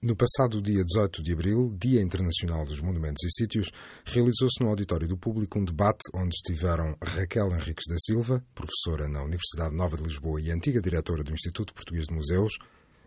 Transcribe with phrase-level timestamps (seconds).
[0.00, 3.72] No passado dia 18 de abril, Dia Internacional dos Monumentos e Sítios,
[4.04, 9.24] realizou-se no auditório do público um debate onde estiveram Raquel Henriques da Silva, professora na
[9.24, 12.52] Universidade Nova de Lisboa e antiga diretora do Instituto Português de Museus,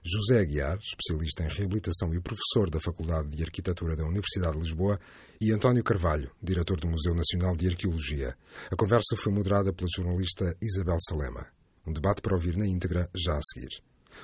[0.03, 4.99] José Aguiar, especialista em reabilitação e professor da Faculdade de Arquitetura da Universidade de Lisboa,
[5.39, 8.35] e António Carvalho, diretor do Museu Nacional de Arqueologia.
[8.69, 11.47] A conversa foi moderada pela jornalista Isabel Salema.
[11.87, 13.81] Um debate para ouvir na íntegra já a seguir.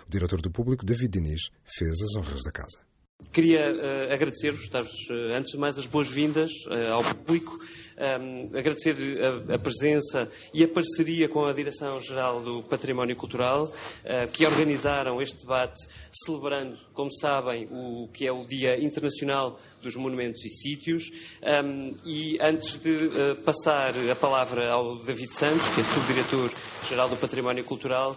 [0.07, 2.87] O diretor do público, David Diniz, fez as honras da casa.
[3.31, 7.59] Queria uh, agradecer-vos, dar-vos, uh, antes de mais, as boas-vindas uh, ao público,
[7.97, 8.95] um, agradecer
[9.49, 13.73] a, a, presença e a parceria com a Direção-Geral do Património Cultural,
[14.31, 20.45] que organizaram este debate, celebrando, como sabem, o que é o Dia Internacional dos Monumentos
[20.45, 21.09] e Sítios.
[21.41, 23.09] Um, e antes de
[23.43, 28.15] passar a palavra ao David Santos, que é Subdiretor-Geral do Património Cultural,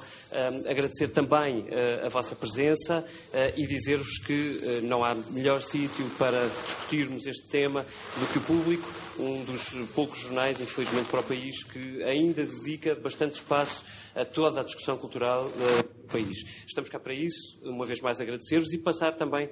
[0.69, 6.09] agradecer também uh, a vossa presença uh, e dizer-vos que uh, não há melhor sítio
[6.19, 7.85] para discutirmos este tema
[8.19, 12.95] do que o público, um dos poucos jornais, infelizmente, para o país, que ainda dedica
[12.95, 16.39] bastante espaço a toda a discussão cultural do país.
[16.67, 19.49] Estamos cá para isso, uma vez mais agradecer-vos e passar também,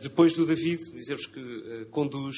[0.00, 2.36] depois do David, dizer-vos que conduz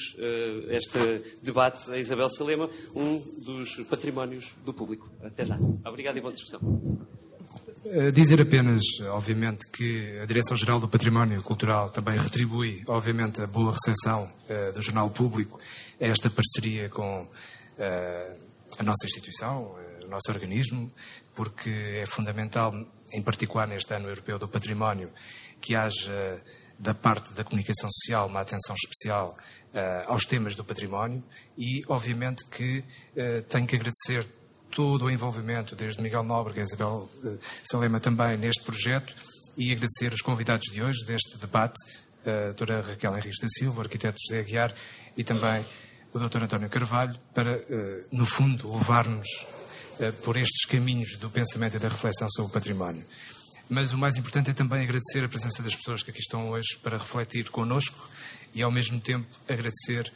[0.70, 0.98] este
[1.42, 5.10] debate a Isabel Salema, um dos patrimónios do público.
[5.20, 5.58] Até já.
[5.84, 6.60] Obrigado e boa discussão.
[7.90, 13.72] Eh, dizer apenas, obviamente, que a Direção-Geral do Património Cultural também retribui, obviamente, a boa
[13.72, 15.58] recepção uh, do Jornal Público
[15.98, 18.38] a esta parceria com uh,
[18.78, 20.92] a nossa instituição, uh, o nosso organismo,
[21.34, 21.70] porque
[22.02, 22.74] é fundamental,
[23.10, 25.10] em particular neste ano europeu do património,
[25.58, 26.42] que haja
[26.78, 29.36] da parte da comunicação social uma atenção especial
[30.06, 31.22] aos temas do património
[31.56, 32.82] e, obviamente, que
[33.48, 34.26] tenho que agradecer
[34.70, 37.38] todo o envolvimento, desde Miguel Nóbrega e Isabel uh,
[37.70, 39.14] Salema também neste projeto
[39.56, 41.76] e agradecer os convidados de hoje deste debate,
[42.24, 44.74] a doutora Raquel Henriques da Silva, o arquiteto José Aguiar
[45.16, 45.66] e também
[46.12, 49.26] o doutor António Carvalho, para, uh, no fundo, levar-nos
[49.98, 53.04] uh, por estes caminhos do pensamento e da reflexão sobre o património.
[53.68, 56.76] Mas o mais importante é também agradecer a presença das pessoas que aqui estão hoje
[56.82, 58.08] para refletir connosco
[58.54, 60.10] e, ao mesmo tempo, agradecer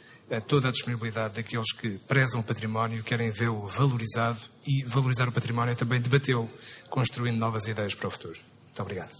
[0.47, 5.73] toda a disponibilidade daqueles que prezam o património, querem vê-lo valorizado e valorizar o património
[5.73, 6.49] é também debatê-lo,
[6.89, 8.39] construindo novas ideias para o futuro.
[8.65, 9.11] Muito obrigado.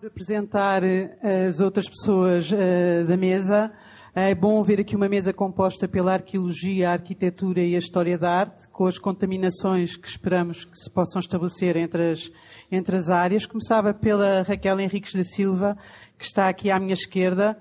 [0.00, 3.70] Por apresentar eh, as outras pessoas uh, da mesa,
[4.14, 8.30] é bom ver aqui uma mesa composta pela arqueologia, a arquitetura e a história da
[8.30, 12.30] arte, com as contaminações que esperamos que se possam estabelecer entre as,
[12.70, 13.46] entre as áreas.
[13.46, 15.78] Começava pela Raquel Henriques da Silva,
[16.18, 17.56] que está aqui à minha esquerda,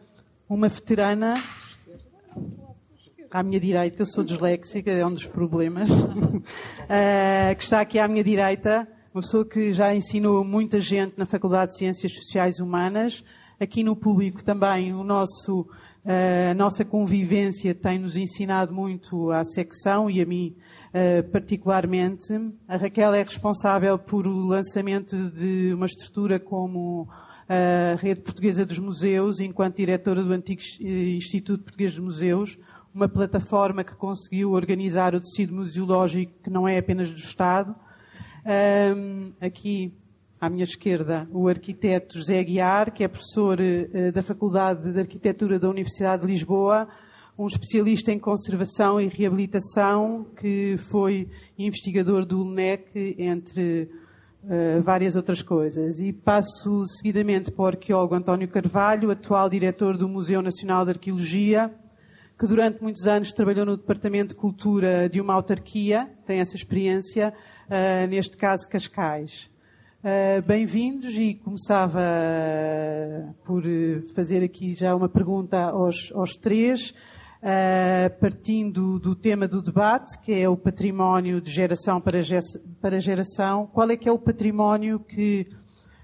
[0.50, 1.36] uma veterana
[3.32, 6.42] à minha direita, eu sou disléxica, é um dos problemas, uh,
[7.58, 11.72] que está aqui à minha direita, uma pessoa que já ensinou muita gente na Faculdade
[11.72, 13.24] de Ciências Sociais Humanas,
[13.60, 20.10] aqui no público também o nosso, uh, a nossa convivência tem-nos ensinado muito à secção
[20.10, 20.56] e a mim
[20.90, 22.34] uh, particularmente.
[22.68, 27.08] A Raquel é responsável por o lançamento de uma estrutura como
[27.52, 32.58] a Rede Portuguesa dos Museus, enquanto diretora do antigo Instituto Português de Museus,
[32.96, 37.76] uma plataforma que conseguiu organizar o tecido museológico que não é apenas do Estado.
[38.96, 39.94] Um, aqui
[40.40, 45.60] à minha esquerda, o arquiteto José Aguiar, que é professor uh, da Faculdade de Arquitetura
[45.60, 46.88] da Universidade de Lisboa,
[47.38, 53.90] um especialista em conservação e reabilitação, que foi investigador do LNEC, entre
[54.44, 56.00] uh, várias outras coisas.
[56.00, 61.74] E passo seguidamente para o arqueólogo António Carvalho, atual diretor do Museu Nacional de Arqueologia,
[62.40, 67.34] que durante muitos anos trabalhou no Departamento de Cultura de uma autarquia, tem essa experiência,
[67.68, 69.50] uh, neste caso Cascais.
[70.04, 72.02] Uh, Bem-vindos e começava
[73.46, 73.64] por
[74.16, 76.92] fazer aqui já uma pergunta aos, aos três,
[78.20, 82.20] partindo do tema do debate, que é o património de geração para,
[82.80, 83.68] para geração.
[83.68, 85.48] Qual é que é o património que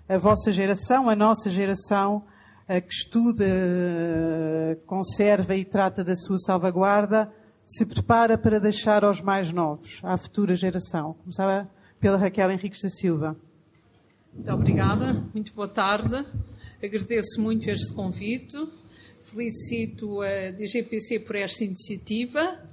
[0.10, 2.24] a vossa geração, a nossa geração,
[2.68, 3.46] que estuda,
[4.86, 7.32] conserva e trata da sua salvaguarda,
[7.66, 11.14] se prepara para deixar aos mais novos, à futura geração.
[11.16, 11.70] Começava
[12.00, 13.36] pela Raquel Henriques da Silva.
[14.34, 16.26] Muito obrigada, muito boa tarde.
[16.82, 18.56] Agradeço muito este convite.
[19.30, 22.64] Felicito a DGPC por esta iniciativa.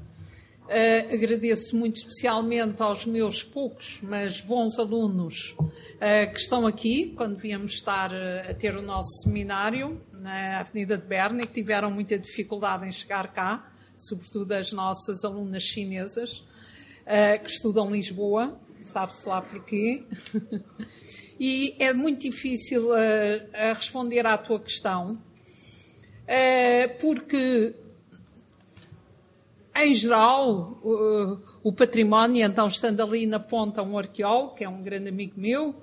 [0.65, 7.37] Uh, agradeço muito especialmente aos meus poucos, mas bons alunos uh, que estão aqui, quando
[7.37, 12.17] viemos estar uh, a ter o nosso seminário na Avenida de Berna que tiveram muita
[12.17, 16.45] dificuldade em chegar cá, sobretudo as nossas alunas chinesas
[17.43, 20.05] que estudam Lisboa, sabe-se lá porquê.
[21.39, 22.89] e é muito difícil
[23.53, 25.21] responder à tua questão,
[27.00, 27.75] porque,
[29.76, 30.81] em geral,
[31.62, 35.75] o património, então, estando ali na ponta um arqueólogo, que é um grande amigo meu,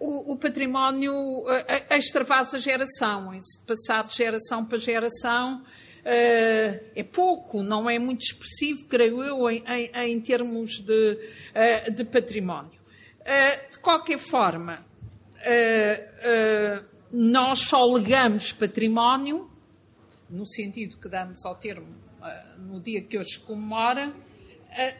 [0.00, 1.44] o, património
[1.90, 3.30] extravasa geração,
[3.66, 5.62] passado de geração para geração,
[6.08, 11.18] Uh, é pouco, não é muito expressivo, creio eu, em, em, em termos de,
[11.54, 12.80] uh, de património.
[13.20, 14.86] Uh, de qualquer forma,
[17.12, 19.50] nós só legamos património,
[20.28, 22.08] no sentido que damos ao termo
[22.58, 24.12] no dia que hoje comemora,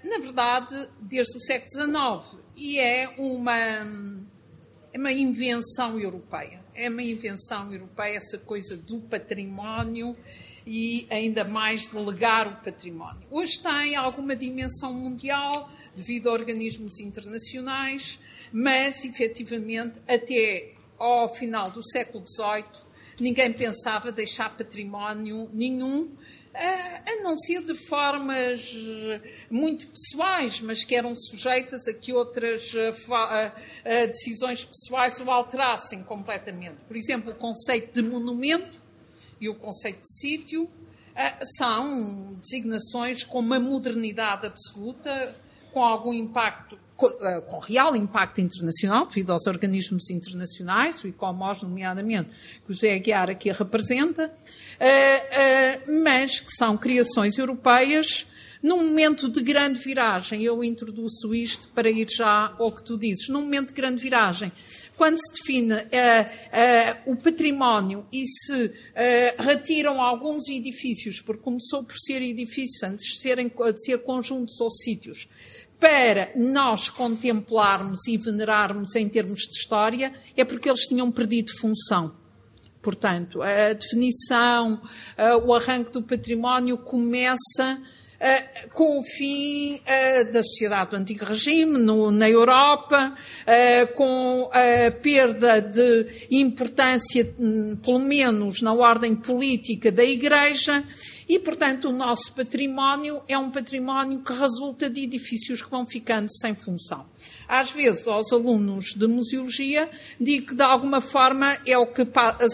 [0.05, 2.43] na verdade, desde o século XIX.
[2.56, 3.58] E é uma,
[4.93, 6.64] é uma invenção europeia.
[6.75, 10.16] É uma invenção europeia essa coisa do património
[10.66, 13.26] e ainda mais delegar o património.
[13.31, 18.20] Hoje tem alguma dimensão mundial devido a organismos internacionais,
[18.52, 22.88] mas efetivamente até ao final do século XVIII
[23.20, 26.14] ninguém pensava deixar património nenhum,
[26.54, 28.72] a não ser de formas
[29.50, 32.72] muito pessoais, mas que eram sujeitas a que outras
[34.08, 36.78] decisões pessoais o alterassem completamente.
[36.86, 38.80] Por exemplo, o conceito de monumento
[39.40, 40.68] e o conceito de sítio
[41.14, 45.36] eh, são designações com uma modernidade absoluta,
[45.72, 52.30] com algum impacto, eh, com real impacto internacional, devido aos organismos internacionais, o ICOMOS, nomeadamente,
[52.64, 54.32] que o José Aguiar aqui representa,
[54.80, 58.26] eh, mas que são criações europeias
[58.60, 60.42] num momento de grande viragem.
[60.42, 63.28] Eu introduzo isto para ir já ao que tu dizes.
[63.28, 64.50] Num momento de grande viragem,
[64.96, 65.74] quando se define
[67.06, 68.72] o património e se
[69.38, 74.70] retiram alguns edifícios, porque começou por ser edifícios antes de, serem, de ser conjuntos ou
[74.70, 75.28] sítios,
[75.78, 82.16] para nós contemplarmos e venerarmos em termos de história, é porque eles tinham perdido função.
[82.82, 84.80] Portanto, a definição,
[85.44, 87.78] o arranque do património começa
[88.72, 89.80] com o fim
[90.32, 91.78] da sociedade do antigo regime
[92.12, 93.14] na Europa,
[93.94, 100.82] com a perda de importância, um, pelo menos na ordem política da Igreja,
[101.28, 106.28] e, portanto, o nosso património é um património que resulta de edifícios que vão ficando
[106.32, 107.04] sem função.
[107.46, 112.02] Às vezes, aos alunos de museologia, digo que, de alguma forma, é o que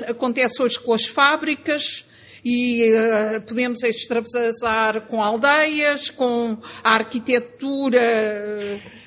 [0.09, 2.05] acontece hoje com as fábricas,
[2.45, 8.03] e uh, podemos extravasar com aldeias, com a arquitetura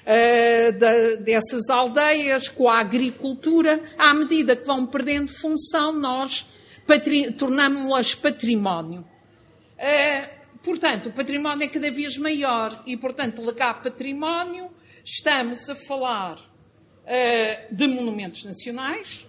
[0.02, 3.80] uh, dessas aldeias, com a agricultura.
[3.96, 6.48] À medida que vão perdendo função, nós
[7.38, 9.06] tornamos-las património.
[9.78, 14.72] Uh, portanto, o património é cada vez maior e, portanto, legar património,
[15.04, 16.38] estamos a falar
[17.72, 19.26] de monumentos nacionais,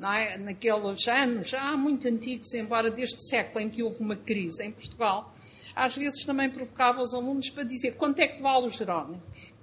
[0.00, 0.38] é?
[0.38, 5.34] naqueles anos, já muito antigos, embora deste século em que houve uma crise em Portugal,
[5.74, 9.54] às vezes também provocava os alunos para dizer quanto é que vale os Jerónimos.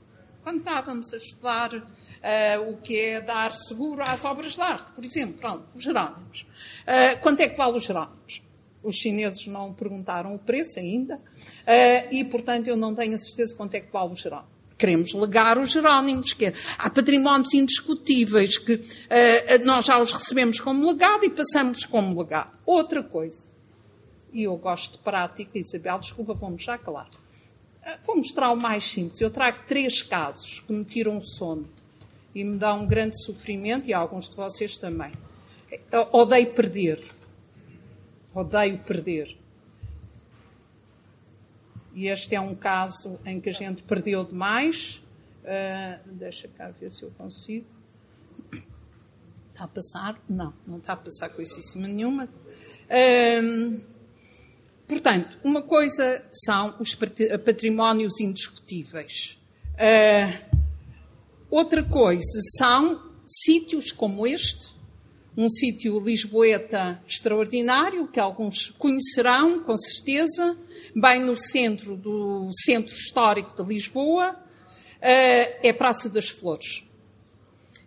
[0.43, 5.03] Quando estávamos a estudar uh, o que é dar seguro às obras de arte, por
[5.03, 6.41] exemplo, pronto, os Jerónimos.
[6.41, 8.43] Uh, quanto é que vale os Jerónimos?
[8.85, 13.55] Os chineses não perguntaram o preço ainda uh, e, portanto, eu não tenho a certeza
[13.55, 14.53] quanto é que vale os Jerónimos.
[14.77, 20.85] Queremos legar os Jerónimos, que há patrimónios indiscutíveis que uh, nós já os recebemos como
[20.85, 22.59] legado e passamos como legado.
[22.63, 23.47] Outra coisa,
[24.31, 27.09] e eu gosto de prática, Isabel, desculpa, vamos já calar.
[27.09, 29.19] Uh, vou mostrar o mais simples.
[29.19, 31.67] Eu trago três casos que me tiram o sono
[32.35, 35.11] e me dão um grande sofrimento, e alguns de vocês também.
[35.91, 37.01] Eu odeio perder.
[38.35, 39.37] Odeio perder.
[41.93, 45.01] E este é um caso em que a gente perdeu demais.
[45.41, 47.65] Uh, deixa cá ver se eu consigo.
[49.53, 50.21] Está a passar?
[50.27, 52.25] Não, não está a passar coisíssima nenhuma.
[52.25, 53.81] Uh,
[54.85, 59.39] portanto, uma coisa são os patrimónios indiscutíveis.
[59.75, 60.59] Uh,
[61.49, 64.74] outra coisa são sítios como este,
[65.37, 70.57] um sítio lisboeta extraordinário, que alguns conhecerão, com certeza,
[70.95, 74.35] bem no centro do Centro Histórico de Lisboa,
[75.01, 76.83] eh, é a Praça das Flores.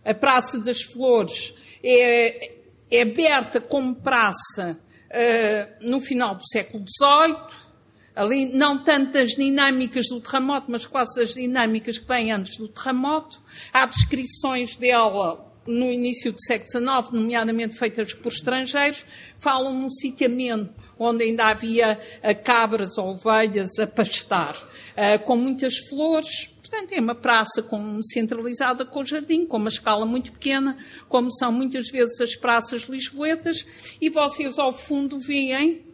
[0.05, 2.52] A Praça das Flores é,
[2.90, 4.78] é aberta como praça
[5.11, 7.69] eh, no final do século XVIII,
[8.14, 12.69] ali não tanto as dinâmicas do terremoto, mas quase as dinâmicas que vêm antes do
[12.69, 13.40] terremoto.
[13.73, 19.04] Há descrições dela no início do século XIX, nomeadamente feitas por estrangeiros,
[19.38, 25.78] falam num sitiamento onde ainda havia uh, cabras ou ovelhas a pastar, uh, com muitas
[25.78, 30.76] flores, Portanto, é uma praça com, centralizada com jardim, com uma escala muito pequena,
[31.08, 33.64] como são muitas vezes as praças lisboetas,
[33.98, 35.87] e vocês ao fundo veem,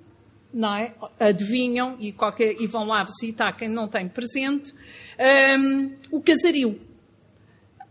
[0.52, 0.92] não é?
[1.20, 4.74] adivinham, e, qualquer, e vão lá visitar quem não tem presente,
[5.60, 6.80] um, o casario.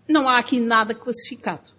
[0.07, 1.71] Não há aqui nada classificado.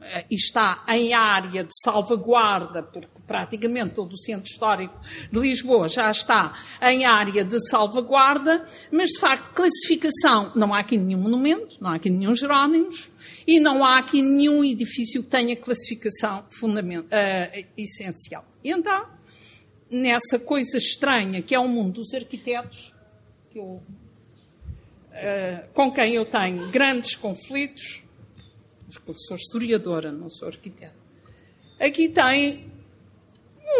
[0.00, 4.98] Eh, está em área de salvaguarda, porque praticamente todo o centro histórico
[5.30, 10.96] de Lisboa já está em área de salvaguarda, mas de facto classificação, não há aqui
[10.96, 13.10] nenhum monumento, não há aqui nenhum Jerónimos
[13.46, 18.44] e não há aqui nenhum edifício que tenha classificação uh, essencial.
[18.64, 19.06] Então,
[19.90, 22.94] nessa coisa estranha que é o mundo dos arquitetos,
[23.54, 23.82] eu,
[25.18, 28.02] uh, com quem eu tenho grandes conflitos,
[29.04, 30.96] porque sou historiadora, não sou arquiteta.
[31.78, 32.70] Aqui tem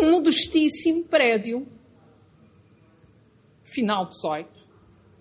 [0.00, 1.66] um modestíssimo prédio,
[3.64, 4.68] final 18.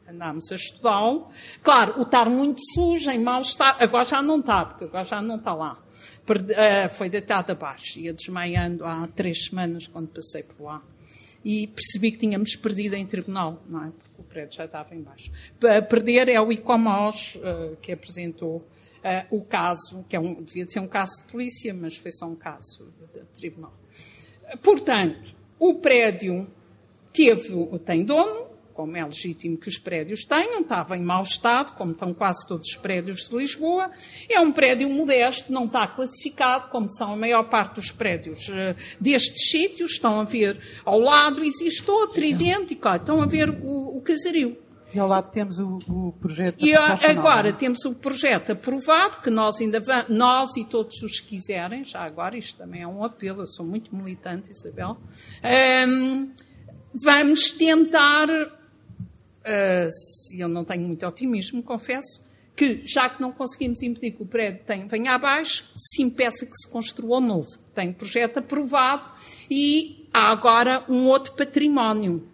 [0.10, 1.30] Andámos a estudá-lo.
[1.62, 5.22] Claro, o estar muito sujo, em mau estado, agora já não está, porque agora já
[5.22, 5.78] não está lá.
[6.50, 10.82] Eh, foi deitado abaixo, ia desmaiando há três semanas quando passei por lá.
[11.44, 13.92] E percebi que tínhamos perdido em tribunal, não é?
[14.18, 15.32] O prédio já estava em baixo.
[15.90, 20.80] Perder é o ICOMOS eh, que apresentou uh, o caso, que é um, devia ser
[20.80, 23.74] um caso de polícia, mas foi só um caso de, de tribunal.
[24.64, 26.48] Portanto, o prédio
[27.14, 28.47] teve, tem dono,
[28.78, 32.70] como é legítimo que os prédios tenham, estava em mau estado, como estão quase todos
[32.70, 33.90] os prédios de Lisboa.
[34.30, 38.76] É um prédio modesto, não está classificado, como são a maior parte dos prédios uh,
[39.02, 39.94] destes sítios.
[39.94, 44.56] Estão a ver ao lado, existe outro idêntico, estão a ver o, o casario.
[44.94, 46.64] E ao lado temos o, o projeto.
[46.64, 51.30] E agora temos o projeto aprovado, que nós ainda vamos, nós e todos os que
[51.30, 54.98] quiserem, já agora isto também é um apelo, eu sou muito militante, Isabel,
[55.90, 56.32] um,
[56.94, 58.28] vamos tentar,
[59.48, 62.22] uh, eu não tenho muito otimismo, confesso,
[62.56, 66.56] que já que não conseguimos impedir que o prédio tenha, venha abaixo, se impeça que
[66.56, 67.58] se construa novo.
[67.74, 69.10] Tem projeto aprovado
[69.50, 72.28] e há agora um outro património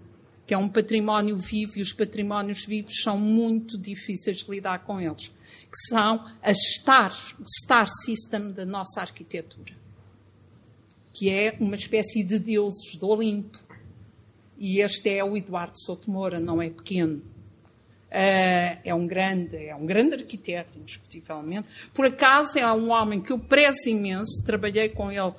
[0.45, 4.99] que é um património vivo e os patrimónios vivos são muito difíceis de lidar com
[4.99, 9.73] eles, que são a star, o star system da nossa arquitetura,
[11.13, 13.57] que é uma espécie de deuses do Olimpo.
[14.63, 17.17] E este é o Eduardo Souto Moura, não é pequeno.
[17.17, 21.67] Uh, é um grande, é um grande arquiteto, indiscutivelmente.
[21.93, 25.33] Por acaso é um homem que eu prezo imenso, trabalhei com ele uh,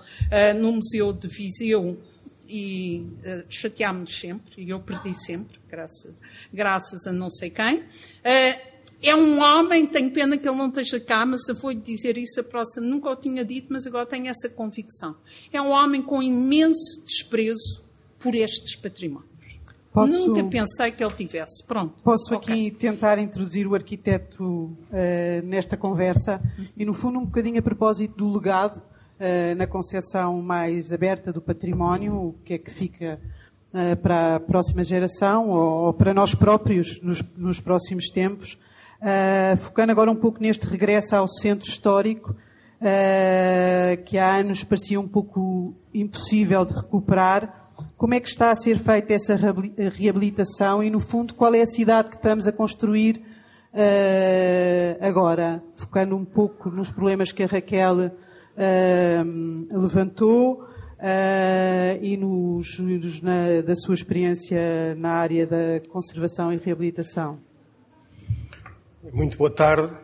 [0.60, 1.98] no Museu de Viseu
[2.46, 6.14] e uh, chateámos-nos sempre, e eu perdi sempre, graças,
[6.52, 7.78] graças a não sei quem.
[7.78, 12.18] Uh, é um homem, tenho pena que ele não esteja cá, mas eu vou-lhe dizer
[12.18, 15.16] isso a próxima, nunca o tinha dito, mas agora tenho essa convicção.
[15.50, 17.83] É um homem com imenso desprezo
[18.24, 19.28] por estes patrimónios.
[19.92, 21.62] Posso, Nunca pensei que ele tivesse.
[21.64, 22.02] Pronto.
[22.02, 22.54] Posso okay.
[22.54, 24.76] aqui tentar introduzir o arquiteto uh,
[25.44, 26.42] nesta conversa
[26.76, 28.82] e, no fundo, um bocadinho a propósito do legado
[29.16, 33.20] eh, na concepção mais aberta do património, o que é que fica
[33.72, 38.58] uh, para a próxima geração ou, ou para nós próprios nos, nos próximos tempos.
[39.00, 42.34] Uh, focando agora um pouco neste regresso ao centro histórico,
[44.04, 47.63] que há anos parecia um pouco impossível de recuperar.
[47.96, 49.36] Como é que está a ser feita essa
[49.96, 53.22] reabilitação e, no fundo, qual é a cidade que estamos a construir
[55.00, 55.62] agora?
[55.74, 58.10] Focando um pouco nos problemas que a Raquel
[58.54, 66.56] uh, levantou uh, e nos, nos na, da sua experiência na área da conservação e
[66.56, 67.38] reabilitação.
[69.12, 69.94] Muito boa tarde,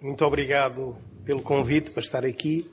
[0.00, 2.68] muito obrigado pelo convite para estar aqui.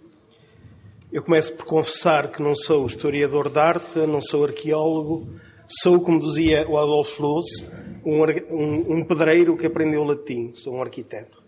[1.12, 5.28] Eu começo por confessar que não sou historiador de arte, não sou arqueólogo,
[5.68, 7.48] sou, como dizia o Adolfo Loos,
[8.06, 11.42] um, um, um pedreiro que aprendeu latim, sou um arquiteto.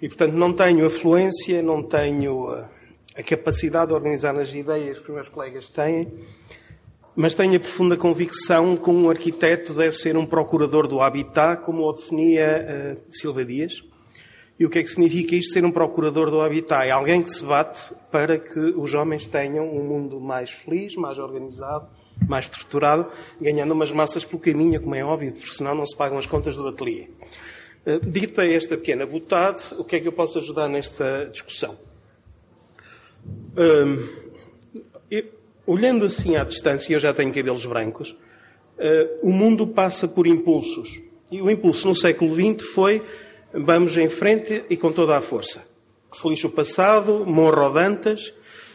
[0.00, 2.66] E, portanto, não tenho afluência, não tenho uh,
[3.14, 6.10] a capacidade de organizar as ideias que os meus colegas têm,
[7.14, 11.82] mas tenho a profunda convicção que um arquiteto deve ser um procurador do habitat, como
[11.82, 13.74] o definia uh, Silva Dias.
[14.60, 16.86] E o que é que significa isto, ser um procurador do habitat?
[16.86, 21.18] É alguém que se bate para que os homens tenham um mundo mais feliz, mais
[21.18, 21.88] organizado,
[22.28, 26.18] mais estruturado, ganhando umas massas pelo caminho, como é óbvio, porque senão não se pagam
[26.18, 27.08] as contas do ateliê.
[27.86, 31.78] Uh, dita esta pequena butade, o que é que eu posso ajudar nesta discussão?
[33.56, 34.08] Hum,
[35.10, 35.24] eu,
[35.66, 41.00] olhando assim à distância, eu já tenho cabelos brancos, uh, o mundo passa por impulsos.
[41.30, 43.00] E o impulso no século XX foi
[43.52, 45.64] vamos em frente e com toda a força.
[46.10, 48.32] Que o passado, morra o Dantas,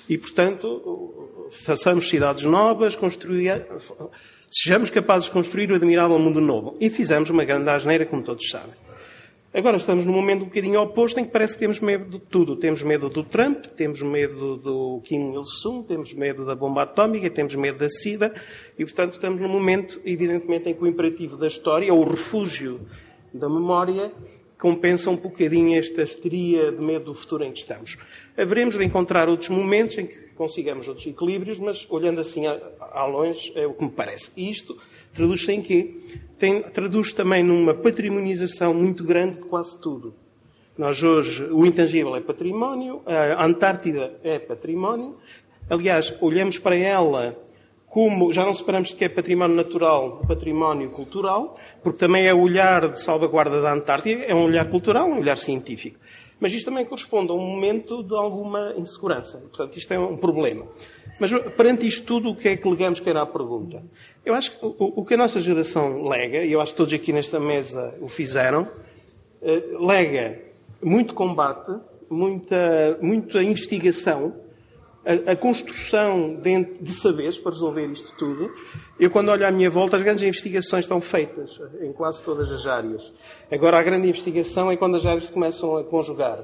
[0.08, 3.66] e, portanto, façamos cidades novas, construir,
[4.50, 6.78] sejamos capazes de construir o admirável mundo novo.
[6.80, 8.74] E fizemos uma grande asneira, como todos sabem.
[9.54, 12.58] Agora estamos num momento um bocadinho oposto em que parece que temos medo de tudo.
[12.58, 17.56] Temos medo do Trump, temos medo do Kim Il-sung, temos medo da bomba atómica, temos
[17.56, 18.34] medo da SIDA
[18.78, 22.82] e, portanto, estamos num momento, evidentemente, em que o imperativo da história, ou o refúgio
[23.34, 24.12] da memória,
[24.60, 27.98] compensa um bocadinho esta histeria de medo do futuro em que estamos.
[28.38, 33.52] Haveremos de encontrar outros momentos em que consigamos outros equilíbrios, mas olhando assim a, longe
[33.56, 34.32] é o que me parece.
[34.36, 34.78] E isto
[35.14, 35.96] traduz-se em quê?
[36.38, 40.14] Tem, traduz também numa patrimonização muito grande de quase tudo.
[40.78, 45.16] Nós hoje, o intangível é património, a Antártida é património.
[45.70, 47.45] Aliás, olhamos para ela
[47.96, 52.42] como, já não separamos de que é património natural, património cultural, porque também é o
[52.42, 55.98] olhar de salvaguarda da Antártida, é um olhar cultural, um olhar científico.
[56.38, 59.38] Mas isto também corresponde a um momento de alguma insegurança.
[59.38, 60.68] Portanto, isto é um problema.
[61.18, 63.82] Mas perante isto tudo, o que é que legamos que era a pergunta?
[64.26, 67.14] Eu acho que o, que a nossa geração lega, e eu acho que todos aqui
[67.14, 68.68] nesta mesa o fizeram,
[69.42, 70.42] eh, lega
[70.84, 71.72] muito combate,
[72.10, 74.36] muita, muita investigação,
[75.06, 78.52] a, a construção de, de, saberes para resolver isto tudo.
[79.00, 82.66] Eu, quando olho à minha volta, as grandes investigações estão feitas em quase todas as
[82.66, 83.12] áreas.
[83.52, 86.40] Agora, a grande investigação é quando as áreas começam a conjugar.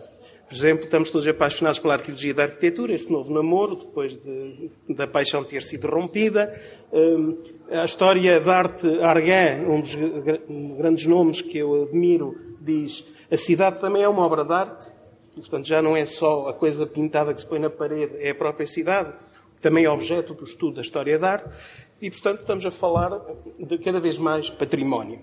[0.47, 5.07] Por exemplo, estamos todos apaixonados pela arqueologia da arquitetura, este novo namoro, depois de, da
[5.07, 6.53] paixão ter sido rompida.
[6.91, 7.37] Um,
[7.71, 9.95] a história da arte Arguin, um dos
[10.77, 14.91] grandes nomes que eu admiro, diz a cidade também é uma obra de arte.
[15.35, 18.31] E, portanto, já não é só a coisa pintada que se põe na parede, é
[18.31, 19.13] a própria cidade,
[19.61, 21.49] também é objeto do estudo da história da arte.
[22.01, 23.21] E, portanto, estamos a falar
[23.59, 25.19] de cada vez mais património.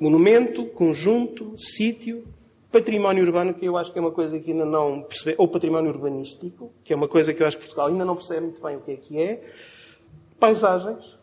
[0.00, 2.24] Monumento, conjunto, sítio,
[2.70, 5.90] Património urbano, que eu acho que é uma coisa que ainda não percebe, ou património
[5.90, 8.76] urbanístico, que é uma coisa que eu acho que Portugal ainda não percebe muito bem
[8.76, 9.42] o que é que é.
[10.38, 11.18] Paisagens,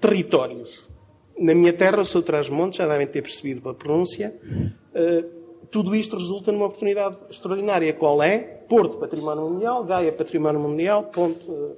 [0.00, 0.90] territórios.
[1.38, 4.34] Na minha terra, eu sou Trás-Montes, já devem ter percebido pela pronúncia.
[4.42, 7.92] Uh, tudo isto resulta numa oportunidade extraordinária.
[7.92, 8.38] Qual é?
[8.38, 11.76] Porto, Património Mundial, Gaia, Património Mundial, Ponto, uh,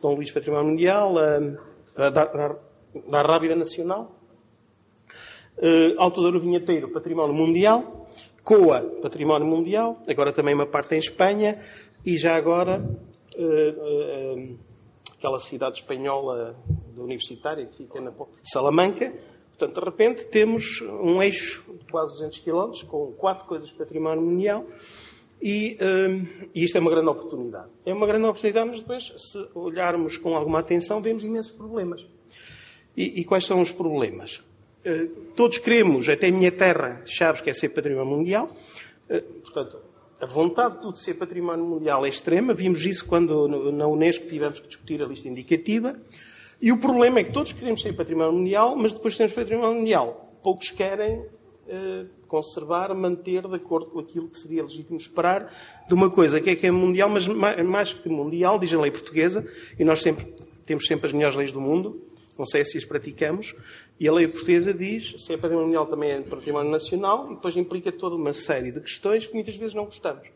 [0.00, 1.58] Dom Luís, Património Mundial, uh,
[1.96, 2.56] da, da,
[3.08, 4.12] da Rábida Nacional,
[5.58, 8.06] uh, Alto Douro Vinheteiro, Património Mundial,
[8.44, 11.62] COA, Património Mundial, agora também uma parte em Espanha,
[12.06, 12.82] e já agora
[15.18, 16.56] aquela cidade espanhola
[16.96, 18.12] universitária que fica na
[18.42, 19.12] Salamanca.
[19.58, 24.22] Portanto, de repente temos um eixo de quase 200 km com quatro coisas de património
[24.22, 24.64] mundial
[25.42, 25.76] e,
[26.54, 27.68] e, isto é uma grande oportunidade.
[27.84, 32.06] É uma grande oportunidade, mas depois, se olharmos com alguma atenção, vemos imensos problemas.
[32.96, 34.42] E, e quais são os problemas?
[34.84, 38.50] Eh, todos queremos, até a minha terra, Chaves quer ser património mundial.
[39.08, 39.80] Eh, portanto,
[40.20, 42.54] a vontade de tudo ser património mundial é extrema.
[42.54, 45.96] Vimos isso quando na Unesco tivemos que discutir a lista indicativa.
[46.60, 50.34] E o problema é que todos queremos ser património mundial, mas depois temos património mundial.
[50.42, 51.24] Poucos querem
[51.68, 55.52] eh, conservar, manter de acordo com aquilo que seria legítimo esperar
[55.86, 58.90] de uma coisa que é que é mundial, mas mais que mundial, diz a lei
[58.90, 59.46] portuguesa,
[59.78, 60.32] e nós sempre,
[60.66, 62.02] temos sempre as melhores leis do mundo,
[62.38, 63.54] não sei se as praticamos,
[63.98, 67.56] e a lei portuguesa diz se é património mundial também é património nacional e depois
[67.56, 70.28] implica toda uma série de questões que muitas vezes não gostamos.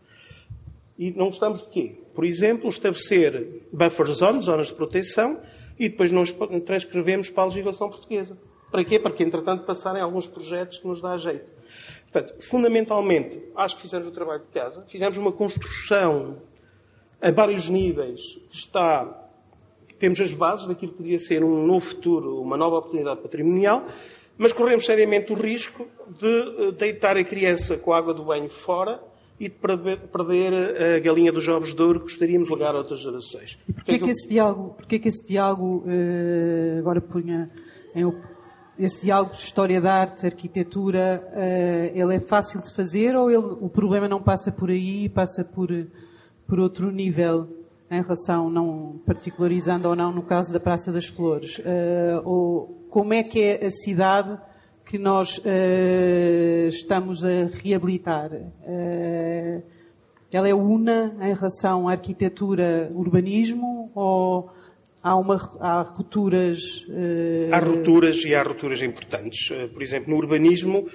[0.98, 1.94] E não gostamos de quê?
[2.14, 5.40] Por exemplo, estabelecer buffer zones, zonas de proteção,
[5.78, 6.24] e depois não
[6.61, 8.38] transcrevemos para a legislação portuguesa.
[8.70, 8.98] Para quê?
[8.98, 11.46] Para que, entretanto, passarem alguns projetos que nos dá jeito.
[12.11, 16.42] Portanto, fundamentalmente, acho que fizemos o trabalho de casa, fizemos uma construção
[17.20, 19.18] a vários níveis que está
[20.02, 23.87] temos as bases daquilo que podia ser um novo futuro, uma nova oportunidade patrimonial,
[24.37, 25.87] mas corremos seriamente o risco
[26.18, 29.00] de eh, deitar a criança com a água do banho fora
[29.42, 30.55] e de perder
[30.96, 33.59] a galinha dos ovos de ouro que gostaríamos de legar a outras gerações.
[33.68, 37.48] E porquê, que, esse diálogo, porquê que esse diálogo uh, agora punha
[37.92, 38.05] em,
[38.78, 43.44] esse diálogo de história da arte, arquitetura, uh, ele é fácil de fazer ou ele,
[43.61, 45.68] o problema não passa por aí, passa por,
[46.46, 47.59] por outro nível?
[47.90, 53.12] em relação, não particularizando ou não, no caso da Praça das Flores, uh, ou como
[53.12, 54.40] é que é a cidade
[54.92, 58.31] que nós uh, estamos a reabilitar?
[58.31, 59.62] Uh,
[60.31, 64.50] ela é una em relação à arquitetura, urbanismo ou
[65.02, 66.85] há, uma, há rupturas?
[67.50, 69.48] Há rupturas e há rupturas importantes.
[69.72, 70.87] por exemplo, no urbanismo,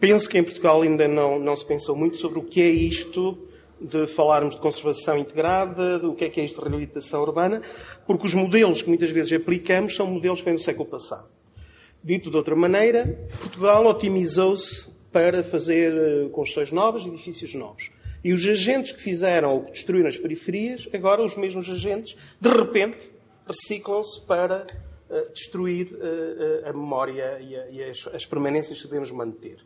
[0.00, 3.38] penso que em Portugal ainda não, não se pensou muito sobre o que é isto
[3.80, 7.62] de falarmos de conservação integrada, do que é que é isto de reabilitação urbana,
[8.04, 11.41] porque os modelos que muitas vezes aplicamos são modelos que vêm do século passado.
[12.04, 17.90] Dito de outra maneira, Portugal otimizou-se para fazer eh, construções novas, edifícios novos.
[18.24, 22.48] E os agentes que fizeram ou que destruíram as periferias, agora os mesmos agentes, de
[22.48, 23.10] repente,
[23.46, 24.66] reciclam-se para
[25.10, 29.56] uh, destruir uh, a memória e, a, e as, as, permanências que devemos manter.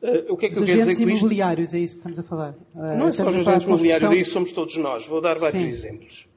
[0.00, 2.18] Uh, o que é que os eu quero dizer com imobiliários, é isso que estamos
[2.18, 2.54] a falar?
[2.74, 5.04] Não é só os agentes imobiliários, isso somos todos nós.
[5.04, 5.68] Vou dar vários Sim.
[5.68, 6.28] exemplos.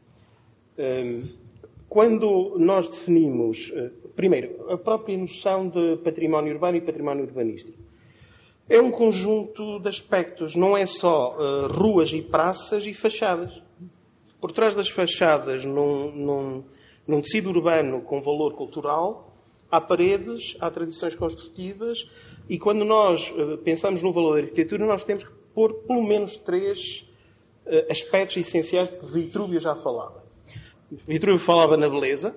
[0.77, 1.23] Um,
[1.87, 3.71] quando nós definimos,
[4.15, 7.77] primeiro, a própria noção de património urbano e património urbanístico,
[8.69, 13.61] é um conjunto de aspectos, não é só uh, ruas e praças e fachadas.
[14.39, 16.63] Por trás das fachadas, num, num,
[17.05, 19.35] num tecido urbano com valor cultural,
[19.69, 22.07] há paredes, há tradições construtivas,
[22.47, 26.37] e quando nós uh, pensamos no valor da arquitetura, nós temos que pôr pelo menos
[26.37, 27.05] três
[27.65, 30.23] uh, aspectos essenciais de que Vitrúvio já falava.
[31.07, 32.35] Vitrúvio falava na beleza,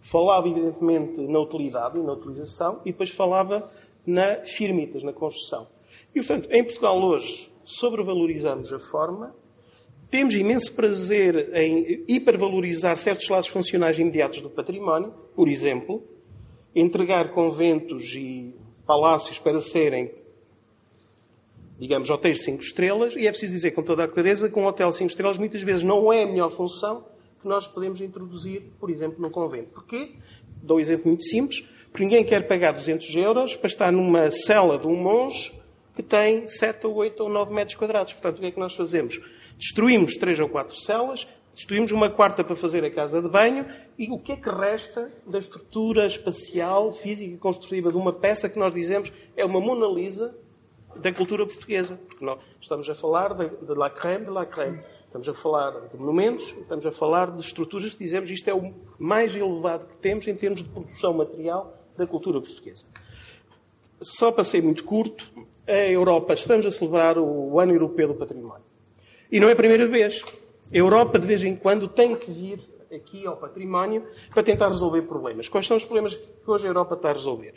[0.00, 3.70] falava evidentemente na utilidade e na utilização, e depois falava
[4.06, 5.66] na firmitas, na construção.
[6.14, 9.34] E, portanto, em Portugal hoje sobrevalorizamos a forma,
[10.10, 16.02] temos imenso prazer em hipervalorizar certos lados funcionais imediatos do património, por exemplo,
[16.74, 18.52] entregar conventos e
[18.84, 20.10] palácios para serem,
[21.78, 24.66] digamos, hotéis de 5 estrelas, e é preciso dizer com toda a clareza que um
[24.66, 27.04] hotel de 5 estrelas muitas vezes não é a melhor função
[27.40, 29.68] que nós podemos introduzir, por exemplo, num convento.
[29.68, 30.12] Porquê?
[30.62, 31.64] Dou um exemplo muito simples.
[31.90, 35.52] Porque ninguém quer pagar 200 euros para estar numa cela de um monge
[35.94, 38.12] que tem 7 ou 8 ou 9 metros quadrados.
[38.12, 39.20] Portanto, o que é que nós fazemos?
[39.58, 43.66] Destruímos 3 ou 4 celas, destruímos uma quarta para fazer a casa de banho
[43.98, 48.48] e o que é que resta da estrutura espacial, física e construtiva de uma peça
[48.48, 50.34] que nós dizemos é uma Mona Lisa
[50.96, 52.00] da cultura portuguesa?
[52.08, 54.80] Porque nós estamos a falar de, de la crème de la crème.
[55.10, 58.72] Estamos a falar de monumentos, estamos a falar de estruturas que dizemos isto é o
[58.96, 62.86] mais elevado que temos em termos de produção material da cultura portuguesa.
[64.00, 65.26] Só para ser muito curto,
[65.66, 68.62] a Europa, estamos a celebrar o Ano Europeu do Património.
[69.32, 70.22] E não é a primeira vez.
[70.72, 72.60] A Europa, de vez em quando, tem que vir
[72.94, 75.48] aqui ao património para tentar resolver problemas.
[75.48, 77.54] Quais são os problemas que hoje a Europa está a resolver?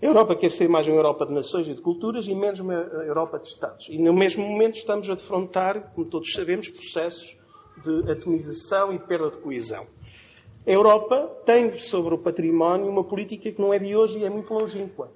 [0.00, 2.72] A Europa quer ser mais uma Europa de nações e de culturas e menos uma
[2.72, 3.88] Europa de Estados.
[3.88, 7.36] E no mesmo momento estamos a defrontar, como todos sabemos, processos
[7.84, 9.88] de atomização e perda de coesão.
[10.64, 14.30] A Europa tem sobre o património uma política que não é de hoje e é
[14.30, 15.10] muito longínqua.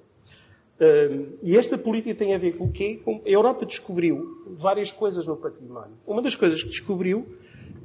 [1.41, 2.99] e esta política tem a ver com o quê?
[3.25, 5.95] a Europa descobriu várias coisas no património.
[6.05, 7.25] Uma das coisas que descobriu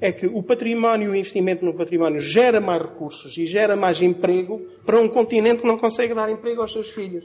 [0.01, 4.61] é que o património o investimento no património gera mais recursos e gera mais emprego
[4.87, 7.25] para um continente que não consegue dar emprego aos seus filhos.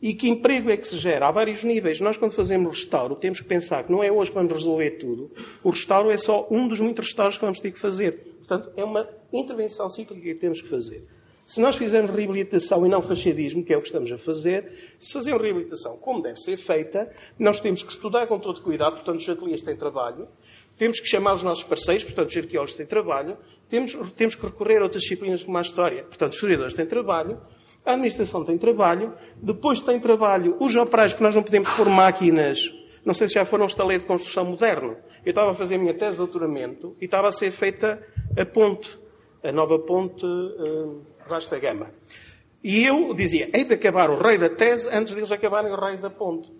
[0.00, 1.28] E que emprego é que se gera?
[1.28, 2.00] Há vários níveis.
[2.00, 5.30] Nós, quando fazemos restauro, temos que pensar que não é hoje vamos resolver tudo.
[5.62, 8.34] O restauro é só um dos muitos restauros que vamos ter que fazer.
[8.38, 11.06] Portanto, é uma intervenção cíclica que temos que fazer.
[11.46, 15.12] Se nós fizermos reabilitação e não fachadismo, que é o que estamos a fazer, se
[15.12, 19.28] fazemos reabilitação como deve ser feita, nós temos que estudar com todo cuidado, portanto, os
[19.28, 20.26] ateliês têm trabalho,
[20.76, 23.36] temos que chamar os nossos parceiros, portanto, os arqueólogos têm trabalho,
[23.68, 27.40] temos, temos que recorrer a outras disciplinas como a história, portanto, os historiadores têm trabalho,
[27.84, 32.70] a administração tem trabalho, depois tem trabalho os operários, porque nós não podemos pôr máquinas,
[33.04, 34.96] não sei se já foram um estaleiro de construção moderno.
[35.24, 38.00] Eu estava a fazer a minha tese de doutoramento e estava a ser feita
[38.38, 38.98] a ponte,
[39.42, 41.90] a nova ponte uh, Vasta Gama.
[42.62, 45.76] E eu dizia, hei de acabar o rei da tese antes de eles acabarem o
[45.76, 46.52] rei da ponte.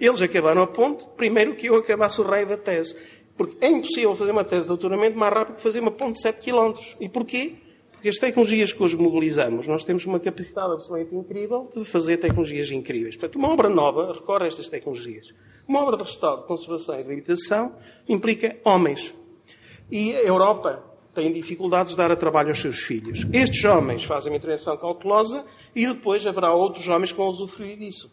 [0.00, 2.96] Eles acabaram a ponte primeiro que eu acabasse o rei da tese.
[3.36, 6.22] Porque é impossível fazer uma tese de doutoramento mais rápido que fazer uma ponte de
[6.22, 6.74] 7 km.
[7.00, 7.56] E porquê?
[7.92, 12.70] Porque as tecnologias que hoje mobilizamos, nós temos uma capacidade absolutamente incrível de fazer tecnologias
[12.70, 13.16] incríveis.
[13.16, 15.28] Portanto, uma obra nova recorre a estas tecnologias.
[15.68, 17.76] Uma obra de restauro, de conservação e reabilitação
[18.08, 19.14] implica homens.
[19.90, 20.82] E a Europa
[21.14, 23.26] tem dificuldades de dar a trabalho aos seus filhos.
[23.32, 28.10] Estes homens fazem uma intervenção cautelosa e depois haverá outros homens que vão usufruir disso.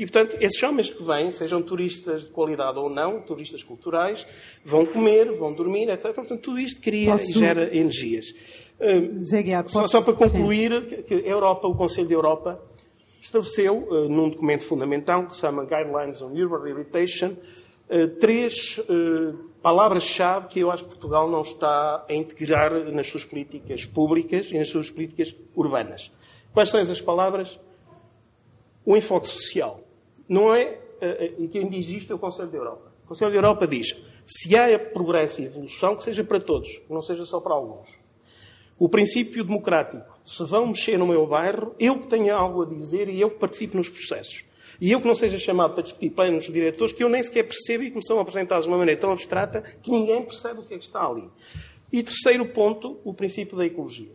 [0.00, 4.26] E, portanto, esses homens que vêm, sejam turistas de qualidade ou não, turistas culturais,
[4.64, 6.14] vão comer, vão dormir, etc.
[6.14, 7.28] Portanto, tudo isto cria Posso...
[7.28, 8.30] e gera energias.
[8.80, 11.02] Uh, só, só, para concluir, Sim.
[11.02, 12.62] que a Europa, o Conselho da Europa,
[13.20, 17.36] estabeleceu, uh, num documento fundamental que se chama Guidelines on Urban Rehabilitation,
[17.90, 23.26] uh, três uh, palavras-chave que eu acho que Portugal não está a integrar nas suas
[23.26, 26.10] políticas públicas e nas suas políticas urbanas.
[26.54, 27.60] Quais são essas palavras?
[28.82, 29.89] O enfoque social.
[30.30, 30.78] Não é,
[31.38, 32.92] e quem diz isto é o Conselho da Europa.
[33.04, 37.02] O Conselho da Europa diz, se há progresso e evolução, que seja para todos, não
[37.02, 37.98] seja só para alguns.
[38.78, 40.08] O princípio democrático.
[40.24, 43.40] Se vão mexer no meu bairro, eu que tenha algo a dizer e eu que
[43.40, 44.44] participe nos processos.
[44.80, 47.82] E eu que não seja chamado para discutir planos diretores que eu nem sequer percebo
[47.82, 50.74] e que me são apresentados de uma maneira tão abstrata que ninguém percebe o que
[50.74, 51.28] é que está ali.
[51.92, 54.12] E terceiro ponto, o princípio da ecologia.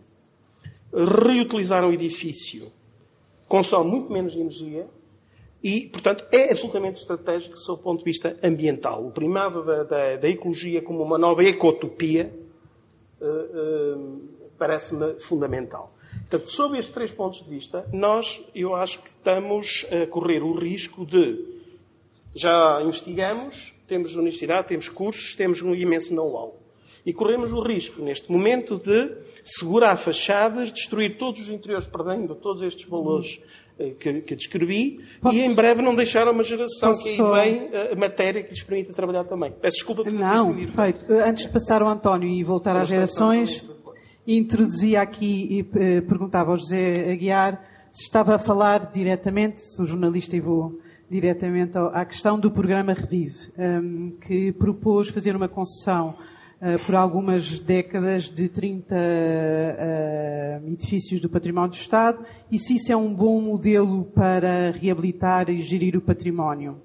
[0.94, 2.72] Reutilizar um edifício
[3.50, 4.88] consome muito menos energia
[5.66, 9.04] e, portanto, é absolutamente estratégico sob o ponto de vista ambiental.
[9.04, 12.32] O primado da, da, da ecologia como uma nova ecotopia
[13.20, 15.92] uh, uh, parece-me fundamental.
[16.20, 20.54] Portanto, sob estes três pontos de vista, nós, eu acho que estamos a correr o
[20.54, 21.44] risco de
[22.36, 26.60] já investigamos, temos universidade, temos cursos, temos um imenso know-how.
[27.04, 32.62] E corremos o risco, neste momento, de segurar fachadas, destruir todos os interiores, perdendo todos
[32.62, 33.65] estes valores eh,
[34.00, 35.36] que, que descrevi, Posso...
[35.36, 37.04] e em breve não deixar uma geração Posso...
[37.04, 39.52] que aí vem eh, a matéria que lhes permita trabalhar também.
[39.52, 41.06] Peço desculpa por Não, feito.
[41.12, 43.64] Antes de passar ao António e voltar às gerações,
[44.26, 47.62] introduzia aqui e eh, perguntava ao José Aguiar
[47.92, 53.52] se estava a falar diretamente, sou jornalista e vou diretamente à questão do programa Revive,
[53.58, 56.14] ehm, que propôs fazer uma concessão
[56.62, 62.76] uh, por algumas décadas de 30 uh, eh, edifícios do património do Estado e se
[62.76, 66.82] isso é um bom modelo para reabilitar e gerir o património.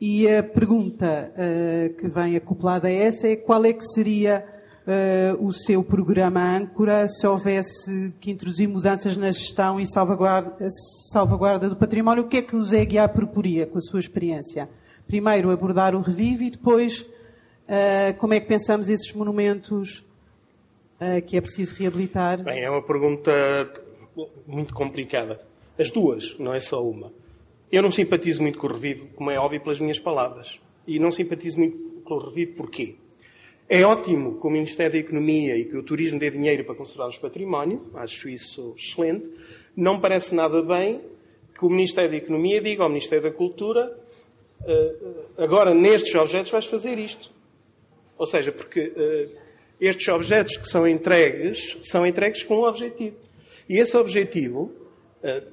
[0.00, 4.44] E a pergunta uh, que vem acoplada a essa é qual é que seria
[4.86, 10.68] uh, o seu programa âncora se houvesse que introduzir mudanças na gestão e salvaguarda,
[11.10, 12.24] salvaguarda do património?
[12.24, 14.68] O que é que o Zé Guiar proporia com a sua experiência?
[15.06, 17.06] Primeiro abordar o revive e depois
[18.18, 20.04] como é que pensamos esses monumentos
[21.00, 22.42] uh, que é preciso reabilitar?
[22.42, 23.32] Bem, é uma pergunta
[24.46, 25.40] muito complicada.
[25.78, 27.12] As duas, não é só uma.
[27.70, 30.60] Eu não simpatizo muito com o Revive, como é óbvio pelas minhas palavras.
[30.86, 32.96] E não simpatizo muito com o Revive porquê?
[33.68, 37.08] É ótimo que o Ministério da Economia e que o turismo dê dinheiro para conservar
[37.08, 39.28] os patrimónios, acho isso excelente.
[39.76, 41.00] Não parece nada bem
[41.52, 43.98] que o Ministério da Economia diga ao Ministério da Cultura
[44.64, 44.94] eh,
[45.36, 47.32] agora nestes objetos vais fazer isto.
[48.18, 49.28] Ou seja, porque eh,
[49.80, 53.16] estes objetos que são entregues são entregues com um objetivo.
[53.68, 54.72] E esse objetivo,
[55.22, 55.44] eh,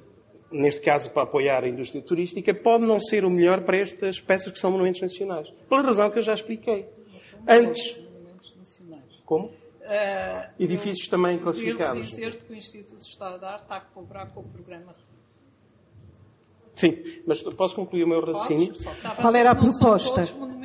[0.51, 4.53] neste caso para apoiar a indústria turística, pode não ser o melhor para estas peças
[4.53, 5.49] que são monumentos nacionais.
[5.67, 6.85] Pela razão que eu já expliquei.
[7.47, 7.97] Antes,
[9.25, 9.47] como?
[9.47, 11.97] Uh, Edifícios também classificados.
[11.97, 14.95] Eu dizer que o Instituto de Estado de Arte está a cobrar com o programa.
[16.75, 18.73] Sim, mas posso concluir o meu raciocínio?
[19.21, 20.21] Qual era a proposta?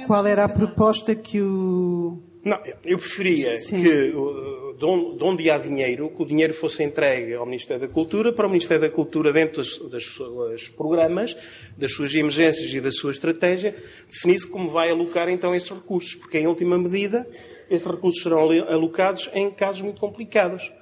[0.06, 2.22] Qual era a proposta que o.
[2.44, 3.82] Não, eu preferia Sim.
[3.82, 4.12] que
[4.78, 8.50] de onde há dinheiro, que o dinheiro fosse entregue ao Ministério da Cultura, para o
[8.50, 11.36] Ministério da Cultura, dentro das, das suas programas,
[11.76, 13.74] das suas emergências e da sua estratégia,
[14.08, 17.28] definisse como vai alocar então esses recursos, porque em última medida
[17.68, 20.72] esses recursos serão alocados em casos muito complicados.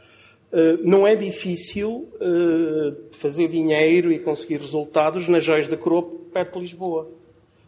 [0.52, 6.54] Eh, não é difícil eh, fazer dinheiro e conseguir resultados nas joias da coroa perto
[6.54, 7.10] de Lisboa.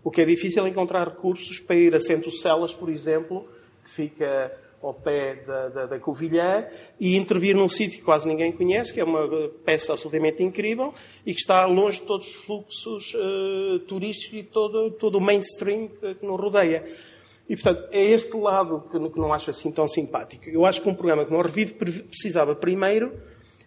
[0.05, 3.47] O que é difícil é encontrar recursos para ir a Centro Celas, por exemplo,
[3.85, 6.65] que fica ao pé da, da, da Covilhã,
[7.01, 10.95] e intervir num sítio que quase ninguém conhece, que é uma peça absolutamente incrível
[11.27, 15.89] e que está longe de todos os fluxos uh, turísticos e todo, todo o mainstream
[15.89, 16.85] que, que nos rodeia.
[17.49, 20.49] E, portanto, é este lado que, que não acho assim tão simpático.
[20.51, 23.13] Eu acho que um programa que não revive precisava primeiro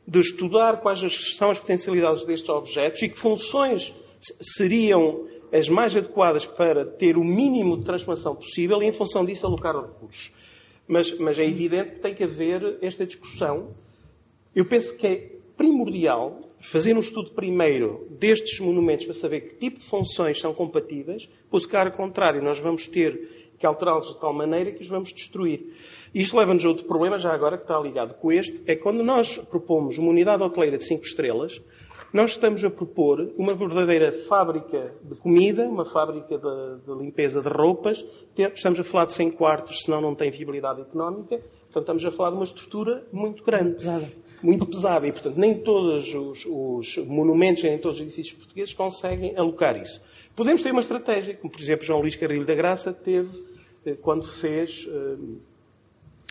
[0.07, 0.99] de estudar quais
[1.35, 3.93] são as potencialidades destes objetos e que funções
[4.39, 9.45] seriam as mais adequadas para ter o mínimo de transformação possível e, em função disso,
[9.45, 10.31] alocar recursos.
[10.87, 13.69] Mas, mas é evidente que tem que haver esta discussão.
[14.55, 19.79] Eu penso que é primordial fazer um estudo primeiro destes monumentos para saber que tipo
[19.79, 24.71] de funções são compatíveis, pois, caso contrário, nós vamos ter que alterá-los de tal maneira
[24.71, 25.71] que os vamos destruir.
[26.13, 29.03] E isto leva-nos a outro problema, já agora, que está ligado com este, é quando
[29.03, 31.61] nós propomos uma unidade hoteleira de 5 estrelas,
[32.11, 37.47] nós estamos a propor uma verdadeira fábrica de comida, uma fábrica de, de, limpeza de
[37.47, 38.03] roupas.
[38.35, 41.37] Estamos a falar de 100 quartos, senão não tem viabilidade económica.
[41.37, 43.75] Portanto, estamos a falar de uma estrutura muito grande.
[43.75, 44.11] Pesada.
[44.43, 45.07] Muito pesada.
[45.07, 50.01] E, portanto, nem todos os, os monumentos, nem todos os edifícios portugueses conseguem alocar isso.
[50.35, 53.50] Podemos ter uma estratégia, como, por exemplo, João Luís Carrilho da Graça teve
[54.01, 55.39] quando fez uh,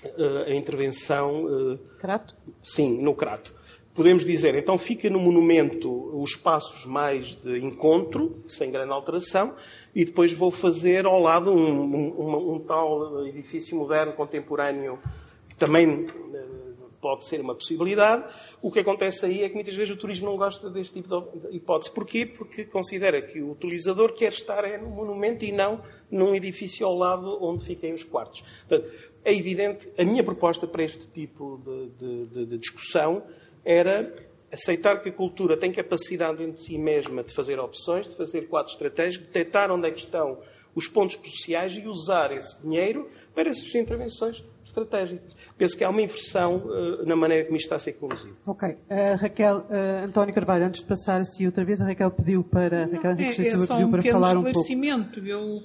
[0.05, 1.79] uh, a intervenção.
[1.99, 2.35] Crato?
[2.63, 3.55] Sim, no Crato.
[3.93, 9.55] Podemos dizer, então fica no monumento os espaços mais de encontro, sem grande alteração,
[9.95, 14.99] e depois vou fazer ao lado um, um, um tal edifício moderno, contemporâneo,
[15.49, 16.07] que também
[17.01, 18.25] pode ser uma possibilidade.
[18.63, 21.09] O que acontece aí é que muitas vezes o turismo não gosta deste tipo
[21.49, 21.91] de hipótese.
[21.91, 22.27] Porquê?
[22.27, 26.95] Porque considera que o utilizador quer estar é no monumento e não num edifício ao
[26.95, 28.43] lado onde fiquem os quartos.
[28.69, 28.93] Portanto,
[29.25, 33.23] é evidente, a minha proposta para este tipo de, de, de discussão
[33.65, 34.15] era
[34.53, 38.43] aceitar que a cultura tem capacidade dentro de si mesma de fazer opções, de fazer
[38.49, 40.39] quadros estratégicos, detectar onde é que estão
[40.75, 46.01] os pontos cruciais e usar esse dinheiro para essas intervenções estratégicas penso que há uma
[46.01, 48.35] inversão uh, na maneira como isto está a ser conduzido.
[48.47, 48.67] Ok.
[48.67, 48.77] Uh,
[49.21, 52.95] Raquel, uh, António Carvalho, antes de passar assim outra vez, a Raquel pediu para, Não,
[52.95, 54.73] Raquel Henrique é, é só pediu um para falar um pouco.
[55.21, 55.63] Eu,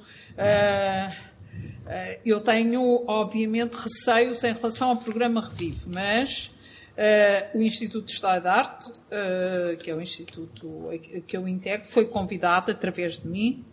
[2.25, 6.53] eu tenho, obviamente, receios em relação ao programa Revive, mas
[6.95, 10.89] Uh, o Instituto de História da Arte, uh, que é o instituto
[11.27, 13.65] que eu integro, foi convidado através de mim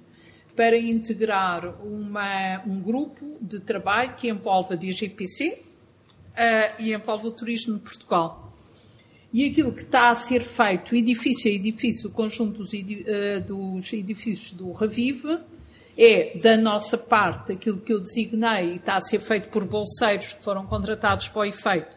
[0.56, 5.71] para integrar uma, um grupo de trabalho que envolve a DGPC
[6.33, 8.53] uh, e envolve o turismo de Portugal.
[9.33, 12.73] E aquilo que está a ser feito, edifício a edifício, o conjunto dos,
[13.47, 15.38] dos edifícios do Revive,
[15.97, 20.35] é, da nossa parte, aquilo que eu designei e está a ser feito por bolseiros
[20.35, 21.97] que foram contratados para o efeito,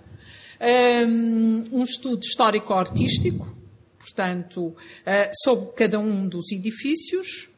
[1.71, 3.56] um estudo histórico-artístico,
[4.06, 7.55] portanto, eh, sobre cada um dos edifícios, eh,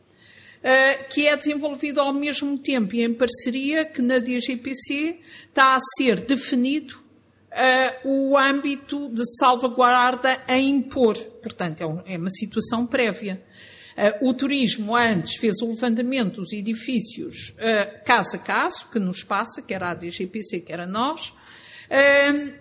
[1.10, 6.20] que é desenvolvido ao mesmo tempo e em parceria que na DGPC está a ser
[6.22, 7.08] definido
[7.58, 11.18] uh, o âmbito de salvaguarda a impor.
[11.18, 13.44] Portanto, é, é uma situação prévia.
[13.98, 17.54] Uh, o turismo antes fez o levantamento dos edifícios
[18.06, 21.34] caso a caso, que nos passa, que era a DGPC, que era nós,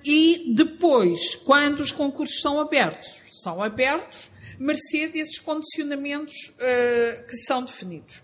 [0.04, 3.08] e depois, quando os concursos são abertos,
[3.42, 8.22] são abertos, mercê desses condicionamentos uh, que são definidos.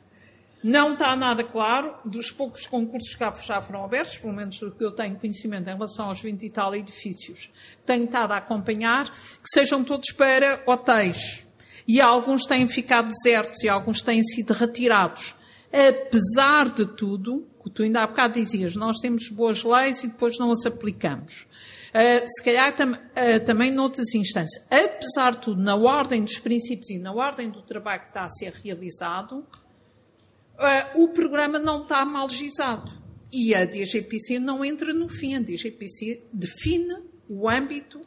[0.62, 4.84] Não está nada claro dos poucos concursos que já foram abertos, pelo menos do que
[4.84, 7.50] eu tenho conhecimento em relação aos 20 e tal edifícios.
[7.84, 11.44] Tenho estado a acompanhar que sejam todos para hotéis.
[11.86, 15.34] E alguns têm ficado desertos e alguns têm sido retirados.
[15.72, 20.52] Apesar de tudo, tu ainda há bocado dizias, nós temos boas leis e depois não
[20.52, 21.46] as aplicamos.
[21.94, 24.64] Uh, se calhar tam, uh, também noutras instâncias.
[24.70, 28.28] Apesar de tudo, na ordem dos princípios e na ordem do trabalho que está a
[28.30, 32.90] ser realizado, uh, o programa não está mal legislado.
[33.30, 35.36] E a DGPC não entra no fim.
[35.36, 38.00] A DGPC define o âmbito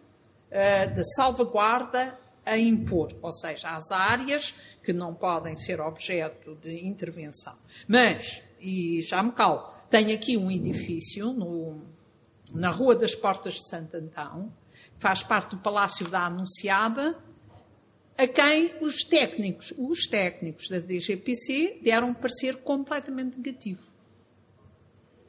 [0.52, 7.58] da salvaguarda a impor, ou seja, as áreas que não podem ser objeto de intervenção.
[7.88, 9.74] Mas e já me calo.
[9.90, 11.86] Tem aqui um edifício no,
[12.56, 14.52] na Rua das Portas de Santo Antão,
[14.98, 17.18] faz parte do Palácio da Anunciada,
[18.18, 23.84] a quem os técnicos, os técnicos da DGPC deram um parecer completamente negativo.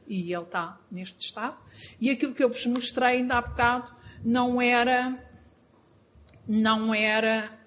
[0.07, 1.59] E ele está neste estado.
[2.01, 3.93] E aquilo que eu vos mostrei ainda há bocado
[4.25, 5.19] não era,
[6.47, 7.59] não era,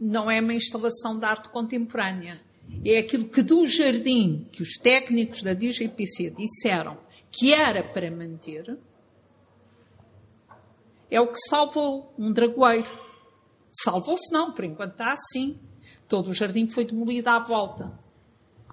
[0.00, 2.40] não é uma instalação de arte contemporânea
[2.84, 6.98] é aquilo que do jardim que os técnicos da DGPC disseram
[7.32, 8.78] que era para manter,
[11.10, 12.88] é o que salvou um dragoeiro.
[13.72, 15.58] Salvou-se não, por enquanto está assim.
[16.06, 17.98] Todo o jardim foi demolido à volta.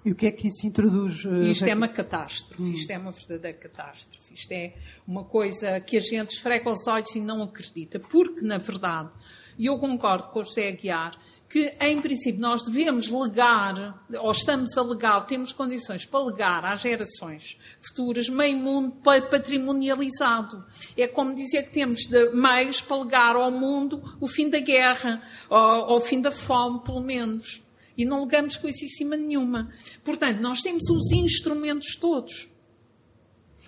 [0.04, 1.24] E o que é que isso introduz?
[1.24, 2.72] Uh, isto é uma catástrofe, hum.
[2.72, 4.32] isto é uma verdadeira catástrofe.
[4.32, 4.74] Isto é
[5.06, 8.00] uma coisa que a gente esfrega os olhos e não acredita.
[8.00, 9.10] Porque, na verdade,
[9.58, 11.18] e eu concordo com o José Aguiar,
[11.50, 16.80] que, em princípio, nós devemos legar, ou estamos a legar, temos condições para legar às
[16.80, 18.96] gerações futuras meio mundo
[19.28, 20.64] patrimonializado.
[20.96, 25.96] É como dizer que temos meios para legar ao mundo o fim da guerra, ou,
[25.96, 27.60] o fim da fome, pelo menos.
[27.98, 29.74] E não legamos coisíssima nenhuma.
[30.04, 32.48] Portanto, nós temos os instrumentos todos.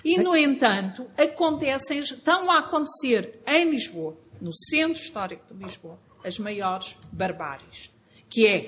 [0.04, 6.38] E, no entanto, acontecem, estão a acontecer em Lisboa, no Centro Histórico de Lisboa, as
[6.38, 7.90] maiores barbáries.
[8.28, 8.66] Que é,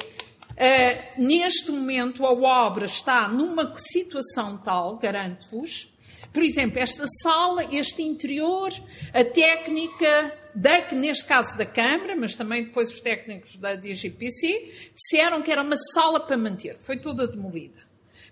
[1.18, 5.92] uh, neste momento, a obra está numa situação tal, garanto-vos,
[6.32, 8.72] por exemplo, esta sala, este interior,
[9.12, 15.40] a técnica, da, neste caso da Câmara, mas também depois os técnicos da DGPC, disseram
[15.42, 16.76] que era uma sala para manter.
[16.80, 17.80] Foi toda demolida.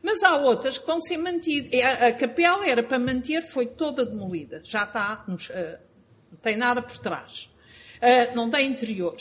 [0.02, 1.80] Mas há outras que vão ser mantidas.
[1.80, 4.60] A, capela era para manter, foi toda demolida.
[4.64, 7.51] Já está, uh, não tem nada por trás
[8.02, 9.16] uh, não tem interior.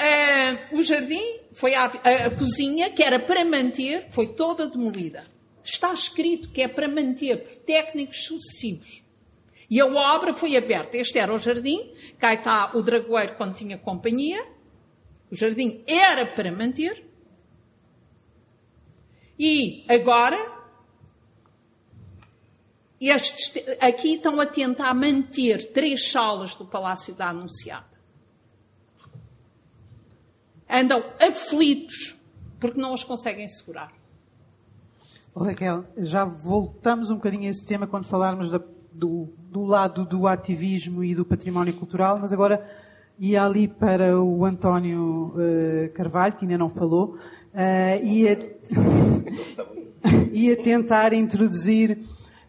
[0.00, 5.24] Uh, o jardim foi a, a, a, cozinha, que era para manter, foi toda demolida.
[5.62, 9.04] Está escrito que é para manter por técnicos sucessivos.
[9.68, 10.96] E a obra foi aberta.
[10.96, 14.44] Este era o jardim, cá está o dragoeiro quando tinha companhia.
[15.30, 17.04] O jardim era para manter.
[19.38, 20.59] E agora
[23.08, 27.98] estes, aqui estão a tentar manter três salas do Palácio da Anunciada.
[30.68, 32.16] Andam aflitos
[32.60, 33.92] porque não as conseguem segurar.
[35.34, 38.60] Oh, Raquel, já voltamos um bocadinho a esse tema quando falarmos da,
[38.92, 42.68] do, do, lado do ativismo e do património cultural, mas agora
[43.18, 47.16] ia ali para o António uh, Carvalho, que ainda não falou,
[47.54, 48.60] uh, ia,
[50.32, 51.98] ia tentar introduzir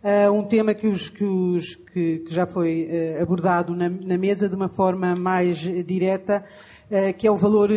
[0.03, 4.17] uh, um tema que, os, que, os, que, que já foi uh, abordado na, na,
[4.17, 6.43] mesa de uma forma mais direta,
[6.89, 7.69] uh, que é o valor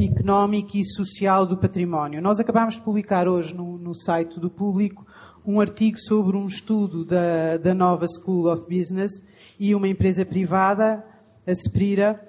[0.00, 2.20] económico e social do património.
[2.22, 5.06] Nós acabámos de publicar hoje no, no site do público
[5.44, 9.12] um artigo sobre um estudo da, da Nova School of Business
[9.58, 11.04] e uma empresa privada,
[11.46, 12.20] a Sprira,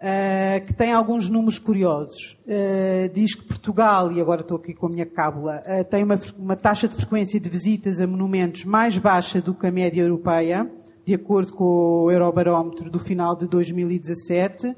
[0.00, 2.38] uh, que tem alguns números curiosos.
[2.46, 6.18] Uh, diz que Portugal, e agora estou aqui com a minha cábula, uh, tem uma,
[6.38, 10.70] uma taxa de frequência de visitas a monumentos mais baixa do que a média europeia,
[11.04, 14.74] de acordo com o Eurobarómetro do final de 2017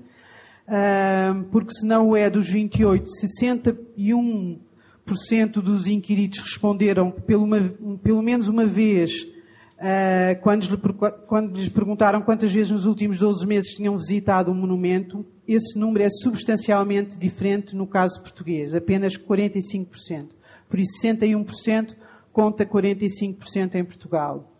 [1.50, 3.10] porque se não é dos 28,
[3.44, 4.58] 61%
[5.54, 7.60] dos inquiridos responderam pelo, uma,
[8.02, 9.26] pelo menos uma vez
[9.82, 10.76] Uh, quando, lhe,
[11.26, 16.04] quando, lhes perguntaram quantas vezes nos últimos 12 meses tinham visitado um monumento, esse número
[16.04, 20.28] é substancialmente diferente no caso português, apenas 45%.
[20.68, 21.96] Por isso, 61%
[22.32, 24.56] conta 45% em Portugal.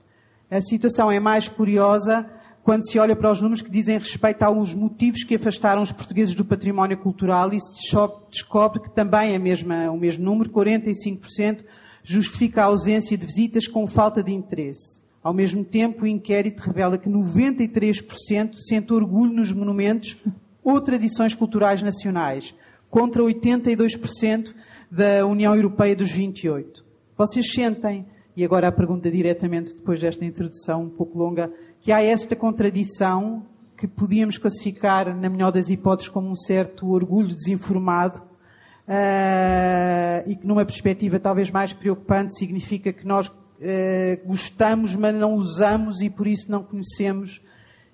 [0.51, 2.29] A situação é mais curiosa
[2.65, 6.35] quando se olha para os números que dizem respeito aos motivos que afastaram os portugueses
[6.35, 7.97] do património cultural e se
[8.29, 11.65] descobre que também é o mesmo número, 45%,
[12.03, 15.02] justifica a ausência de visitas com falta de interesse.
[15.23, 20.17] Ao mesmo tempo, o inquérito revela que 93% sente orgulho nos monumentos
[20.65, 22.55] ou tradições culturais nacionais,
[22.91, 24.53] contra 82%
[24.91, 26.85] da União Europeia dos 28.
[27.17, 28.05] Vocês sentem,
[28.37, 33.47] e agora a pergunta diretamente depois desta introdução um pouco longa, que há esta contradição
[33.77, 38.19] que podíamos classificar, na melhor das hipóteses, como um certo orgulho desinformado
[38.89, 43.29] uh, e que, numa perspectiva talvez mais preocupante, significa que nós
[43.63, 47.39] uh, gostamos, mas não usamos e por isso não conhecemos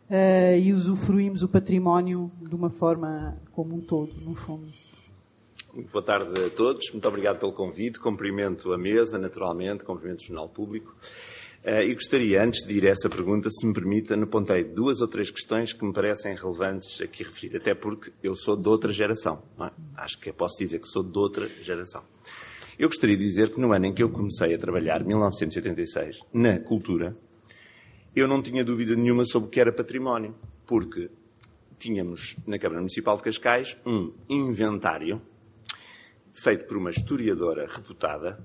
[0.09, 4.67] uh, e usufruímos o património de uma forma como um todo, no fundo.
[5.73, 10.25] Muito boa tarde a todos, muito obrigado pelo convite, cumprimento a mesa, naturalmente, cumprimento o
[10.25, 10.97] Jornal Público.
[11.65, 15.09] Uh, e gostaria, antes de ir a essa pergunta, se me permita, apontei duas ou
[15.09, 19.43] três questões que me parecem relevantes aqui referir, até porque eu sou de outra geração.
[19.61, 19.71] É?
[19.97, 22.03] Acho que posso dizer que sou de outra geração.
[22.79, 26.61] Eu gostaria de dizer que no ano em que eu comecei a trabalhar, 1986, na
[26.61, 27.17] cultura,
[28.15, 31.11] eu não tinha dúvida nenhuma sobre o que era património, porque
[31.77, 35.21] tínhamos na Câmara Municipal de Cascais um inventário
[36.33, 38.39] feito por uma historiadora reputada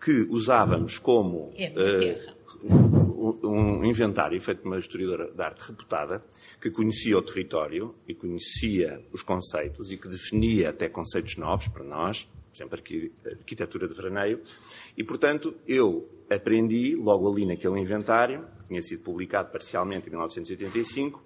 [0.00, 6.24] que usávamos como é uh, um inventário feito por uma historiadora de arte reputada,
[6.60, 11.82] que conhecia o território e conhecia os conceitos e que definia até conceitos novos para
[11.82, 12.28] nós,
[12.64, 14.40] por exemplo, arquitetura de veraneio,
[14.96, 21.22] e, portanto, eu aprendi, logo ali naquele inventário, que tinha sido publicado parcialmente em 1985,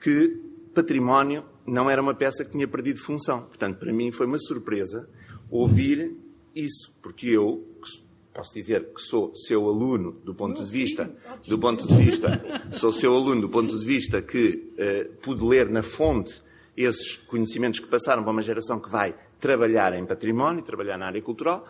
[0.00, 0.40] que
[0.74, 3.42] património não era uma peça que tinha perdido função.
[3.42, 5.08] Portanto, para mim foi uma surpresa
[5.50, 6.14] ouvir
[6.54, 7.66] isso, porque eu,
[8.34, 11.10] posso dizer que sou seu aluno do ponto de vista,
[11.48, 15.70] do ponto de vista, sou seu aluno do ponto de vista que uh, pude ler
[15.70, 16.42] na fonte
[16.76, 21.22] esses conhecimentos que passaram para uma geração que vai trabalhar em património, trabalhar na área
[21.22, 21.66] cultural.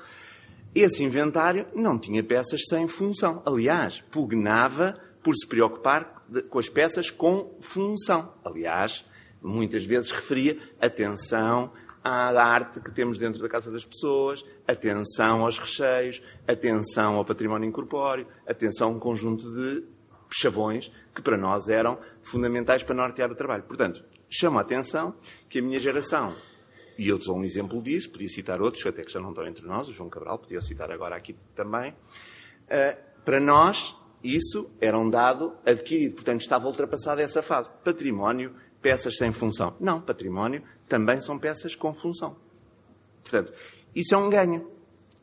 [0.75, 3.43] Esse inventário não tinha peças sem função.
[3.47, 8.33] Aliás, pugnava por se preocupar com as peças com função.
[8.45, 9.05] Aliás,
[9.43, 11.73] muitas vezes referia atenção,
[12.07, 17.69] à arte que temos dentro da casa das pessoas, atenção aos recheios, atenção ao património
[17.69, 19.85] incorpóreo, atenção a um conjunto de
[20.31, 23.65] chavões que para nós eram fundamentais para nortear o trabalho.
[23.65, 25.15] Portanto, chamo a atenção
[25.49, 26.37] que a minha geração,
[26.99, 29.67] e eu sou um exemplo disso, podia citar outros, até que já não estão entre
[29.67, 35.09] nós, o João Cabral, podia citar agora aqui também, uh, para nós isso era um
[35.09, 37.71] dado adquirido, portanto estava ultrapassada essa fase.
[37.85, 39.75] Património peças sem função.
[39.81, 42.37] Não, património também são peças com função.
[43.23, 43.53] Portanto,
[43.95, 44.71] isso é um ganho.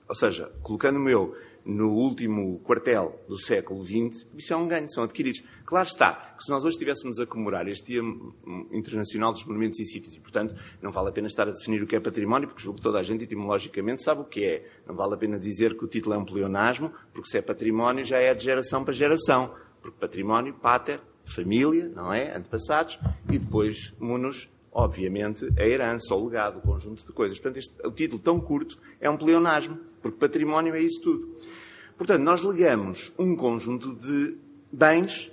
[0.08, 1.36] Ou seja, colocando-me eu
[1.66, 5.44] no último quartel do século XX, isso é um ganho, são adquiridos.
[5.66, 8.02] Claro está que se nós hoje estivéssemos a comemorar este Dia
[8.72, 11.88] Internacional dos Monumentos e Sítios, e portanto não vale a pena estar a definir o
[11.88, 14.66] que é património, porque julgo que toda a gente etimologicamente sabe o que é.
[14.86, 18.04] Não vale a pena dizer que o título é um pleonasmo, porque se é património
[18.04, 19.54] já é de geração para geração.
[19.82, 22.36] Porque património, pater, família, não é?
[22.36, 23.00] Antepassados,
[23.30, 27.40] e depois munus, obviamente, a herança, o legado, o conjunto de coisas.
[27.40, 31.36] Portanto, este, o título tão curto é um pleonasmo, porque património é isso tudo.
[31.98, 34.38] Portanto, nós legamos um conjunto de
[34.72, 35.32] bens,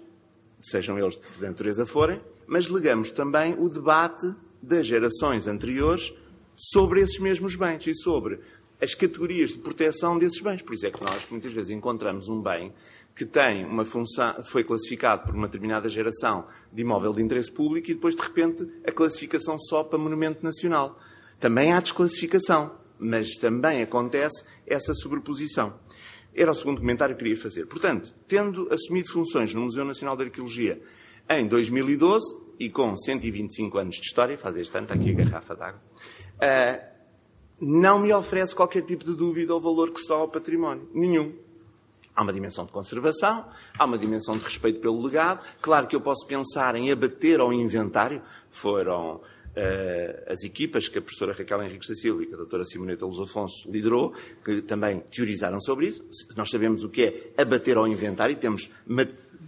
[0.62, 6.14] sejam eles de que natureza forem, mas legamos também o debate das gerações anteriores
[6.56, 8.40] sobre esses mesmos bens e sobre
[8.80, 10.62] as categorias de proteção desses bens.
[10.62, 12.72] Por isso é que nós muitas vezes encontramos um bem
[13.14, 17.90] que tem uma função, foi classificado por uma determinada geração de imóvel de interesse público
[17.90, 20.98] e depois, de repente, a classificação só para monumento nacional.
[21.38, 25.74] Também há desclassificação, mas também acontece essa sobreposição.
[26.34, 27.66] Era o segundo comentário que queria fazer.
[27.66, 30.80] Portanto, tendo assumido funções no Museu Nacional de Arqueologia
[31.28, 32.24] em 2012
[32.58, 35.80] e com 125 anos de história, faz este ano, está aqui a garrafa d'água,
[36.36, 36.90] uh,
[37.60, 40.88] não me oferece qualquer tipo de dúvida ao valor que se dá ao património.
[40.94, 41.34] Nenhum.
[42.14, 43.46] Há uma dimensão de conservação,
[43.78, 45.42] há uma dimensão de respeito pelo legado.
[45.60, 48.22] Claro que eu posso pensar em abater ao inventário.
[48.50, 49.20] Foram
[50.26, 53.70] as equipas que a professora Raquel Henriques da Silva e a doutora Simoneta Luz Afonso
[53.70, 56.04] liderou, que também teorizaram sobre isso.
[56.36, 58.70] Nós sabemos o que é abater ao inventário e temos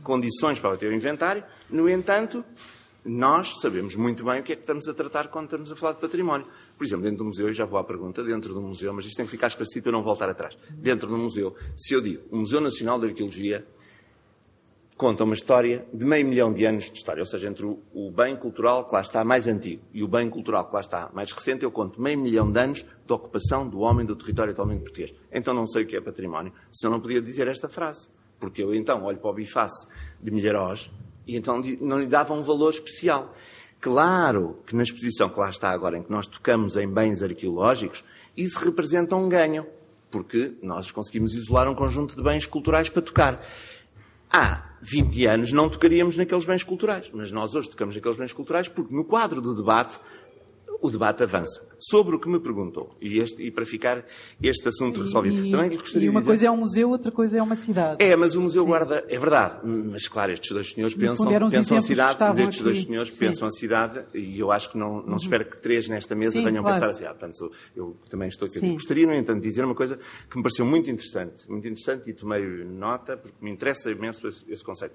[0.03, 1.45] condições para abater ao inventário.
[1.71, 2.45] No entanto,
[3.05, 5.95] nós sabemos muito bem o que é que estamos a tratar quando estamos a falar
[5.95, 6.47] de património.
[6.77, 9.17] Por exemplo, dentro do museu, e já vou à pergunta, dentro do museu, mas isto
[9.17, 10.57] tem que ficar esclarecido para não voltar atrás.
[10.71, 13.67] Dentro do museu, se eu digo o Museu Nacional de Arqueologia
[14.97, 18.37] conta uma história de meio milhão de anos de história, ou seja, entre o bem
[18.37, 21.65] cultural que lá está mais antigo e o bem cultural que lá está mais recente,
[21.65, 25.15] eu conto meio milhão de anos de ocupação do homem do território atualmente português.
[25.33, 28.09] Então não sei o que é património, se eu não podia dizer esta frase.
[28.39, 29.87] Porque eu então olho para o biface
[30.21, 30.91] de Milharóis
[31.27, 33.33] e então não lhe dava um valor especial.
[33.81, 38.05] Claro que na exposição que lá está agora, em que nós tocamos em bens arqueológicos,
[38.37, 39.67] isso representa um ganho,
[40.11, 43.45] porque nós conseguimos isolar um conjunto de bens culturais para tocar.
[44.31, 48.69] Há 20 anos não tocaríamos naqueles bens culturais, mas nós hoje tocamos naqueles bens culturais
[48.69, 49.99] porque no quadro do debate
[50.83, 51.65] o debate avança.
[51.79, 54.05] Sobre o que me perguntou, e, este, e para ficar
[54.43, 55.47] este assunto resolvido.
[55.47, 58.03] E, Também gostaria e uma coisa é um museu, outra coisa é uma cidade.
[58.03, 58.69] É, mas o museu Sim.
[58.69, 62.65] guarda, é verdade, mas claro, estes dois senhores pensam, pensam a cidade, mas estes aqui.
[62.65, 63.19] dois senhores Sim.
[63.19, 65.19] pensam a cidade, e eu acho que não, não uhum.
[65.19, 66.75] se espera que três nesta mesa Sim, venham claro.
[66.75, 68.61] pensar assim, ah, portanto, eu também estou aqui.
[68.73, 72.13] Gostaria, no entanto, de dizer uma coisa que me pareceu muito interessante, muito interessante, e
[72.13, 74.95] tomei nota, porque me interessa imenso esse, esse conceito.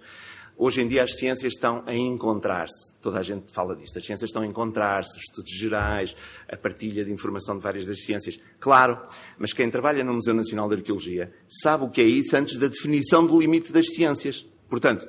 [0.59, 2.91] Hoje em dia as ciências estão a encontrar-se.
[2.99, 3.99] Toda a gente fala disto.
[3.99, 6.15] As ciências estão a encontrar-se, os estudos gerais,
[6.49, 8.39] a partilha de informação de várias das ciências.
[8.59, 8.99] Claro,
[9.37, 12.65] mas quem trabalha no Museu Nacional de Arqueologia sabe o que é isso antes da
[12.65, 14.47] definição do limite das ciências.
[14.67, 15.07] Portanto,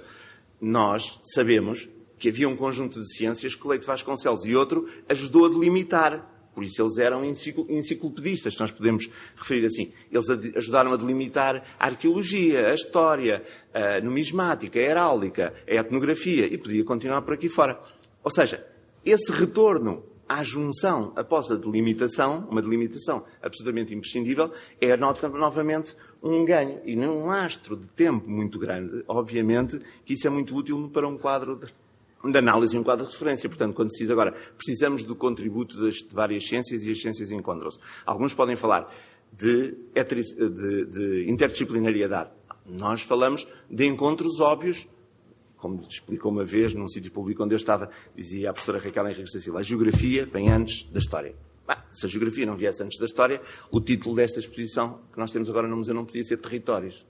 [0.61, 1.89] nós sabemos
[2.19, 6.38] que havia um conjunto de ciências que Leite Vasconcelos e outro ajudou a delimitar.
[6.59, 9.93] Por isso eles eram enciclopedistas, nós podemos referir assim.
[10.11, 16.59] Eles ajudaram a delimitar a arqueologia, a história, a numismática, a heráldica, a etnografia e
[16.59, 17.81] podia continuar por aqui fora.
[18.25, 18.67] Ou seja,
[19.07, 26.81] esse retorno à junção após a delimitação, uma delimitação absolutamente imprescindível, é novamente um ganho.
[26.85, 31.17] E num astro de tempo muito grande, obviamente que isso é muito útil para um
[31.17, 31.73] quadro de
[32.25, 33.49] de análise e um quadro de referência.
[33.49, 37.79] Portanto, quando se diz agora, precisamos do contributo das várias ciências e as ciências encontram-se.
[38.05, 38.87] Alguns podem falar
[39.33, 42.31] de, de, de interdisciplinariedade.
[42.67, 44.87] Nós falamos de encontros óbvios,
[45.57, 49.33] como explicou uma vez num sítio público onde eu estava, dizia a professora Raquel Henrique
[49.33, 51.35] da Silva, a geografia vem antes da história.
[51.67, 53.41] Bah, se a geografia não viesse antes da história,
[53.71, 57.07] o título desta exposição que nós temos agora no museu não podia ser Territórios.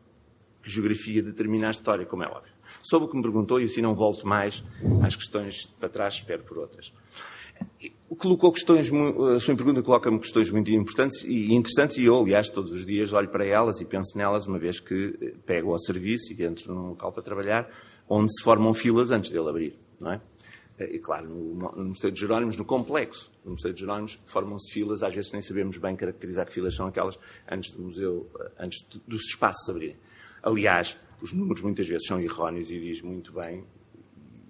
[0.63, 2.53] Geografia determina a história, como é óbvio.
[2.83, 4.63] Sobre o que me perguntou, e assim não volto mais
[5.03, 6.93] às questões para trás, espero por outras.
[8.17, 12.73] Colocou questões, a sua pergunta coloca-me questões muito importantes e interessantes, e eu, aliás, todos
[12.73, 16.45] os dias olho para elas e penso nelas, uma vez que pego ao serviço e
[16.45, 17.69] entro num local para trabalhar,
[18.09, 20.21] onde se formam filas antes dele abrir, não é?
[20.81, 25.03] E claro, no, no Mosteiro de Jerónimos, no complexo no Mosteiro de Jerónimos, formam-se filas,
[25.03, 27.19] às vezes nem sabemos bem caracterizar que filas são aquelas
[27.51, 29.97] antes do museu, antes dos espaços abrirem.
[30.43, 33.65] Aliás, os números muitas vezes são erróneos e diz muito bem.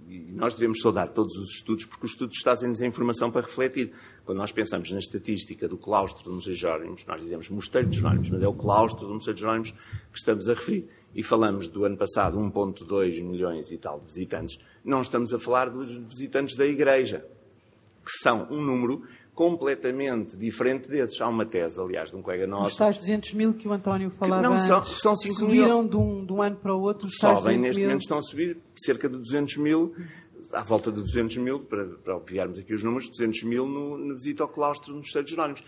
[0.08, 3.92] E nós devemos saudar todos os estudos, porque os estudos trazem-nos a informação para refletir.
[4.24, 8.42] Quando nós pensamos na estatística do claustro de Jerónimos, nós dizemos Mosteiro de Jerónimos, mas
[8.42, 10.88] é o claustro do Museu de Jerónimos que estamos a referir.
[11.14, 14.58] E falamos do ano passado 1,2 milhões e tal de visitantes.
[14.82, 17.26] Não estamos a falar dos visitantes da Igreja,
[18.02, 19.02] que são um número
[19.38, 21.20] completamente diferente desses.
[21.20, 22.72] Há uma tese, aliás, de um colega nosso.
[22.72, 25.88] Os tais 200 mil que o António falava não, são, antes, são 5 subiram mil.
[25.88, 27.08] De, um, de um ano para o outro.
[27.08, 27.88] Sobem, neste mil.
[27.88, 29.94] momento estão a subir cerca de 200 mil,
[30.52, 34.14] à volta de 200 mil, para, para obviarmos aqui os números, 200 mil no, no
[34.16, 35.62] visita ao claustro nos Estados Jerónimos.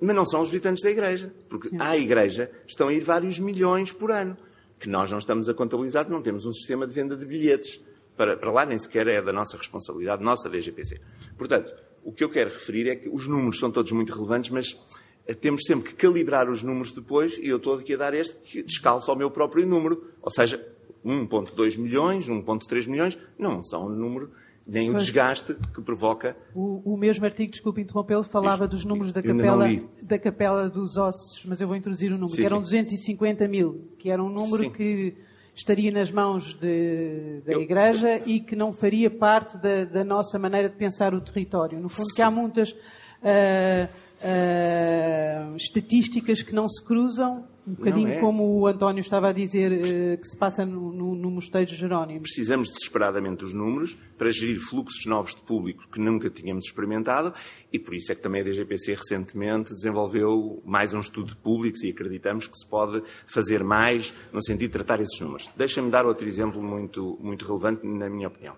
[0.00, 1.76] Mas não são os visitantes da Igreja, porque Sim.
[1.78, 4.36] à Igreja estão a ir vários milhões por ano,
[4.80, 7.80] que nós não estamos a contabilizar, não temos um sistema de venda de bilhetes.
[8.16, 11.00] Para, para lá nem sequer é da nossa responsabilidade, nossa da EGPC.
[11.36, 14.78] Portanto, o que eu quero referir é que os números são todos muito relevantes, mas
[15.26, 18.36] eh, temos sempre que calibrar os números depois, e eu estou aqui a dar este
[18.36, 20.10] que descalça ao meu próprio número.
[20.20, 20.64] Ou seja,
[21.04, 24.30] 1.2 milhões, 1.3 milhões, não são um número,
[24.66, 26.36] nem o desgaste que provoca.
[26.54, 29.68] O, o mesmo artigo, desculpe interrompê-lo, falava Isto, dos números da capela,
[30.02, 32.82] da capela dos ossos, mas eu vou introduzir o número, sim, que eram sim.
[32.82, 34.70] 250 mil, que era um número sim.
[34.70, 35.14] que
[35.54, 40.38] estaria nas mãos de, da eu, Igreja e que não faria parte da, da, nossa
[40.38, 41.78] maneira de pensar o território.
[41.78, 42.16] No fundo, sim.
[42.16, 43.88] que há muitas uh,
[44.20, 48.20] uh, estatísticas que não se cruzam Um bocadinho é.
[48.20, 51.74] como o António estava a dizer eh, que se passa no, no, no Mosteiro de
[51.74, 52.20] Jerónimo.
[52.20, 57.32] Precisamos desesperadamente dos números para gerir fluxos novos de público que nunca tínhamos experimentado
[57.72, 61.82] e por isso é que também a DGPC recentemente desenvolveu mais um estudo de públicos
[61.82, 65.50] e acreditamos que se pode fazer mais no sentido de tratar esses números.
[65.56, 68.54] Deixem-me dar outro exemplo muito, muito relevante, na minha opinião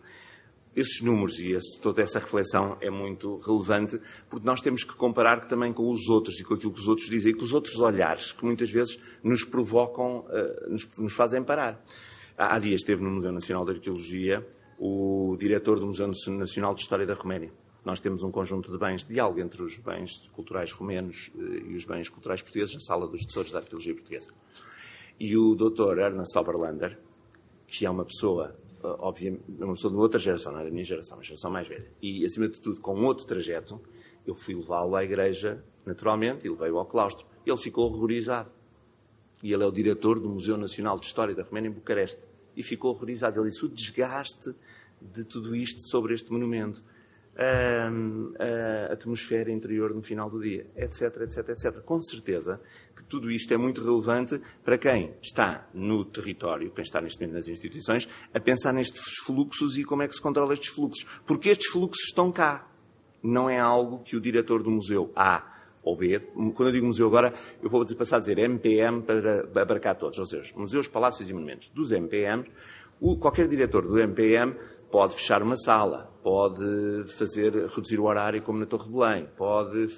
[0.76, 3.98] esses números e esse, toda essa reflexão é muito relevante,
[4.28, 7.08] porque nós temos que comparar também com os outros e com aquilo que os outros
[7.08, 11.42] dizem e com os outros olhares que muitas vezes nos provocam, uh, nos, nos, fazem
[11.42, 11.82] parar.
[12.36, 14.46] Há, dias esteve no Museu Nacional de Arqueologia
[14.78, 17.50] o diretor do Museu Nacional de História da Roménia.
[17.82, 21.74] Nós temos um conjunto de bens, de diálogo entre os bens culturais romenos uh, e
[21.74, 24.28] os bens culturais portugueses na Sala dos Tesouros da Arqueologia Portuguesa.
[25.18, 25.98] E o Dr.
[26.00, 26.98] Ernest Oberlander,
[27.66, 31.16] que é uma pessoa obviamente, uma pessoa de outra geração, não era da minha geração,
[31.16, 31.90] uma geração mais velha.
[32.00, 33.80] E, acima de tudo, com outro trajeto,
[34.26, 37.26] eu fui levá-lo à igreja, naturalmente, e levei-o ao claustro.
[37.44, 38.50] Ele ficou horrorizado.
[39.42, 42.26] E ele é o diretor do Museu Nacional de História da Roménia em Bucareste.
[42.56, 43.38] E ficou horrorizado.
[43.38, 44.54] Ele disse o desgaste
[45.00, 46.82] de tudo isto sobre este monumento
[47.36, 51.80] a, a atmosfera interior no final do dia, etc, etc, etc.
[51.82, 52.60] Com certeza
[52.94, 57.36] que tudo isto é muito relevante para quem está no território, quem está neste momento
[57.36, 61.06] nas instituições, a pensar nestes fluxos e como é que se controla estes fluxos.
[61.26, 62.66] Porque estes fluxos estão cá.
[63.22, 67.06] Não é algo que o diretor do museu A ou B, quando eu digo museu
[67.06, 67.32] agora,
[67.62, 71.68] eu vou passar a dizer MPM para abarcar todos, ou seja, museus, palácios e monumentos.
[71.68, 72.44] Dos MPM,
[73.00, 74.56] o, qualquer diretor do MPM
[74.96, 79.88] pode fechar uma sala, pode fazer, reduzir o horário como na Torre de Belém, pode,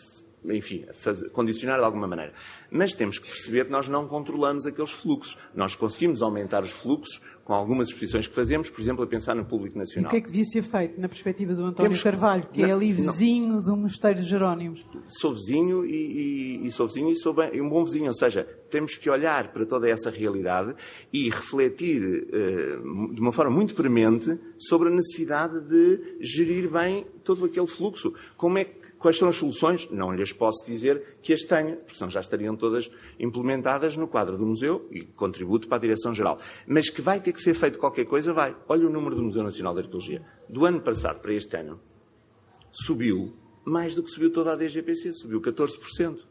[0.47, 2.33] enfim, fazer, condicionar de alguma maneira.
[2.71, 5.39] Mas temos que perceber que nós não controlamos aqueles fluxos.
[5.55, 9.43] Nós conseguimos aumentar os fluxos com algumas exposições que fazemos, por exemplo, a pensar no
[9.43, 10.05] público nacional.
[10.05, 12.03] E o que é que devia ser feito na perspectiva do António Temos...
[12.03, 13.63] Carvalho, que não, é ali vizinho não.
[13.63, 14.85] do Mosteiro de Jerónimos?
[15.07, 18.47] Sou vizinho e, e, e sou vizinho e sou bem, um bom vizinho, ou seja,
[18.69, 20.75] temos que olhar para toda essa realidade
[21.11, 27.47] e refletir uh, de uma forma muito premente sobre a necessidade de gerir bem todo
[27.47, 28.13] aquele fluxo.
[28.37, 29.89] Como é que, quais são as soluções?
[29.91, 34.37] Não lhes posso dizer que as tenha, porque senão já estariam todas implementadas no quadro
[34.37, 36.39] do museu e contributo para a Direção-Geral.
[36.67, 38.55] Mas que vai ter que ser feito qualquer coisa, vai.
[38.69, 40.23] Olha o número do Museu Nacional de Arqueologia.
[40.49, 41.81] Do ano passado para este ano,
[42.71, 43.35] subiu
[43.65, 46.27] mais do que subiu toda a DGPC, subiu 14%.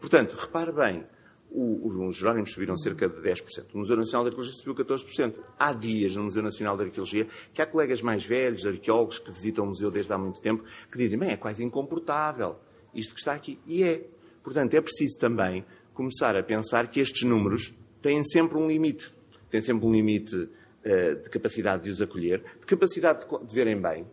[0.00, 1.06] Portanto, repare bem,
[1.54, 3.74] os Jerónimos subiram cerca de 10%.
[3.74, 5.40] O Museu Nacional de Arqueologia subiu 14%.
[5.58, 9.64] Há dias no Museu Nacional de Arqueologia que há colegas mais velhos, arqueólogos, que visitam
[9.64, 12.56] o museu desde há muito tempo, que dizem, bem, é quase incomportável
[12.94, 13.58] isto que está aqui.
[13.66, 14.06] E é.
[14.42, 15.64] Portanto, é preciso também
[15.94, 19.12] começar a pensar que estes números têm sempre um limite.
[19.50, 23.80] Têm sempre um limite uh, de capacidade de os acolher, de capacidade de, de verem
[23.80, 24.06] bem,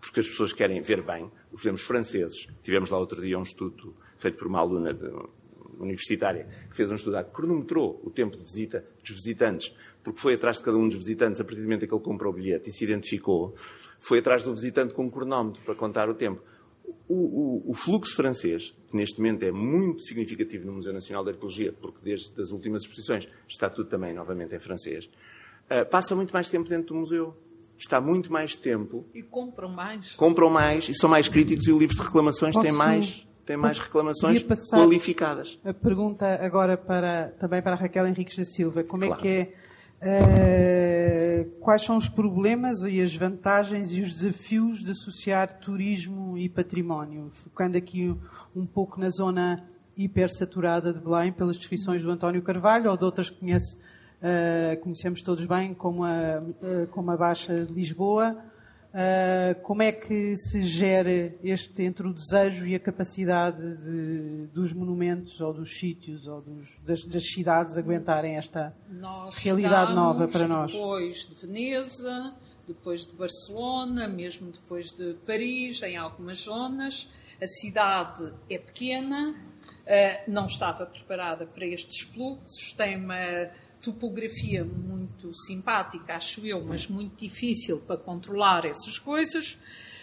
[0.00, 1.30] porque as pessoas querem ver bem.
[1.52, 2.46] Os franceses.
[2.62, 5.08] Tivemos lá outro dia um estudo feito por uma aluna de,
[5.82, 10.34] universitária, que fez um estudo, que cronometrou o tempo de visita dos visitantes, porque foi
[10.34, 12.36] atrás de cada um dos visitantes, a partir do momento em que ele comprou o
[12.36, 13.54] bilhete e se identificou,
[14.00, 16.42] foi atrás do visitante com um cronómetro para contar o tempo.
[17.08, 21.30] O, o, o, fluxo francês, que neste momento é muito significativo no Museu Nacional de
[21.30, 25.06] Arqueologia, porque desde as últimas exposições está tudo também novamente em francês,
[25.70, 27.36] uh, passa muito mais tempo dentro do museu.
[27.78, 29.04] Está muito mais tempo.
[29.12, 30.14] E compram mais.
[30.14, 32.64] Compram mais e são mais críticos e o livro de reclamações Posso...
[32.64, 35.58] tem mais tem mais reclamações qualificadas.
[35.64, 38.84] A pergunta agora para, também para a Raquel Henriques da Silva.
[38.84, 39.18] Como claro.
[39.18, 39.52] é que é
[40.02, 46.48] Uh, quais são os problemas e as vantagens e os desafios de associar turismo e
[46.48, 47.30] património?
[47.32, 48.12] Focando aqui
[48.54, 49.64] um pouco na zona
[49.96, 55.22] hipersaturada de Belém, pelas descrições do António Carvalho ou de outras que conhece, uh, conhecemos
[55.22, 58.36] todos bem, como a, uh, como a Baixa de Lisboa,
[58.92, 64.74] Uh, como é que se gera este entre o desejo e a capacidade de, dos
[64.74, 70.46] monumentos ou dos sítios ou dos, das, das, cidades aguentarem esta nós realidade nova para
[70.46, 70.72] nós?
[70.72, 72.34] Depois de Veneza,
[72.68, 77.08] depois de Barcelona, mesmo depois de Paris, em algumas zonas,
[77.40, 83.50] a cidade é pequena, uh, não estava preparada para estes fluxos, tem uma
[83.82, 89.58] topografia muito simpática, acho eu, mas muito difícil para controlar essas coisas.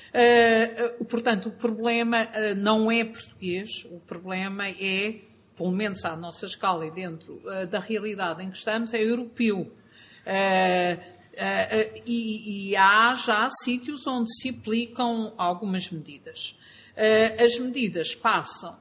[0.09, 5.21] Uh, portanto, o problema uh, não é português, o problema é,
[5.55, 9.71] pelo menos à nossa escala e dentro uh, da realidade em que estamos, é europeu.
[12.05, 16.53] E, e, há já sítios onde se aplicam algumas medidas.
[17.41, 18.77] as medidas passam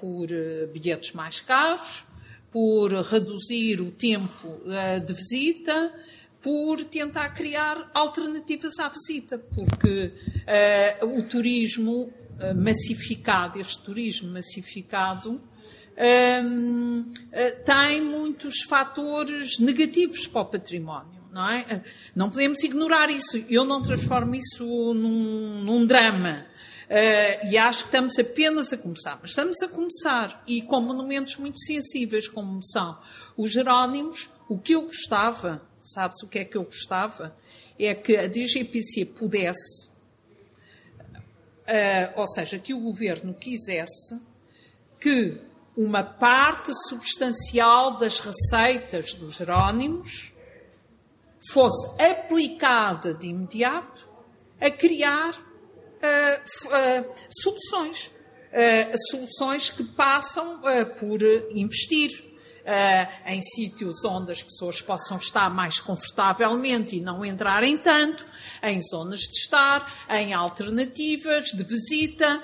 [0.00, 0.26] por
[0.72, 2.04] bilhetes mais caros,
[2.54, 5.92] por reduzir o tempo uh, de visita,
[6.40, 10.12] por tentar criar alternativas à visita, porque
[11.02, 15.42] uh, o turismo uh, massificado, este turismo massificado,
[16.44, 17.12] um,
[17.64, 21.23] tem muitos fatores negativos para o património.
[21.34, 21.82] Não, é?
[22.14, 23.44] não podemos ignorar isso.
[23.50, 24.64] Eu não transformo isso
[24.94, 26.46] num, num drama.
[26.84, 29.18] Uh, e acho que estamos apenas a começar.
[29.20, 30.44] Mas estamos a começar.
[30.46, 32.96] E com monumentos muito sensíveis, como são
[33.36, 37.36] os Jerónimos, o que eu gostava, sabes o que é que eu gostava?
[37.76, 39.88] É que a DGPC pudesse,
[41.66, 44.20] uh, ou seja, que o governo quisesse
[45.00, 45.40] que
[45.76, 50.32] uma parte substancial das receitas dos Jerónimos
[51.50, 54.08] fosse aplicada de imediato
[54.60, 58.10] a criar uh, uh, soluções.
[58.52, 60.60] Uh, soluções que passam
[60.98, 61.20] por
[61.50, 62.32] investir
[63.26, 68.24] em sítios onde as pessoas possam estar mais confortavelmente e não entrarem tanto,
[68.62, 72.42] em zonas de estar, em alternativas de visita.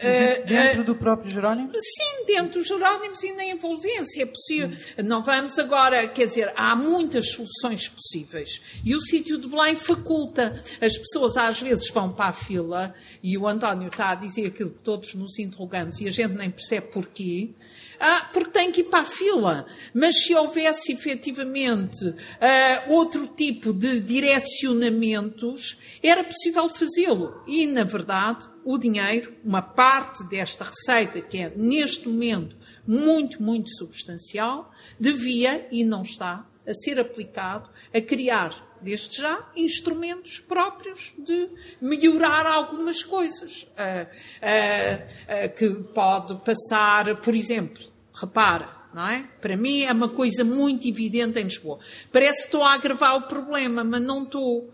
[0.00, 1.70] Uh, dentro uh, do próprio Jerónimo?
[1.74, 4.22] Sim, dentro dos Jerónimos e na envolvência.
[4.22, 4.70] É possível.
[4.98, 5.02] Hum.
[5.04, 8.60] Não vamos agora, quer dizer, há muitas soluções possíveis.
[8.84, 10.62] E o sítio de Belém faculta.
[10.80, 14.70] As pessoas às vezes vão para a fila e o António está a dizer aquilo
[14.70, 17.50] que todos nos interrogamos e a gente nem percebe porquê.
[17.98, 19.66] Ah, porque tem que ir para a fila.
[19.92, 27.42] Mas se houvesse efetivamente ah, outro tipo de direcionamentos, era possível fazê-lo.
[27.46, 32.56] E, na verdade, o dinheiro, uma parte desta receita, que é neste momento
[32.86, 40.40] muito, muito substancial, devia e não está a ser aplicado a criar, desde já, instrumentos
[40.40, 41.48] próprios de
[41.80, 43.62] melhorar algumas coisas.
[43.62, 47.82] Uh, uh, uh, que pode passar, por exemplo,
[48.12, 49.22] repara, é?
[49.40, 51.78] Para mim é uma coisa muito evidente em Lisboa.
[52.12, 54.72] Parece que estou a agravar o problema, mas não estou.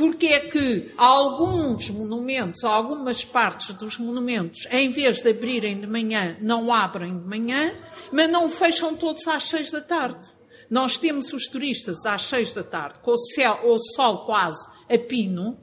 [0.00, 6.38] Porque é que alguns monumentos, algumas partes dos monumentos, em vez de abrirem de manhã,
[6.40, 7.74] não abrem de manhã,
[8.10, 10.26] mas não fecham todos às seis da tarde.
[10.70, 14.96] Nós temos os turistas às seis da tarde, com o, céu, o sol quase a
[14.96, 15.58] pino,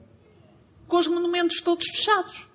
[0.88, 2.47] com os monumentos todos fechados.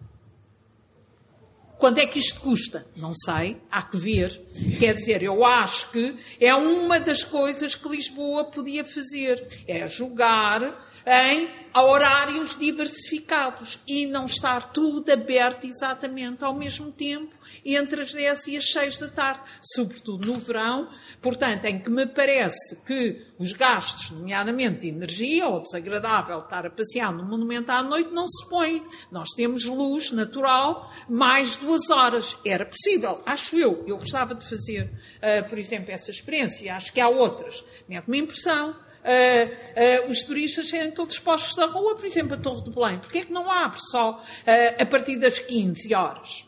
[1.82, 2.86] Quanto é que isto custa?
[2.94, 4.40] Não sei, há que ver.
[4.78, 10.86] Quer dizer, eu acho que é uma das coisas que Lisboa podia fazer, é jogar
[11.04, 17.34] em horários diversificados e não estar tudo aberto exatamente ao mesmo tempo
[17.64, 19.40] entre as 10 e as 6 da tarde,
[19.74, 20.88] sobretudo no verão,
[21.20, 26.70] portanto, em que me parece que os gastos, nomeadamente de energia, ou desagradável estar a
[26.70, 28.84] passear no monumento à noite, não se põem.
[29.10, 32.36] Nós temos luz natural mais duas horas.
[32.44, 33.84] Era possível, acho eu.
[33.86, 36.74] Eu gostava de fazer, uh, por exemplo, essa experiência.
[36.74, 37.64] Acho que há outras.
[37.88, 38.76] Mete-me impressão.
[39.02, 42.98] Uh, uh, os turistas serem todos expostos da rua, por exemplo, a Torre de Belém.
[42.98, 46.46] Porquê é que não abre só uh, a partir das 15 horas?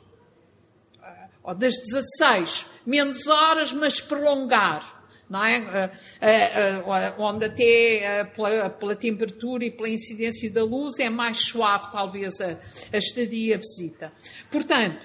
[1.44, 5.04] Ou das 16, menos horas, mas prolongar.
[5.32, 6.84] É?
[7.18, 12.58] onde até pela, pela, temperatura e pela incidência da luz é mais suave, talvez, a,
[12.92, 14.12] a estadia, a visita.
[14.50, 15.04] Portanto,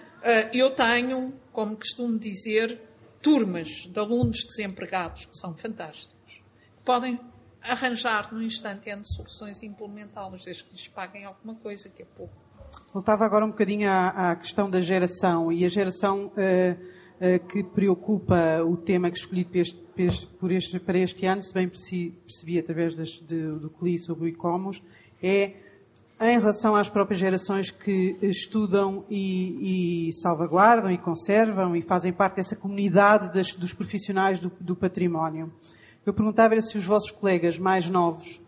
[0.53, 2.79] eu tenho, como costumo dizer,
[3.21, 6.41] turmas de alunos desempregados que são fantásticos.
[6.83, 7.19] Podem
[7.61, 12.05] arranjar no instante N soluções e implementá-las, desde que lhes paguem alguma coisa, que é
[12.05, 12.49] pouco.
[12.91, 17.63] Voltava agora um bocadinho à, à questão da geração e a geração uh, uh, que
[17.63, 19.45] preocupa o tema que escolhi
[20.39, 24.25] por este, para este ano, se bem percebi, percebi através das, de, do CLI sobre
[24.25, 24.81] o e-commerce,
[25.21, 25.53] é
[26.19, 32.37] em relação às próprias gerações que estudam e, e, salvaguardam e conservam e fazem parte
[32.37, 35.53] dessa comunidade das, dos profissionais do, do património.
[36.03, 38.41] Eu perguntava se os vossos colegas mais novos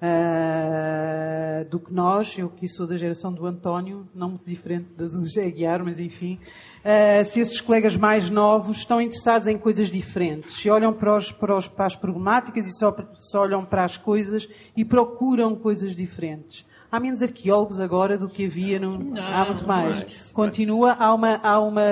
[0.00, 5.24] uh, do que nós, eu que sou da geração do António, não muito diferente do
[5.24, 6.38] José Guiar, mas enfim,
[6.80, 11.30] uh, se esses colegas mais novos estão interessados em coisas diferentes, se olham para, os,
[11.30, 15.94] para, os, para as problemáticas e só, só olham para as coisas e procuram coisas
[15.94, 16.66] diferentes.
[16.90, 20.32] Há menos arqueólogos agora do que havia, no, não, há muito mais.
[20.32, 21.82] Continua, há uma, há, uma,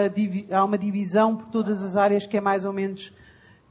[0.50, 3.12] há uma divisão por todas as áreas que é mais ou menos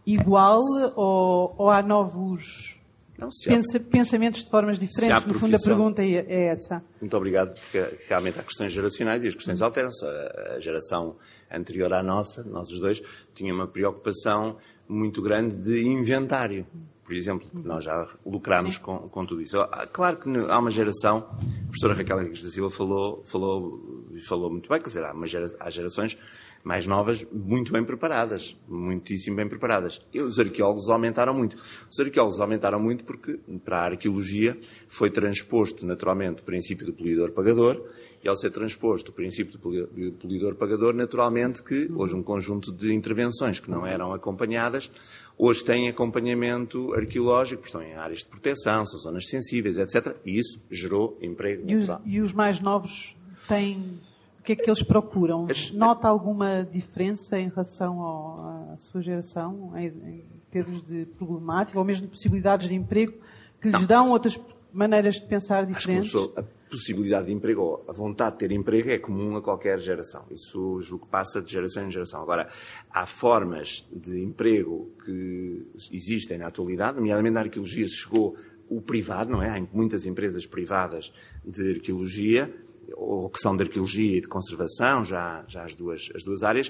[0.05, 0.61] igual
[0.95, 2.76] ou, ou há novos
[3.17, 5.25] não, Pensa, pensamentos de formas diferentes.
[5.25, 6.83] No fundo, a pergunta é, é essa.
[7.01, 10.05] Muito obrigado, porque realmente há questões geracionais e as questões alteram-se.
[10.05, 11.15] A geração
[11.51, 13.01] anterior à nossa, nós os dois,
[13.33, 14.57] tinha uma preocupação
[14.87, 16.65] muito grande de inventário.
[17.03, 19.57] Por exemplo, nós já lucramos com, com, tudo isso.
[19.93, 24.69] Claro que há uma geração, a professora Raquel Henriques da Silva falou, falou falou muito
[24.69, 26.17] bem, quer dizer, há, gera, há gerações
[26.63, 30.01] mais novas muito bem preparadas, muitíssimo bem preparadas.
[30.13, 31.57] E os arqueólogos aumentaram muito.
[31.89, 37.81] Os arqueólogos aumentaram muito porque, para a arqueologia, foi transposto naturalmente o princípio do polidor-pagador,
[38.23, 43.59] e ao ser transposto o princípio do polidor-pagador, naturalmente que hoje um conjunto de intervenções
[43.59, 44.89] que não eram acompanhadas,
[45.37, 50.15] hoje têm acompanhamento arqueológico, estão em áreas de proteção, são zonas sensíveis, etc.
[50.25, 51.69] E isso gerou emprego.
[51.69, 53.15] E os, e os mais novos
[53.47, 53.99] têm
[54.47, 55.45] que é que eles procuram?
[55.73, 61.83] Nota alguma diferença em relação ao, à sua geração, em, em, termos de problemática, ou
[61.83, 63.11] mesmo de possibilidades de emprego,
[63.59, 63.85] que lhes Não.
[63.85, 64.39] dão outras
[64.71, 66.15] maneiras de pensar diferentes?
[66.15, 69.41] Acho que a possibilidade de emprego, ou a vontade de ter emprego, é comum a
[69.41, 70.23] qualquer geração.
[70.31, 72.21] Isso julgo que passa de geração em geração.
[72.21, 72.47] Agora,
[72.89, 78.37] há formas de emprego que existem na atualidade, nomeadamente na arqueologia chegou
[78.69, 79.49] o privado, não é?
[79.49, 81.11] Há muitas empresas privadas
[81.43, 82.53] de arqueologia,
[82.95, 86.69] ou que são de arqueologia e de conservação, já, já as, duas, as duas áreas,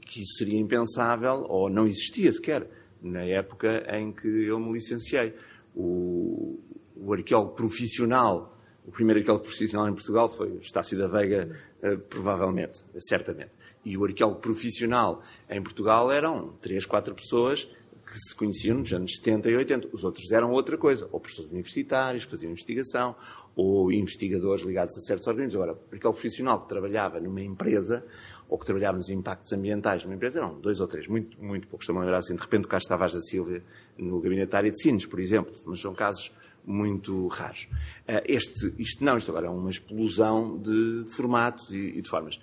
[0.00, 2.68] que isso seria impensável ou não existia sequer
[3.02, 5.34] na época em que eu me licenciei.
[5.74, 6.58] O,
[6.96, 8.56] o arqueólogo profissional,
[8.86, 11.50] o primeiro arqueólogo profissional em Portugal foi Estácio da Veiga,
[11.82, 13.52] eh, provavelmente, certamente.
[13.84, 17.68] E o arqueólogo profissional em Portugal eram três, quatro pessoas
[18.10, 19.88] que se conheciam nos anos 70 e 80.
[19.92, 23.14] Os outros eram outra coisa, ou professores universitários que faziam investigação,
[23.54, 25.62] ou investigadores ligados a certos organismos.
[25.62, 28.04] Agora, aquele profissional que trabalhava numa empresa,
[28.48, 31.84] ou que trabalhava nos impactos ambientais numa empresa, eram dois ou três, muito, muito poucos.
[31.84, 33.62] Estou-me a lembrar assim, de repente, cá estava da Silva
[33.96, 36.32] no gabinete da área de Sines, por exemplo, mas são casos
[36.64, 37.68] muito raros.
[38.06, 42.38] Eh, este, isto não, isto agora é uma explosão de formatos e, e de formas.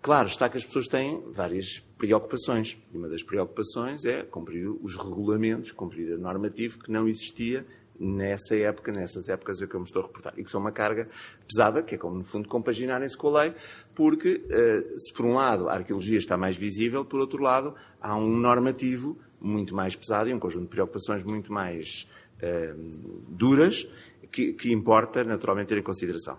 [0.00, 2.78] Claro, está que as pessoas têm várias preocupações.
[2.92, 7.66] E uma das preocupações é cumprir os regulamentos, cumprir a normativa que não existia
[7.98, 10.32] nessa época, nessas épocas a que eu me estou a reportar.
[10.36, 11.08] E que são uma carga
[11.46, 13.54] pesada, que é como, no fundo, compaginarem-se com a lei,
[13.94, 18.16] porque, eh, se por um lado a arqueologia está mais visível, por outro lado há
[18.16, 22.08] um normativo muito mais pesado e um conjunto de preocupações muito mais
[22.42, 22.90] uh,
[23.28, 23.86] duras
[24.32, 26.38] que, que importa, naturalmente, ter em consideração.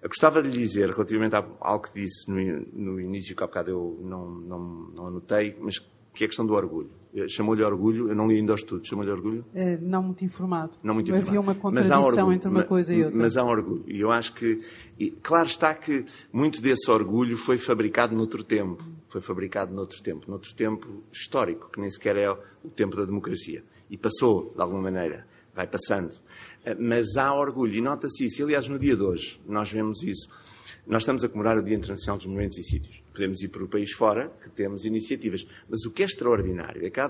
[0.00, 2.36] Eu gostava de lhe dizer, relativamente a algo que disse no,
[2.72, 4.58] no início, que há bocado eu não, não,
[4.94, 5.78] não anotei, mas
[6.18, 6.90] que é a questão do orgulho.
[7.28, 9.44] Chamou-lhe orgulho, eu não li ainda o estudo, chamou-lhe orgulho?
[9.54, 10.76] É, não muito informado.
[10.84, 11.28] Não muito informado.
[11.28, 13.18] Havia uma contradição orgulho, entre uma coisa e outra.
[13.18, 13.84] Mas há um orgulho.
[13.86, 14.60] E eu acho que,
[14.98, 18.84] e, claro está que muito desse orgulho foi fabricado noutro tempo.
[19.08, 20.28] Foi fabricado noutro tempo.
[20.28, 23.64] Noutro tempo histórico, que nem sequer é o tempo da democracia.
[23.90, 25.26] E passou, de alguma maneira
[25.58, 26.14] vai passando.
[26.68, 28.42] Eh, mas há orgulho, e nota-se isso.
[28.42, 30.28] Aliás, no dia de hoje, nós vemos isso.
[30.86, 33.02] Nós estamos a comemorar o Dia Internacional dos Monumentos e Sítios.
[33.12, 35.46] Podemos ir para o país fora, que temos iniciativas.
[35.68, 37.00] Mas o que é extraordinário é que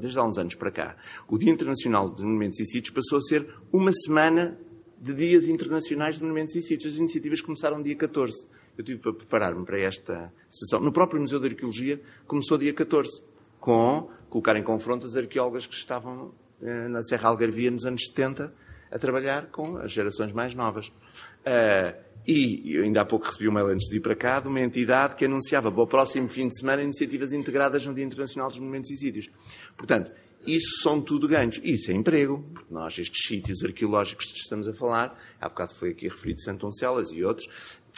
[0.00, 0.96] desde há uns anos para cá,
[1.28, 4.58] o Dia Internacional dos Monumentos e Sítios passou a ser uma semana
[5.00, 6.94] de dias internacionais de monumentos e sítios.
[6.94, 8.46] As iniciativas começaram dia 14.
[8.78, 10.80] Eu tive para preparar-me para esta sessão.
[10.80, 13.22] No próprio Museu de Arqueologia começou dia 14,
[13.60, 16.32] com colocar em confronto as arqueólogas que estavam
[16.62, 18.50] eh, na Serra Algarvia nos anos 70
[18.90, 20.88] a trabalhar com as gerações mais novas.
[20.88, 24.60] Uh, e ainda há pouco recebi um mail antes de ir para cá de uma
[24.60, 28.58] entidade que anunciava para o próximo fim de semana iniciativas integradas no Dia Internacional dos
[28.58, 29.30] Monumentos e Sítios.
[29.76, 30.10] Portanto,
[30.46, 31.60] isso são tudo ganhos.
[31.62, 35.90] Isso é emprego, porque nós, estes sítios arqueológicos que estamos a falar, há bocado foi
[35.90, 37.46] aqui referido Santo Oncelas e outros,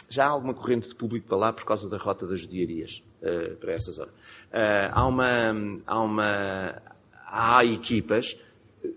[0.09, 3.55] já há alguma corrente de público para lá por causa da rota das judiarias, uh,
[3.57, 4.11] para essa zona.
[4.11, 6.81] Uh, há uma, há uma,
[7.25, 8.37] há equipas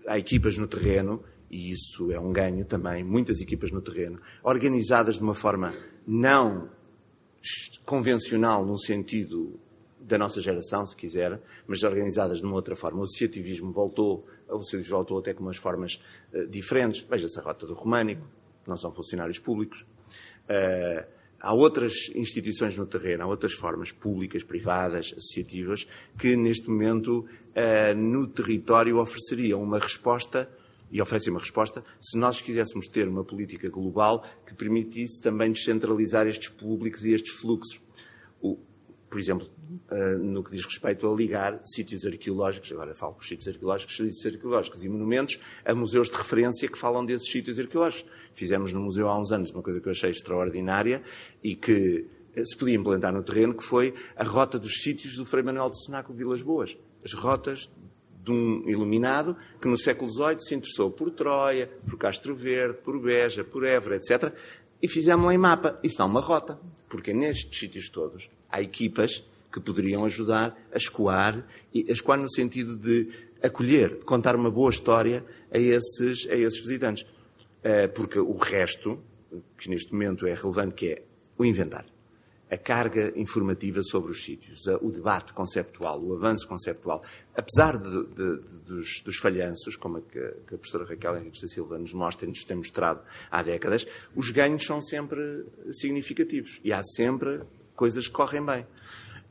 [0.07, 5.15] há equipas no terreno, e isso é um ganho também, muitas equipas no terreno, organizadas
[5.15, 5.75] de uma forma
[6.07, 6.69] não
[7.85, 9.59] convencional no sentido
[9.99, 13.01] da nossa geração, se quiser, mas organizadas de uma outra forma.
[13.01, 16.01] O associativismo voltou, o associativismo voltou até com umas formas
[16.33, 17.01] uh, diferentes.
[17.01, 18.25] Veja-se a rota do Românico,
[18.65, 19.85] não são funcionários públicos.
[20.45, 21.05] Uh,
[21.39, 25.85] há outras instituições no terreno, há outras formas públicas, privadas, associativas,
[26.17, 30.49] que neste momento uh, no território ofereceriam uma resposta
[30.91, 36.27] e oferecem uma resposta se nós quiséssemos ter uma política global que permitisse também descentralizar
[36.27, 37.81] estes públicos e estes fluxos.
[38.41, 38.57] O,
[39.09, 39.47] por exemplo,
[39.91, 44.25] uh, no que diz respeito a ligar sítios arqueológicos, agora falo com sítios arqueológicos, sítios
[44.25, 48.11] arqueológicos e monumentos, a museus de referência que falam desses sítios arqueológicos.
[48.33, 51.03] Fizemos no museu há uns anos uma coisa que eu achei extraordinária
[51.43, 52.07] e que
[52.45, 55.83] se podia implementar no terreno, que foi a rota dos sítios do Frei Manuel de
[55.83, 56.77] Cenáculo de Vilas Boas.
[57.03, 57.69] As rotas
[58.23, 62.99] de um iluminado que no século XVIII se interessou por Troia, por Castro Verde, por
[62.99, 64.33] Beja, por Évora, etc.
[64.81, 65.79] E fizemos em mapa.
[65.83, 66.59] Isso dá uma rota.
[66.89, 72.29] Porque nestes sítios todos há equipas que poderiam ajudar a escoar, e a escoar no
[72.29, 73.09] sentido de
[73.41, 77.05] acolher, de contar uma boa história a esses, a esses visitantes.
[77.63, 78.99] Eh, porque o resto,
[79.57, 81.03] que neste momento é relevante, que é
[81.37, 81.89] o inventário.
[82.51, 87.01] A carga informativa sobre os sítios, o debate conceptual, o avanço conceptual.
[87.33, 91.47] Apesar de, de, de, dos, dos, falhanços, como a, que a professora Raquel Henrique da
[91.47, 96.73] Silva nos mostra e nos tem mostrado há décadas, os ganhos são sempre significativos e
[96.73, 97.41] há sempre
[97.73, 98.67] coisas que correm bem.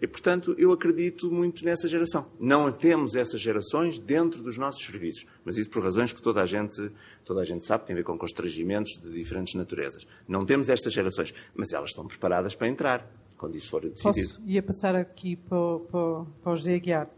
[0.01, 2.27] E, portanto, eu acredito muito nessa geração.
[2.39, 6.47] Não temos essas gerações dentro dos nossos serviços, mas isso por razões que toda a
[6.47, 6.91] gente,
[7.25, 10.07] toda a gente sabe, tem a ver com constrangimentos de diferentes naturezas.
[10.27, 14.29] Não temos estas gerações, mas elas estão preparadas para entrar, quando isso for decidido.
[14.29, 17.11] Posso, ia passar aqui para, para, para o José Aguiar.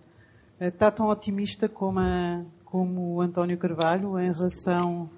[0.58, 5.08] Eh, está tão otimista como, a, como o António Carvalho em relação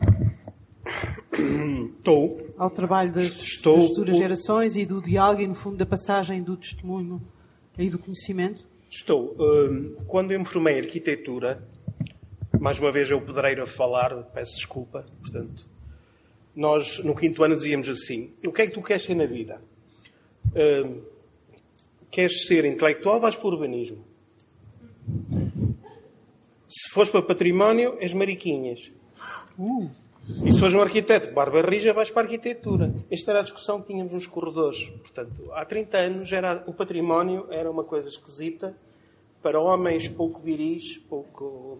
[1.32, 2.36] Estou.
[2.58, 6.42] ao trabalho das, Estou, das futuras gerações e do diálogo e, no fundo, da passagem
[6.42, 7.22] do testemunho
[7.78, 8.64] e do conhecimento?
[8.90, 9.36] Estou.
[9.38, 11.66] Hum, quando eu me formei em arquitetura,
[12.60, 15.66] mais uma vez eu pedreiro a falar, peço desculpa, portanto,
[16.54, 19.60] nós no quinto ano dizíamos assim: o que é que tu queres ser na vida?
[20.46, 21.02] Uh,
[22.10, 24.04] queres ser intelectual, vais para o urbanismo.
[26.68, 28.90] Se fores para património, és mariquinhas.
[29.58, 29.90] Uh.
[30.44, 32.94] E se fores um arquiteto barba rija, vais para a arquitetura.
[33.10, 34.86] Esta era a discussão que tínhamos nos corredores.
[35.02, 38.74] Portanto, há 30 anos era, o património era uma coisa esquisita
[39.42, 41.78] para homens pouco viris, pouco...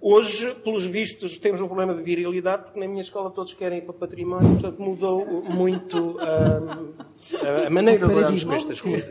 [0.00, 3.82] Hoje, pelos vistos, temos um problema de virilidade, porque na minha escola todos querem ir
[3.82, 9.10] para património, portanto mudou muito a, a maneira de olharmos para estas coisas.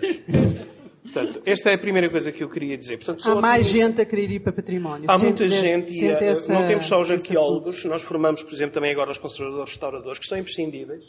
[1.04, 2.98] Portanto, esta é a primeira coisa que eu queria dizer.
[2.98, 5.10] Portanto, Há mais gente a querer ir para património.
[5.10, 8.92] Há muita gente e essa, não temos só os arqueólogos, nós formamos, por exemplo, também
[8.92, 11.06] agora os conservadores restauradores, que são imprescindíveis,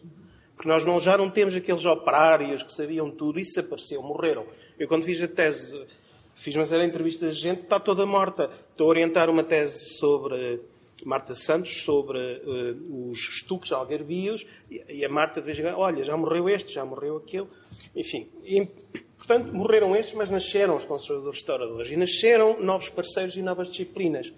[0.54, 4.46] porque nós não, já não temos aqueles operários que sabiam tudo, isso desapareceu, morreram.
[4.78, 5.78] Eu quando fiz a tese,
[6.36, 8.50] fiz uma série de entrevistas de gente, está toda morta.
[8.70, 10.60] Estou a orientar uma tese sobre
[11.04, 15.78] Marta Santos, sobre uh, os estuques algarvios, e, e a Marta de vez em quando,
[15.78, 17.48] olha, já morreu este, já morreu aquele.
[17.96, 18.68] Enfim, e,
[19.20, 24.32] Portanto, morreram estes, mas nasceram os conservadores restauradores e nasceram novos parceiros e novas disciplinas.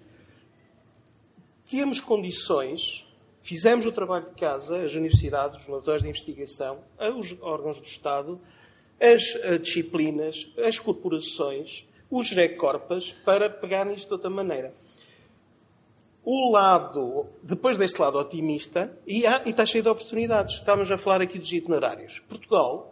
[1.71, 3.07] Temos condições,
[3.43, 6.81] fizemos o trabalho de casa, as universidades, os laboratórios de investigação,
[7.17, 8.41] os órgãos do Estado,
[9.01, 14.73] as eh, disciplinas, as corporações, os recorpas, para pegar nisto de outra maneira.
[16.25, 20.57] O lado, depois deste lado otimista, e, há, e está cheio de oportunidades.
[20.57, 22.19] Estávamos a falar aqui dos itinerários.
[22.29, 22.92] Portugal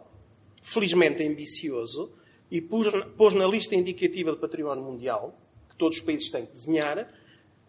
[0.61, 2.11] felizmente ambicioso,
[2.49, 2.87] e pôs,
[3.17, 5.35] pôs na lista indicativa do património mundial,
[5.69, 7.07] que todos os países têm que desenhar,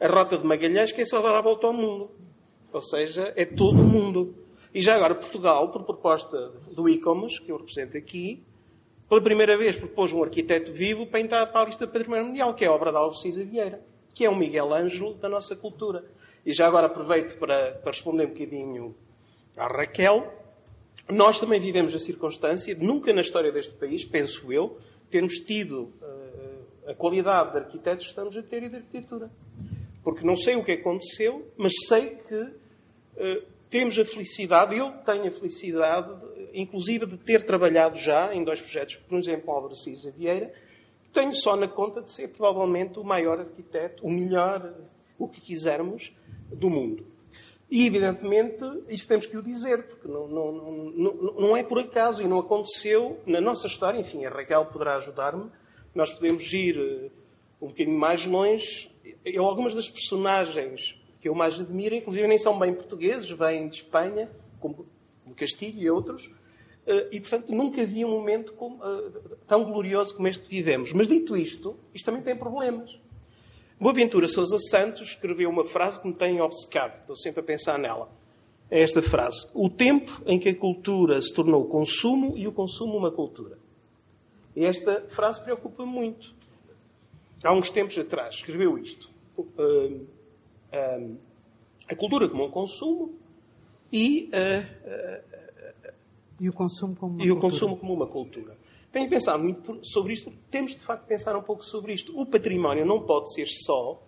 [0.00, 2.10] a Rota de Magalhães, que é só dar a volta ao mundo.
[2.72, 4.34] Ou seja, é todo o mundo.
[4.74, 8.42] E já agora, Portugal, por proposta do ICOMOS, que eu represento aqui,
[9.08, 12.54] pela primeira vez propôs um arquiteto vivo para entrar para a lista do património mundial,
[12.54, 13.80] que é a obra de Alves Vieira,
[14.14, 16.04] que é um Miguel Ângelo da nossa cultura.
[16.44, 18.96] E já agora aproveito para, para responder um bocadinho
[19.56, 20.41] à Raquel.
[21.08, 24.78] Nós também vivemos a circunstância de nunca na história deste país, penso eu,
[25.10, 29.30] termos tido uh, a qualidade de arquitetos que estamos a ter e de arquitetura.
[30.02, 35.26] Porque não sei o que aconteceu, mas sei que uh, temos a felicidade, eu tenho
[35.26, 36.14] a felicidade,
[36.52, 40.52] inclusive de ter trabalhado já em dois projetos, por exemplo, Álvaro Cisa Vieira,
[41.12, 44.74] tenho só na conta de ser provavelmente o maior arquiteto, o melhor,
[45.18, 46.12] o que quisermos,
[46.50, 47.06] do mundo.
[47.72, 52.20] E, evidentemente, isto temos que o dizer, porque não, não, não, não é por acaso
[52.20, 53.98] e não aconteceu na nossa história.
[53.98, 55.50] Enfim, a Raquel poderá ajudar-me.
[55.94, 57.10] Nós podemos ir eh,
[57.62, 58.90] um bocadinho mais longe.
[59.24, 63.76] Eu, algumas das personagens que eu mais admiro, inclusive, nem são bem portugueses, vêm de
[63.76, 64.86] Espanha, como
[65.34, 66.30] Castilho e outros.
[66.86, 70.92] Eh, e, portanto, nunca vi um momento como, eh, tão glorioso como este que vivemos.
[70.92, 73.00] Mas, dito isto, isto também tem problemas.
[73.82, 78.08] Boaventura Sousa Santos escreveu uma frase que me tem obcecado, estou sempre a pensar nela.
[78.70, 82.96] É esta frase: O tempo em que a cultura se tornou consumo e o consumo
[82.96, 83.58] uma cultura.
[84.54, 86.32] E esta frase preocupa-me muito.
[87.42, 91.16] Há uns tempos atrás escreveu isto: uh, uh,
[91.88, 93.16] A cultura como um consumo
[93.92, 95.22] e, uh,
[96.38, 98.56] e o consumo como e o consumo como uma cultura.
[98.92, 102.18] Tenho pensado muito sobre isto, temos de facto pensar um pouco sobre isto.
[102.18, 104.02] O património não pode ser só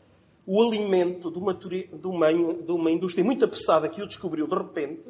[0.46, 4.54] o alimento de uma, de uma, de uma indústria muito apressada que o descobriu de
[4.54, 5.04] repente,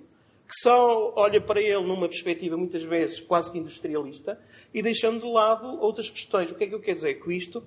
[0.46, 4.38] que só olha para ele numa perspectiva muitas vezes quase que industrialista
[4.72, 6.52] e deixando de lado outras questões.
[6.52, 7.64] O que é que eu quero dizer com isto?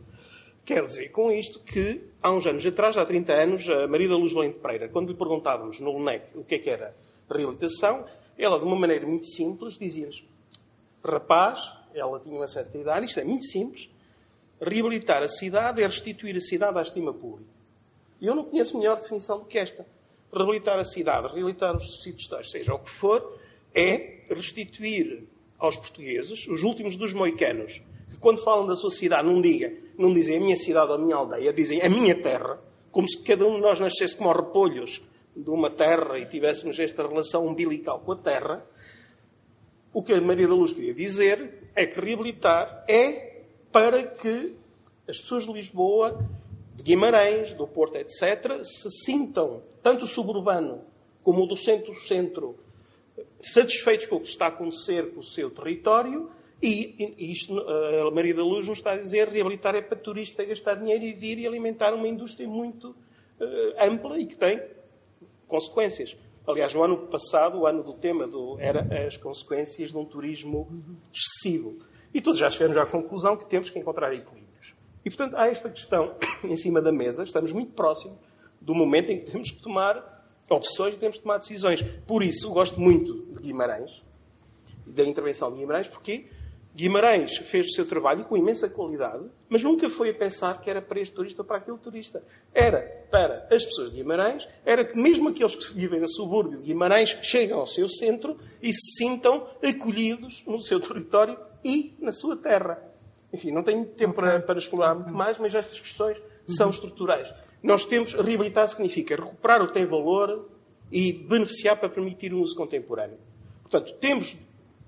[0.64, 4.16] Quero dizer com isto que há uns anos atrás, há 30 anos, a Maria da
[4.16, 6.96] Luz Valente Pereira, quando lhe perguntávamos no LNEC o que é que era
[7.30, 8.06] reabilitação,
[8.38, 10.24] ela, de uma maneira muito simples, dizia-nos:
[11.04, 11.60] rapaz,
[12.00, 13.90] ela tinha uma certa idade, isto é muito simples.
[14.62, 17.50] Reabilitar a cidade é restituir a cidade à estima pública.
[18.20, 19.86] E eu não conheço melhor definição do que esta.
[20.34, 23.40] Reabilitar a cidade, reabilitar os sítios históricos, seja o que for,
[23.74, 25.28] é restituir
[25.58, 30.14] aos portugueses, os últimos dos moicanos, que quando falam da sua cidade não, diga, não
[30.14, 32.60] dizem a minha cidade ou a minha aldeia, dizem a minha terra,
[32.92, 35.02] como se cada um de nós nascesse como repolhos
[35.36, 38.66] de uma terra e tivéssemos esta relação umbilical com a terra,
[39.98, 43.42] o que a Maria da Luz queria dizer é que reabilitar é
[43.72, 44.54] para que
[45.08, 46.24] as pessoas de Lisboa,
[46.76, 50.84] de Guimarães, do Porto, etc., se sintam, tanto o suburbano
[51.24, 52.60] como o do centro-centro,
[53.42, 56.30] satisfeitos com o que está a acontecer com o seu território
[56.62, 60.76] e, isto a Maria da Luz nos está a dizer reabilitar é para turista gastar
[60.76, 62.96] dinheiro e vir e alimentar uma indústria muito uh,
[63.82, 64.62] ampla e que tem
[65.48, 66.16] consequências.
[66.48, 70.68] Aliás, no ano passado, o ano do tema do, era as consequências de um turismo
[71.14, 71.78] excessivo.
[72.14, 74.74] E todos já chegamos à conclusão que temos que encontrar equilíbrios.
[75.04, 77.24] E, portanto, há esta questão em cima da mesa.
[77.24, 78.18] Estamos muito próximos
[78.62, 81.82] do momento em que temos que tomar opções e temos que tomar decisões.
[81.82, 84.02] Por isso, gosto muito de Guimarães,
[84.86, 86.28] da intervenção de Guimarães, porque
[86.78, 90.80] Guimarães fez o seu trabalho com imensa qualidade, mas nunca foi a pensar que era
[90.80, 92.24] para este turista ou para aquele turista.
[92.54, 96.66] Era para as pessoas de Guimarães, era que mesmo aqueles que vivem no subúrbio de
[96.66, 102.38] Guimarães chegam ao seu centro e se sintam acolhidos no seu território e na sua
[102.38, 102.80] terra.
[103.34, 107.28] Enfim, não tenho tempo para, para explorar muito mais, mas estas questões são estruturais.
[107.64, 110.48] Nós temos, reabilitar significa recuperar o que tem valor
[110.92, 113.18] e beneficiar para permitir um uso contemporâneo.
[113.64, 114.38] Portanto, temos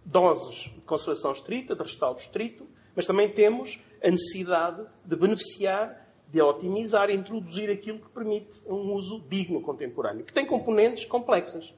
[0.09, 6.41] doses de conservação estrita, de restauro estrito, mas também temos a necessidade de beneficiar, de
[6.41, 11.73] otimizar, introduzir aquilo que permite um uso digno contemporâneo, que tem componentes complexas.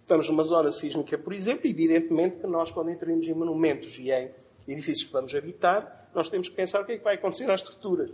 [0.00, 4.10] Estamos numa zona sísmica, por exemplo, e evidentemente que nós, quando entramos em monumentos e
[4.10, 4.30] em
[4.66, 7.60] edifícios que vamos habitar, nós temos que pensar o que é que vai acontecer às
[7.60, 8.10] estruturas.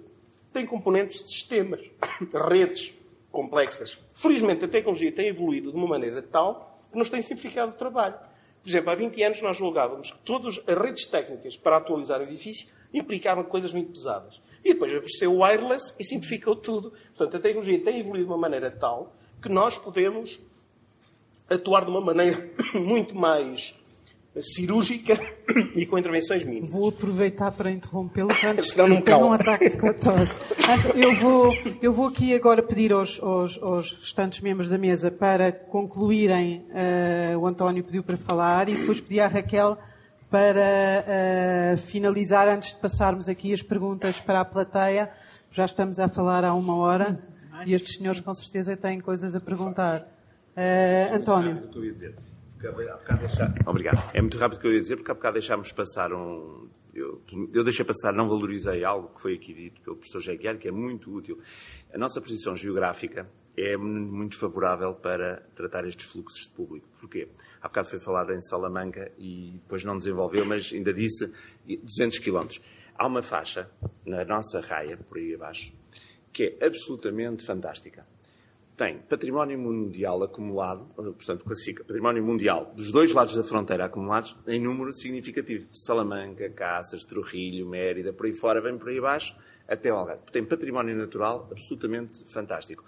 [0.53, 1.81] Tem componentes de sistemas,
[2.49, 2.95] redes
[3.33, 3.99] complexas.
[4.15, 8.17] Felizmente, a tecnologia tem evoluído de uma maneira tal que nos tem simplificado o trabalho.
[8.67, 12.25] Por exemplo, há 20 anos nós julgávamos que todas as redes técnicas para atualizar o
[12.25, 14.41] edifício implicavam coisas muito pesadas.
[14.65, 16.91] E depois apareceu o wireless e simplificou tudo.
[16.91, 20.41] Portanto, a tecnologia tem evoluído de uma maneira tal que nós podemos
[21.49, 23.73] atuar de uma maneira muito mais
[24.41, 25.19] cirúrgica
[25.75, 26.71] e com intervenções mínimas.
[26.71, 30.35] Vou aproveitar para interrompê-lo antes de ter um ataque de tosse.
[30.97, 35.53] Eu vou, eu vou aqui agora pedir aos, aos, aos restantes membros da mesa para
[35.53, 36.67] concluírem.
[36.71, 39.79] Uh, o António pediu para falar e depois pedi à Raquel
[40.29, 45.11] para uh, finalizar antes de passarmos aqui as perguntas para a plateia.
[45.53, 47.17] Já estamos a falar há uma hora
[47.65, 50.01] e estes senhores com certeza têm coisas a perguntar.
[50.57, 51.63] Uh, António.
[53.67, 54.11] Obrigado.
[54.15, 56.69] É muito rápido o que eu ia dizer, porque há bocado deixámos passar um.
[56.95, 60.67] Eu, eu, deixei passar, não valorizei algo que foi aqui dito pelo professor Jeguiar, que
[60.67, 61.37] é muito útil.
[61.93, 66.89] A nossa posição geográfica é muito favorável para tratar estes fluxos de público.
[66.99, 67.29] Porquê?
[67.61, 71.31] Há bocado foi falado em Salamanca e depois não desenvolveu, mas ainda disse
[71.67, 72.49] 200 km.
[72.95, 73.71] Há uma faixa
[74.07, 75.75] na nossa raia, por aí abaixo,
[76.33, 78.07] que é absolutamente fantástica
[78.77, 84.61] tem património mundial acumulado, portanto, classifica património mundial dos dois lados da fronteira acumulados em
[84.61, 85.67] número significativo.
[85.73, 89.35] Salamanca, Cáceres, Trujillo, Mérida, por aí fora, vem por aí abaixo,
[89.67, 90.23] até o Algarve.
[90.31, 92.85] Tem património natural absolutamente fantástico.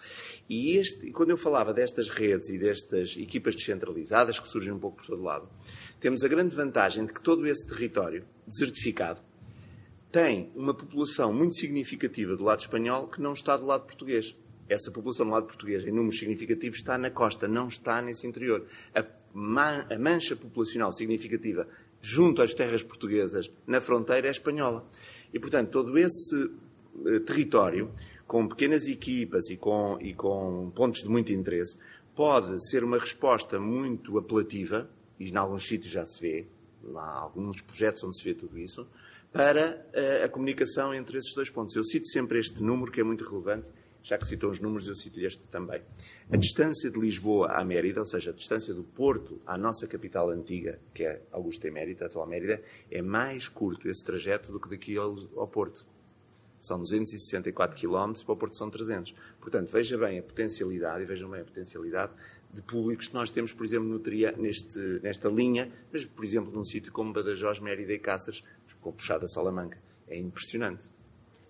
[0.47, 4.99] E este, quando eu falava destas redes e destas equipas descentralizadas que surgem um pouco
[4.99, 5.49] por todo lado,
[5.99, 9.22] temos a grande vantagem de que todo esse território desertificado
[10.12, 14.36] tem uma população muito significativa do lado espanhol que não está do lado português
[14.69, 18.66] essa população do lado português, em números significativos, está na costa, não está nesse interior.
[18.95, 21.66] A, man a mancha populacional significativa
[22.01, 24.87] junto às terras portuguesas na fronteira é espanhola.
[25.33, 27.91] E, portanto, todo esse uh, território,
[28.27, 31.79] com pequenas equipas e com, e com pontos de muito interesse,
[32.14, 34.89] pode ser uma resposta muito apelativa,
[35.19, 36.47] e em alguns sítios já se vê,
[36.95, 38.87] há alguns projetos onde se vê tudo isso,
[39.33, 41.75] para uh, a comunicação entre esses dois pontos.
[41.75, 43.71] Eu cito sempre este número que é muito relevante
[44.03, 45.83] já que citou os números, eu cito este também.
[46.31, 50.31] A distância de Lisboa à Mérida, ou seja, a distância do Porto à nossa capital
[50.31, 54.69] antiga, que é Augusta e Mérida, atual Mérida, é mais curto esse trajeto do que
[54.69, 55.87] daqui ao, ao Porto.
[56.61, 59.15] São 264 km, para o Porto são 300.
[59.41, 62.12] Portanto, veja bem a potencialidade, e vejam bem a potencialidade
[62.53, 66.53] de públicos que nós temos, por exemplo, no tria, neste, nesta linha, mas, por exemplo,
[66.53, 68.43] num sítio como Badajoz, Mérida e Cáceres,
[68.81, 69.79] com puxada Salamanca.
[70.07, 70.89] É impressionante.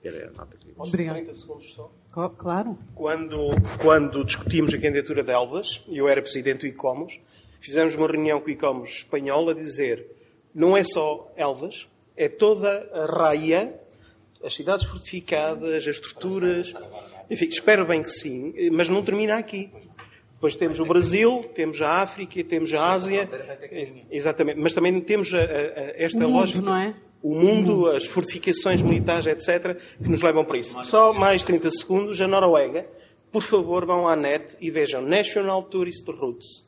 [0.03, 1.17] Era a nota que Obrigado.
[1.17, 1.93] 30 segundos só.
[2.37, 2.79] Claro.
[2.95, 3.49] Quando,
[3.83, 7.19] quando discutimos a candidatura de Elvas, eu era presidente do ICOMOS,
[7.61, 10.07] fizemos uma reunião com o ICOMOS espanhol a dizer
[10.55, 13.75] não é só Elvas, é toda a raia,
[14.43, 16.75] as cidades fortificadas, as estruturas.
[17.31, 19.71] Enfim, espero bem que sim, mas não termina aqui.
[20.33, 23.29] Depois temos o Brasil, temos a África, temos a Ásia.
[24.11, 24.59] Exatamente.
[24.61, 25.45] Mas também temos a, a, a
[25.97, 26.61] esta o mundo, lógica.
[26.61, 26.95] não é?
[27.23, 30.85] O mundo, as fortificações militares, etc., que nos levam para isso.
[30.85, 32.21] Só mais 30 segundos.
[32.21, 32.87] A Noruega,
[33.33, 36.67] por favor, vão à net e vejam National Tourist Routes.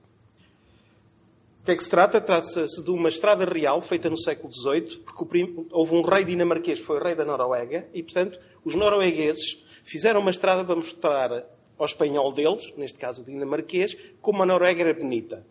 [1.61, 2.21] O que é que se trata?
[2.21, 6.87] Trata-se de uma estrada real feita no século XVIII, porque houve um rei dinamarquês que
[6.87, 11.45] foi rei da Noruega, e, portanto, os noruegueses fizeram uma estrada para mostrar
[11.79, 15.47] ao espanhol deles, neste caso o dinamarquês, como a Noruega era bonita,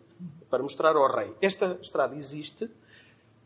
[0.50, 1.32] para mostrar ao rei.
[1.40, 2.68] Esta estrada existe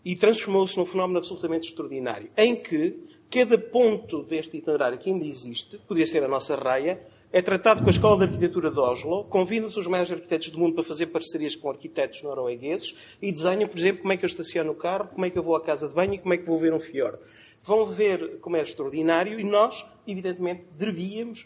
[0.04, 2.98] e transformou-se num fenómeno absolutamente extraordinário, em que
[3.30, 7.00] cada ponto deste itinerário que ainda existe, podia ser a nossa raia,
[7.32, 10.74] é tratado com a Escola de Arquitetura de Oslo, convida-se os maiores arquitetos do mundo
[10.74, 14.70] para fazer parcerias com arquitetos noruegueses e desenham, por exemplo, como é que eu estaciono
[14.70, 16.46] o carro, como é que eu vou à casa de banho e como é que
[16.46, 17.18] vou ver um fiord.
[17.64, 21.44] Vão ver como é extraordinário e nós, evidentemente, devíamos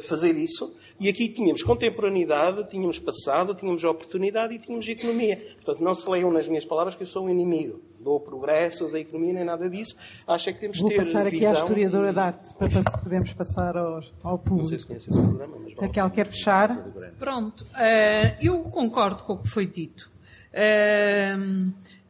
[0.00, 0.74] fazer isso.
[0.98, 5.36] E aqui tínhamos contemporaneidade, tínhamos passado, tínhamos oportunidade e tínhamos economia.
[5.56, 9.00] Portanto, não se leiam nas minhas palavras que eu sou um inimigo do progresso, da
[9.00, 9.96] economia, nem nada disso.
[10.26, 12.12] Acho é que temos Vou de ter passar aqui visão à historiadora e...
[12.12, 14.58] de arte, para para- podermos passar ao, ao público.
[14.58, 16.76] Não sei se conhece esse programa, mas vale Raquel, quer fechar?
[17.18, 20.10] Pronto, eh, eu concordo com o que foi dito.
[20.52, 21.34] Eh,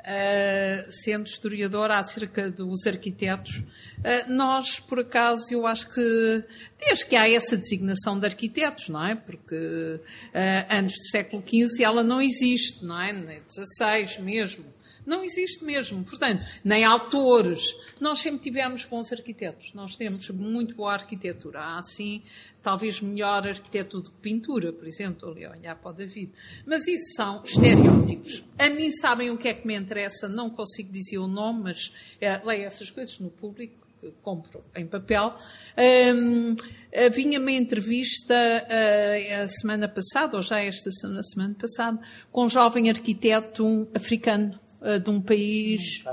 [0.07, 3.63] eh, sendo historiadora acerca dos arquitetos,
[4.03, 6.45] eh, nós, por acaso, eu acho que,
[6.79, 9.15] desde que há essa designação de arquitetos, não é?
[9.15, 10.01] Porque
[10.35, 13.13] eh, antes do século XV ela não existe, não é?
[13.13, 14.67] Nem XVI mesmo.
[15.07, 16.03] Não existe mesmo.
[16.05, 17.77] Portanto, nem autores.
[18.01, 19.73] Nós sempre tivemos bons arquitetos.
[19.75, 21.61] Nós temos muito boa arquitetura.
[21.61, 22.23] Há, sim,
[22.63, 25.15] talvez melhor arquitetura do que pintura, por exemplo.
[25.15, 26.33] Estou ali a olhar para o David.
[26.67, 28.43] Mas isso são estereótipos.
[28.59, 30.29] A mim sabem o que é que me interessa.
[30.29, 33.85] Não consigo dizer o nome, mas eh, leio essas coisas no público
[34.23, 35.35] compro em papel.
[35.79, 36.55] Hum,
[36.93, 41.99] eh, vinha uma entrevista eh, a semana passada, ou já esta semana passada,
[42.31, 46.05] com um jovem arquiteto africano eh, de um país.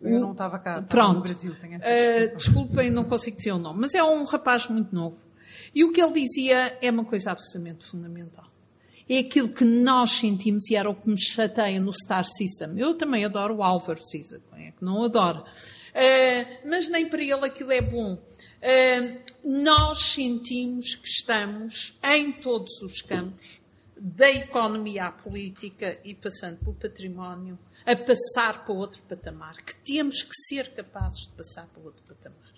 [0.00, 1.16] Eu não estava cá, Pronto.
[1.16, 2.36] no Brasil, tenho essa desculpa.
[2.36, 5.18] desculpem, não consigo dizer o nome, mas é um rapaz muito novo.
[5.74, 8.46] E o que ele dizia é uma coisa absolutamente fundamental.
[9.08, 12.78] É aquilo que nós sentimos e era o que me chateia no Star System.
[12.78, 15.44] Eu também adoro o Álvaro Siza, quem é que não adora?
[15.92, 18.16] Eh, mas nem para ele aquilo é bom.
[18.62, 23.59] Eh, nós sentimos que estamos em todos os campos,
[24.02, 30.22] da economia à política e passando pelo património, a passar para outro patamar, que temos
[30.22, 32.50] que ser capazes de passar para outro patamar.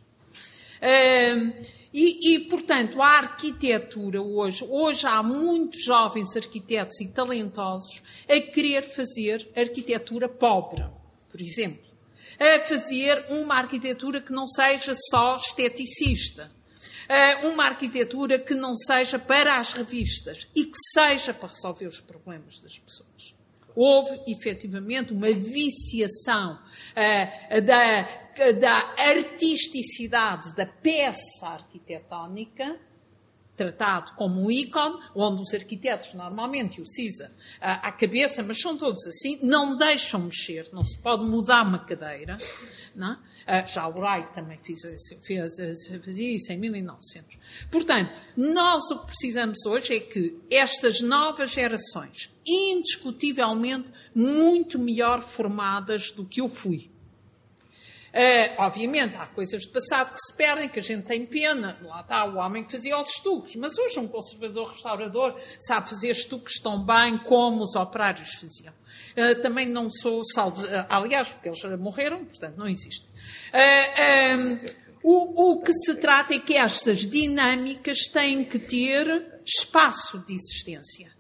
[0.81, 1.53] Ahm,
[1.93, 8.83] e, e, portanto, a arquitetura hoje, hoje há muitos jovens arquitetos e talentosos a querer
[8.83, 10.85] fazer arquitetura pobre,
[11.29, 11.91] por exemplo.
[12.39, 16.51] A fazer uma arquitetura que não seja só esteticista.
[17.45, 22.61] Uma arquitetura que não seja para as revistas e que seja para resolver os problemas
[22.61, 23.35] das pessoas.
[23.75, 26.59] Houve, efetivamente, uma viciação
[26.95, 32.79] ah, da, da artisticidade da peça arquitetónica,
[33.57, 38.77] tratado como um ícone, onde os arquitetos, normalmente, o CISA, ah, à cabeça, mas são
[38.77, 42.39] todos assim, não deixam mexer, não se pode mudar uma cadeira.
[42.95, 43.13] Não?
[43.13, 43.19] é?
[43.47, 44.81] Ah, já o Wright também fez,
[45.23, 45.57] fez,
[46.05, 47.39] fazia isso em 1900.
[47.71, 56.11] Portanto, nós o que precisamos hoje é que estas novas gerações, indiscutivelmente muito melhor formadas
[56.11, 56.92] do que eu fui,
[58.13, 61.79] Uh, obviamente, há coisas do passado que se perdem, que a gente tem pena.
[61.81, 66.11] Lá está o homem que fazia os estuques, mas hoje um conservador restaurador sabe fazer
[66.11, 68.75] estuques tão bem como os operários faziam.
[69.17, 73.09] Uh, também não sou salvo, uh, aliás, porque eles morreram, portanto não existem.
[73.55, 80.19] Uh, um, o, o que se trata é que estas dinâmicas têm que ter espaço
[80.19, 81.11] de existência.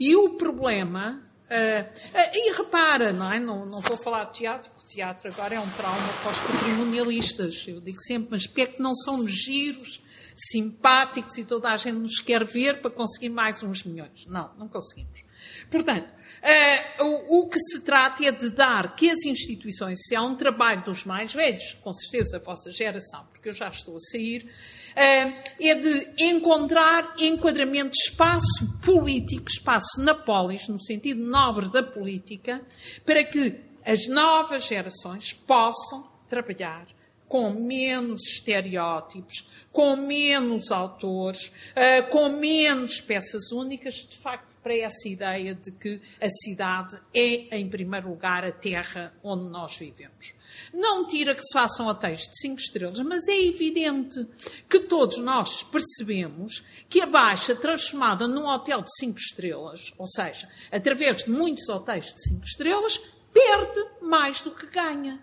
[0.00, 1.22] E o problema.
[1.50, 3.38] ah, ah, e repara, não é?
[3.38, 7.64] Não, não vou falar de teatro, teatro agora é um trauma para os patrimonialistas.
[7.68, 10.00] Eu digo sempre, mas porque é que não somos giros,
[10.34, 14.24] simpáticos e toda a gente nos quer ver para conseguir mais uns milhões?
[14.26, 15.22] Não, não conseguimos.
[15.70, 16.08] Portanto,
[16.42, 20.34] ah, o, o que se trata é de dar que as instituições, se há um
[20.34, 24.50] trabalho dos mais velhos, com certeza a vossa geração, porque eu já estou a sair,
[24.96, 31.82] ah, é de encontrar enquadramento de espaço político, espaço na polis, no sentido nobre da
[31.82, 32.62] política,
[33.04, 36.86] para que as novas gerações possam trabalhar
[37.26, 45.08] com menos estereótipos, com menos autores, uh, com menos peças únicas, de facto, para essa
[45.08, 50.34] ideia de que a cidade é, em primeiro lugar, a terra onde nós vivemos.
[50.74, 54.26] Não tira que se façam hotéis de cinco estrelas, mas é evidente
[54.68, 60.46] que todos nós percebemos que a Baixa, transformada num hotel de cinco estrelas, ou seja,
[60.70, 63.00] através de muitos hotéis de cinco estrelas,
[63.32, 65.22] perde mais do que ganha.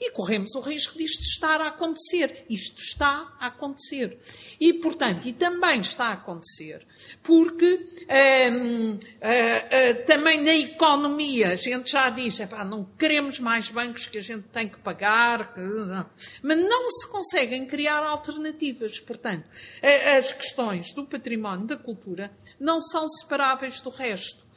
[0.00, 2.44] E corremos o risco disto estar a acontecer.
[2.48, 4.16] Isto está a acontecer.
[4.60, 6.86] E, portanto, e também está a acontecer,
[7.20, 7.84] porque
[8.54, 8.98] hum, hum, hum,
[10.06, 14.68] também na economia a gente já diz, não queremos mais bancos que a gente tem
[14.68, 15.60] que pagar, que,
[16.42, 19.00] mas não se conseguem criar alternativas.
[19.00, 19.48] Portanto,
[20.16, 22.30] as questões do património da cultura
[22.60, 24.47] não são separáveis do resto.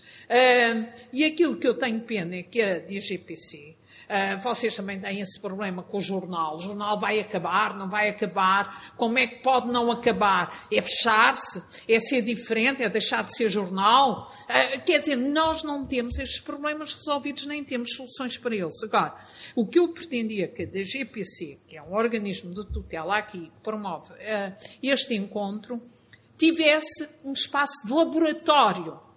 [1.11, 3.75] E aquilo que eu tenho pena é que a DGPC
[4.11, 6.57] Uh, vocês também têm esse problema com o jornal.
[6.57, 8.93] O jornal vai acabar, não vai acabar.
[8.97, 10.67] Como é que pode não acabar?
[10.69, 11.63] É fechar-se?
[11.87, 12.83] É ser diferente?
[12.83, 14.29] É deixar de ser jornal?
[14.49, 18.83] Uh, quer dizer, nós não temos estes problemas resolvidos, nem temos soluções para eles.
[18.83, 19.15] Agora,
[19.55, 23.61] o que eu pretendia que a DGPC, que é um organismo de tutela aqui, que
[23.63, 24.53] promove uh,
[24.83, 25.81] este encontro,
[26.37, 29.10] tivesse um espaço de laboratório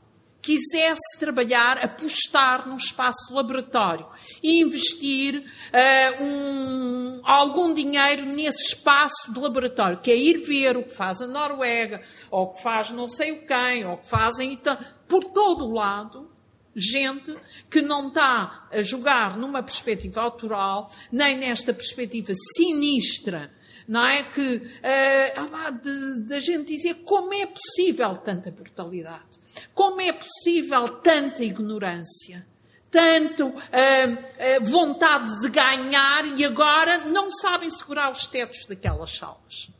[0.45, 4.07] quisesse trabalhar, apostar num espaço laboratório
[4.43, 10.83] e investir uh, um, algum dinheiro nesse espaço de laboratório, que é ir ver o
[10.83, 14.09] que faz a Noruega, ou o que faz não sei o quem, ou o que
[14.09, 14.77] fazem então,
[15.09, 16.31] por todo o lado,
[16.77, 17.35] gente
[17.71, 23.51] que não está a jogar numa perspectiva autoral, nem nesta perspectiva sinistra,
[23.89, 24.23] não é?
[24.25, 29.34] Que uh, da gente dizer como é possível tanta brutalidade.
[29.75, 32.47] Como é possível tanta ignorância?
[32.91, 39.71] Tanto uh, uh, vontade de ganhar e agora não sabem segurar os tetos daquelas salas.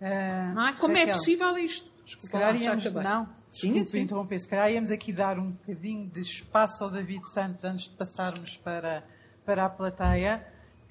[0.00, 0.72] Uh, não é?
[0.72, 1.92] Como é Raquel, é possível isto?
[2.04, 4.00] Desculpa, se calhar íamos, não, desculpe sim.
[4.00, 7.96] interromper, se calhar íamos aqui dar um bocadinho de espaço ao David Santos antes de
[7.96, 9.04] passarmos para,
[9.44, 10.44] para a plateia,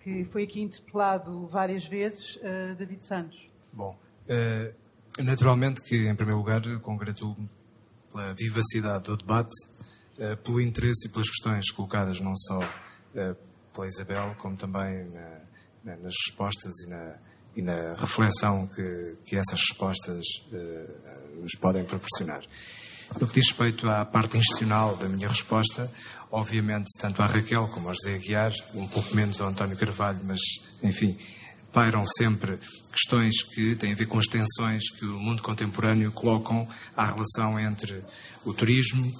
[0.03, 3.49] que foi aqui interpelado várias vezes, uh, David Santos.
[3.73, 3.97] Bom,
[4.29, 7.49] uh, naturalmente que, em primeiro lugar, congratulo-me
[8.11, 9.55] pela vivacidade do debate,
[10.17, 13.35] uh, pelo interesse e pelas questões colocadas não só uh,
[13.73, 15.39] pela Isabel, como também na,
[15.83, 17.15] na, nas respostas e na,
[17.55, 22.41] e na reflexão que, que, essas respostas uh, nos podem proporcionar.
[23.19, 25.91] No que diz respeito à parte institucional da minha resposta,
[26.31, 30.39] obviamente, tanto à Raquel como ao José Aguiar, um pouco menos ao António Carvalho, mas,
[30.81, 31.17] enfim,
[31.71, 32.59] pairam sempre
[32.91, 37.59] questões que têm a ver com as tensões que o mundo contemporâneo colocam à relação
[37.59, 38.03] entre
[38.45, 39.11] o turismo,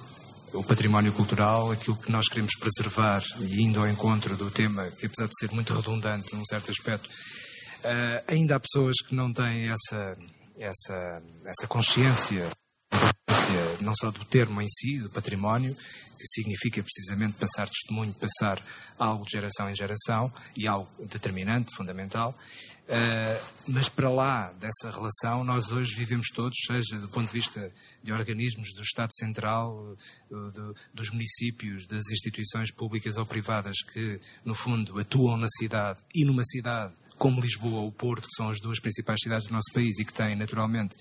[0.52, 5.06] o património cultural, aquilo que nós queremos preservar, e indo ao encontro do tema, que
[5.06, 9.68] apesar de ser muito redundante num certo aspecto, uh, ainda há pessoas que não têm
[9.68, 10.16] essa,
[10.58, 12.50] essa, essa consciência
[13.80, 15.76] não só do termo em si, do património,
[16.18, 18.62] que significa precisamente passar testemunho, passar
[18.98, 22.36] algo de geração em geração e algo determinante, fundamental.
[22.82, 27.72] Uh, mas para lá dessa relação, nós hoje vivemos todos, seja do ponto de vista
[28.02, 29.96] de organismos do Estado Central,
[30.28, 36.24] do, dos municípios, das instituições públicas ou privadas que, no fundo, atuam na cidade e
[36.24, 39.98] numa cidade como Lisboa ou Porto, que são as duas principais cidades do nosso país
[39.98, 40.96] e que têm, naturalmente,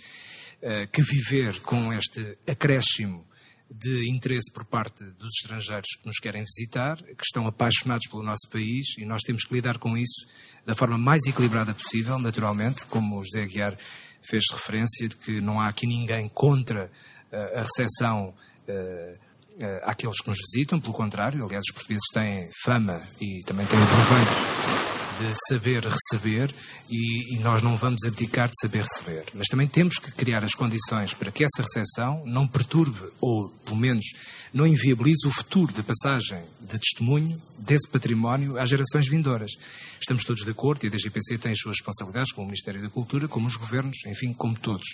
[0.91, 3.25] que viver com este acréscimo
[3.73, 8.49] de interesse por parte dos estrangeiros que nos querem visitar, que estão apaixonados pelo nosso
[8.51, 10.27] país e nós temos que lidar com isso
[10.65, 13.77] da forma mais equilibrada possível, naturalmente, como o José Aguiar
[14.21, 16.91] fez referência, de que não há aqui ninguém contra
[17.31, 18.35] uh, a recepção
[18.67, 19.31] uh,
[19.83, 25.00] àqueles que nos visitam, pelo contrário, aliás, os portugueses têm fama e também têm proveito
[25.21, 26.53] de saber receber
[26.89, 29.25] e, e, nós não vamos abdicar de saber receber.
[29.35, 33.77] Mas também temos que criar as condições para que essa recepção não perturbe, ou pelo
[33.77, 34.03] menos
[34.51, 39.51] não inviabilize o futuro da passagem de testemunho desse património às gerações vindouras.
[39.99, 42.89] Estamos todos de acordo e a DGPC tem as suas responsabilidades, como o Ministério da
[42.89, 44.87] Cultura, como os governos, enfim, como todos.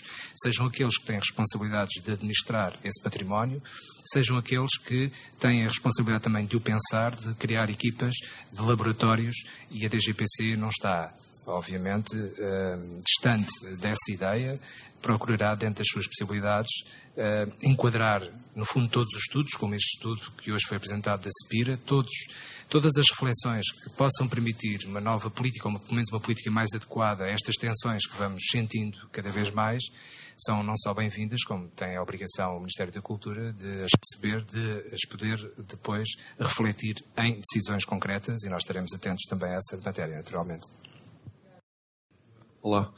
[0.43, 3.63] Sejam aqueles que têm responsabilidades de administrar esse património,
[4.11, 8.13] sejam aqueles que têm a responsabilidade também de o pensar, de criar equipas
[8.51, 9.35] de laboratórios
[9.71, 11.13] e a DGPC não está
[11.47, 14.59] obviamente, uh, distante dessa ideia,
[15.01, 16.71] procurará, dentro das suas possibilidades,
[17.15, 18.21] uh, enquadrar,
[18.55, 22.11] no fundo, todos os estudos, como este estudo que hoje foi apresentado da CEPIRA, todos,
[22.69, 26.69] todas as reflexões que possam permitir uma nova política, ou pelo menos uma política mais
[26.73, 29.83] adequada a estas tensões que vamos sentindo cada vez mais,
[30.37, 34.41] são não só bem-vindas, como tem a obrigação o Ministério da Cultura de as perceber,
[34.43, 36.07] de as poder depois
[36.39, 40.67] refletir em decisões concretas e nós estaremos atentos também a essa matéria, naturalmente.
[42.61, 42.93] Olá.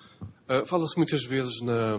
[0.49, 1.97] Uh, Fala-se muitas vezes na,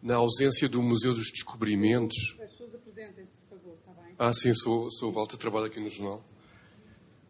[0.00, 2.36] na ausência do Museu dos Descobrimentos.
[2.40, 4.14] As pessoas apresentem-se, por favor, está bem?
[4.18, 6.22] Ah, sim, sou, sou o Walter, trabalho aqui no jornal.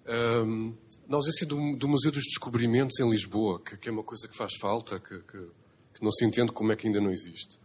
[0.06, 0.74] Um,
[1.08, 4.36] na ausência do, do, Museu dos Descobrimentos em Lisboa, que, que é uma coisa que
[4.36, 5.48] faz falta, que, que
[5.94, 7.58] que não se entende como é que ainda não existe.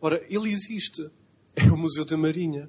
[0.00, 1.10] Ora, ele existe.
[1.56, 2.68] É o Museu da Marinha.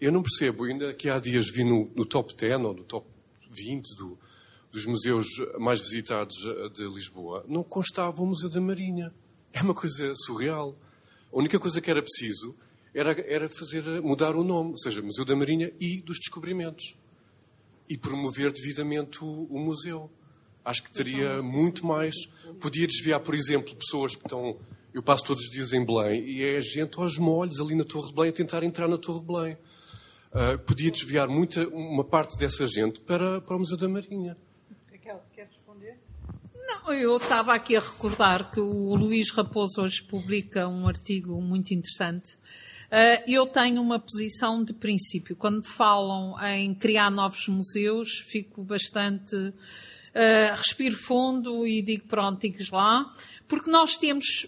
[0.00, 3.06] Eu não percebo, ainda que há dias vi no, no top 10 ou no top
[3.50, 4.18] 20 do,
[4.70, 5.26] dos museus
[5.58, 9.12] mais visitados eh, de Lisboa, não constava o Museu da Marinha.
[9.52, 10.76] É uma coisa surreal.
[11.32, 12.54] A única coisa que era preciso
[12.94, 16.96] era, era fazer eh, mudar o nome, ou seja, Museu da Marinha e dos Descobrimentos.
[17.88, 20.10] E promover devidamente o, o museu
[20.64, 22.14] acho que teria muito mais.
[22.60, 24.58] Podia desviar, por exemplo, pessoas que estão.
[24.92, 28.08] Eu passo todos os dias em Belém e é gente aos molhos ali na Torre
[28.08, 29.56] de Belém a tentar entrar na Torre de Belém.
[30.32, 34.36] Uh, podia desviar muita, uma parte dessa gente para, para o Museu da Marinha.
[34.90, 35.98] Raquel, quer responder?
[36.54, 41.74] Não, eu estava aqui a recordar que o Luís Raposo hoje publica um artigo muito
[41.74, 42.34] interessante.
[42.90, 45.36] Uh, eu tenho uma posição de princípio.
[45.36, 49.52] Quando falam em criar novos museus, fico bastante
[50.14, 53.12] uh, respiro fundo e digo pronto, digas lá,
[53.48, 54.46] porque nós temos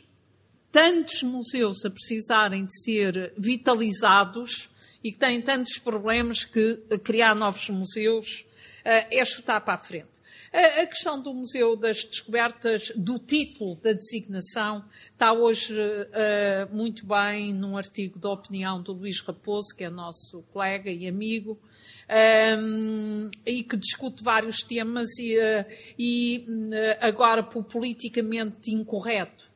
[0.70, 4.70] tantos museus a precisarem de ser vitalizados
[5.04, 8.44] e que têm tantos problemas que criar novos museus
[8.84, 10.22] uh, é chutar para a frente.
[10.52, 17.54] A questão do Museu das Descobertas, do título da designação, está hoje uh, muito bem
[17.54, 21.58] num artigo da opinião do Luís Raposo, que é nosso colega e amigo,
[22.12, 25.64] um, e que discute vários temas e, uh,
[25.98, 29.51] e uh, agora por politicamente incorreto.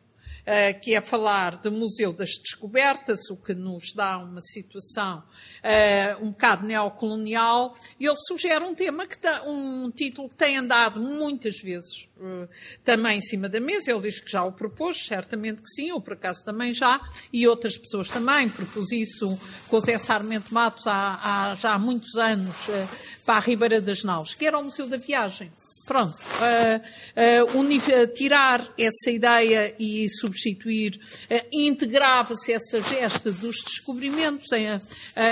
[0.46, 6.24] Uh, que é falar do Museu das Descobertas, o que nos dá uma situação uh,
[6.24, 7.74] um bocado neocolonial.
[7.98, 12.48] Ele sugere um tema que tá, um título que tem andado muitas vezes uh,
[12.84, 13.90] também em cima da mesa.
[13.90, 17.00] Ele diz que já o propôs, certamente que sim, eu por acaso também já,
[17.32, 18.48] e outras pessoas também.
[18.48, 19.36] Propus isso
[19.66, 22.56] com o Zé Sarmento Matos há, há já há muitos anos
[23.24, 25.50] para a Ribeira das Naus, que era o Museu da Viagem.
[25.86, 26.16] Pronto.
[26.18, 30.96] Uh, uh, tirar essa ideia e substituir,
[31.30, 34.66] uh, integrava-se essa gesta dos descobrimentos em,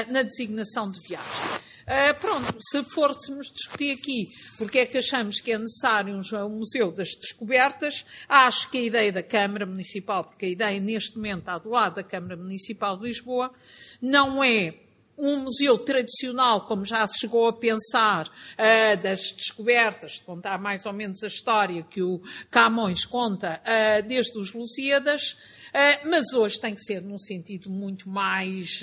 [0.09, 1.65] na designação de viagem.
[1.85, 6.91] Uh, pronto, se fôssemos discutir aqui porque é que achamos que é necessário um Museu
[6.91, 11.59] das Descobertas, acho que a ideia da Câmara Municipal, porque a ideia neste momento está
[11.59, 13.53] do lado da Câmara Municipal de Lisboa,
[14.01, 14.73] não é
[15.17, 20.87] um museu tradicional, como já se chegou a pensar, uh, das descobertas, de contar mais
[20.87, 22.21] ou menos a história que o
[22.51, 28.09] Camões conta uh, desde os Lusíadas, uh, mas hoje tem que ser num sentido muito
[28.09, 28.81] mais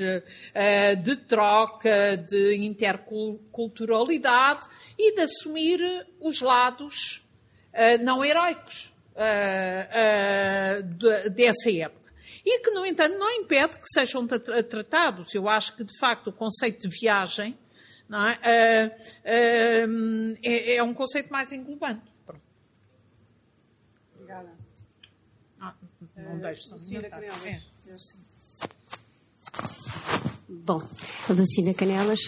[1.03, 4.67] de troca, de interculturalidade
[4.97, 5.79] e de assumir
[6.19, 7.23] os lados
[8.01, 8.93] não heróicos
[11.33, 12.00] dessa época
[12.45, 15.33] e que, no entanto, não impede que sejam tratados.
[15.33, 17.57] Eu acho que, de facto, o conceito de viagem
[18.11, 18.33] é?
[18.33, 22.11] Uh, uh, é, é, um conceito mais englobante.
[22.25, 22.41] Pronto.
[24.15, 24.51] Obrigada.
[25.59, 25.73] Ah,
[26.17, 26.77] não uh, deixo, só
[30.53, 30.81] Bom,
[31.29, 32.19] Lucina Canelas,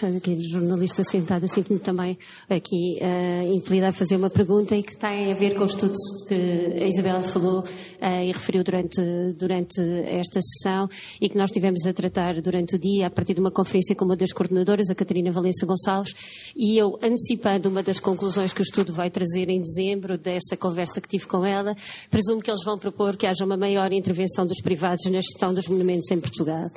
[0.50, 2.16] jornalista sentada, sinto-me também
[2.48, 5.92] aqui uh, impelida a fazer uma pergunta e que tem a ver com o estudo
[6.26, 9.02] que a Isabela falou uh, e referiu durante,
[9.38, 10.88] durante esta sessão
[11.20, 14.06] e que nós tivemos a tratar durante o dia a partir de uma conferência com
[14.06, 16.14] uma das coordenadoras, a Catarina Valença Gonçalves,
[16.56, 20.98] e eu, antecipando uma das conclusões que o estudo vai trazer em dezembro dessa conversa
[20.98, 21.76] que tive com ela,
[22.10, 25.68] presumo que eles vão propor que haja uma maior intervenção dos privados na gestão dos
[25.68, 26.70] monumentos em Portugal.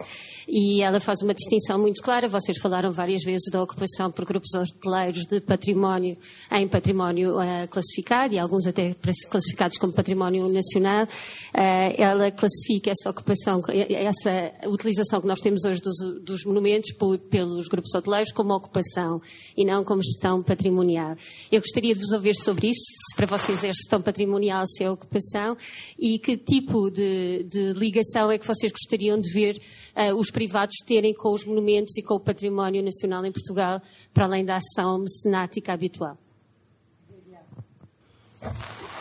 [0.49, 2.27] E ela faz uma distinção muito clara.
[2.27, 6.17] Vocês falaram várias vezes da ocupação por grupos hoteleiros de património
[6.51, 8.95] em património uh, classificado e alguns até
[9.29, 11.05] classificados como património nacional.
[11.05, 17.17] Uh, ela classifica essa ocupação, essa utilização que nós temos hoje dos, dos monumentos por,
[17.17, 19.21] pelos grupos hoteleiros como ocupação
[19.55, 21.15] e não como gestão patrimonial.
[21.51, 24.89] Eu gostaria de vos ouvir sobre isso, se para vocês é gestão patrimonial, se é
[24.89, 25.55] ocupação,
[25.97, 29.61] e que tipo de, de ligação é que vocês gostariam de ver
[29.97, 33.81] uh, os privados terem com os monumentos e com o património nacional em Portugal,
[34.13, 36.17] para além da ação mecenática habitual.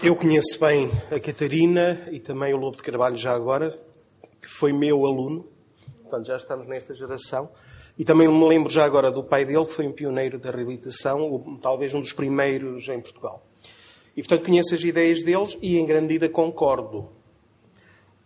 [0.02, 3.78] Eu conheço bem a Catarina e também o Lobo de Carvalho já agora,
[4.40, 5.46] que foi meu aluno,
[6.02, 7.50] portanto já estamos nesta geração.
[7.98, 11.58] E também me lembro já agora do pai dele, que foi um pioneiro da reabilitação,
[11.62, 13.42] talvez um dos primeiros em Portugal.
[14.14, 17.10] E, portanto, conheço as ideias deles e, em grande medida, concordo.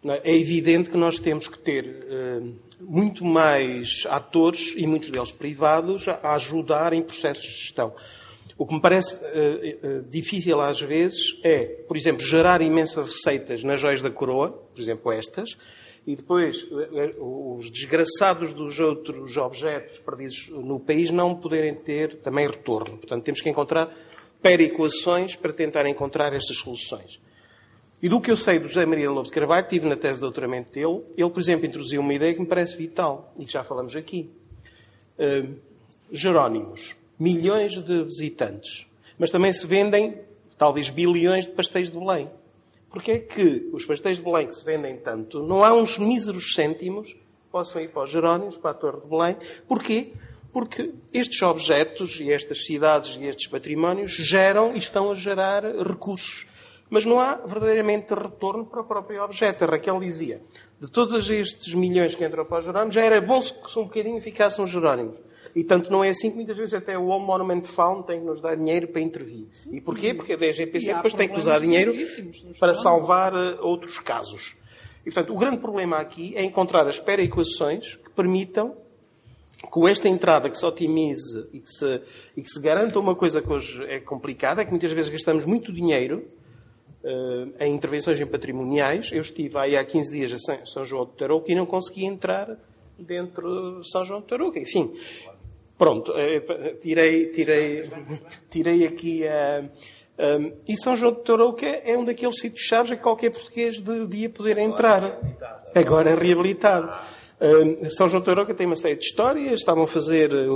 [0.02, 6.08] É evidente que nós temos que ter uh, muito mais atores, e muitos deles privados,
[6.08, 7.92] a ajudar em processos de gestão.
[8.56, 13.62] O que me parece uh, uh, difícil às vezes é, por exemplo, gerar imensas receitas
[13.62, 15.58] nas joias da coroa, por exemplo, estas,
[16.06, 16.66] e depois
[17.18, 22.96] os desgraçados dos outros objetos perdidos no país não poderem ter também retorno.
[22.96, 23.94] Portanto, temos que encontrar
[24.40, 27.20] perequações para tentar encontrar estas soluções.
[28.02, 30.72] E do que eu sei do José Maria de Carvalho, tive na tese de doutoramento
[30.72, 33.94] dele, ele, por exemplo, introduziu uma ideia que me parece vital e que já falamos
[33.94, 34.30] aqui.
[35.18, 35.54] Uh,
[36.10, 36.96] Jerónimos.
[37.18, 38.86] Milhões de visitantes.
[39.18, 40.18] Mas também se vendem,
[40.56, 42.30] talvez, bilhões de pastéis de Belém.
[42.88, 46.54] Porquê é que os pastéis de Belém que se vendem tanto, não há uns míseros
[46.54, 47.14] cêntimos
[47.52, 49.36] possam ir para os Jerónimos, para a Torre de Belém?
[49.68, 50.12] Porquê?
[50.52, 56.46] Porque estes objetos e estas cidades e estes patrimónios geram e estão a gerar recursos.
[56.90, 59.64] Mas não há verdadeiramente retorno para o próprio objeto.
[59.64, 60.42] A Raquel dizia,
[60.80, 64.20] de todos estes milhões que entram para os Jerónimos, já era bom se um bocadinho
[64.20, 65.16] ficassem os Jerónimos.
[65.54, 68.26] E tanto não é assim que muitas vezes até o Home Monument Fund tem que
[68.26, 69.46] nos dar dinheiro para intervir.
[69.52, 70.14] Sim, e porquê?
[70.14, 71.92] Porque a DGPC depois tem que usar dinheiro
[72.58, 74.56] para salvar uh, outros casos.
[75.00, 78.76] E, portanto, o grande problema aqui é encontrar as perequações que permitam
[79.62, 82.02] com esta entrada que se otimize e que se,
[82.36, 85.44] e que se garanta uma coisa que hoje é complicada, é que muitas vezes gastamos
[85.44, 86.26] muito dinheiro
[87.58, 89.10] em intervenções em patrimoniais.
[89.12, 92.56] Eu estive aí há 15 dias a São João de Tarouca e não consegui entrar
[92.98, 94.58] dentro de São João de Tarouca.
[94.58, 94.92] Enfim,
[95.78, 97.90] pronto, uh, tirei, tirei,
[98.50, 99.64] tirei aqui a...
[100.18, 103.80] Um, e São João de Tarouca é um daqueles sítios chaves a que qualquer português
[103.80, 105.18] devia poder entrar.
[105.74, 106.92] Agora é reabilitado.
[107.96, 109.60] São João Tarouca tem uma série de histórias.
[109.60, 110.46] Estavam a fazer eh,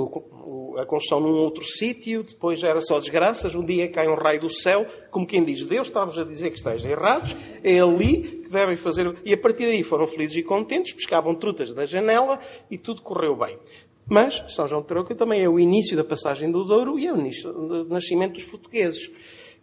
[0.79, 3.55] a construção num outro sítio, depois era só desgraças.
[3.55, 6.57] Um dia cai um raio do céu, como quem diz: Deus, estávamos a dizer que
[6.57, 9.17] estejam errados, é ali que devem fazer.
[9.25, 12.41] E a partir daí foram felizes e contentes, pescavam trutas da janela
[12.71, 13.59] e tudo correu bem.
[14.07, 17.13] Mas São João de Tarouca também é o início da passagem do Douro e é
[17.13, 19.11] o início do nascimento dos portugueses.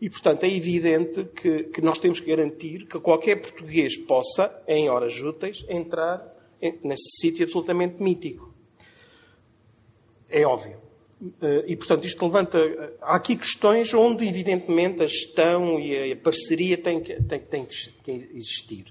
[0.01, 4.89] E, portanto, é evidente que, que nós temos que garantir que qualquer português possa, em
[4.89, 6.25] horas úteis, entrar
[6.83, 8.51] nesse sítio absolutamente mítico.
[10.27, 10.79] É óbvio.
[11.41, 12.57] Eh, e, portanto, isto levanta.
[12.57, 17.65] Eh, há aqui questões onde, evidentemente, a gestão e a parceria têm que, têm, têm
[17.65, 18.85] que existir.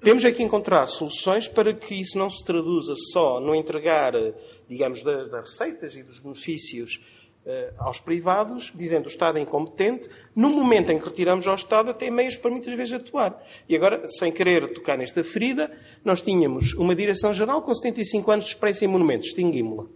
[0.00, 4.32] Temos é que encontrar soluções para que isso não se traduza só no entregar, eh,
[4.68, 7.00] digamos, das receitas e dos benefícios
[7.76, 12.08] aos privados, dizendo o Estado é incompetente, no momento em que retiramos ao Estado, tem
[12.08, 13.36] meios para muitas vezes atuar.
[13.68, 15.68] E agora, sem querer tocar nesta ferida,
[16.04, 19.88] nós tínhamos uma Direção-Geral com 75 anos de experiência em monumentos, extingui-la.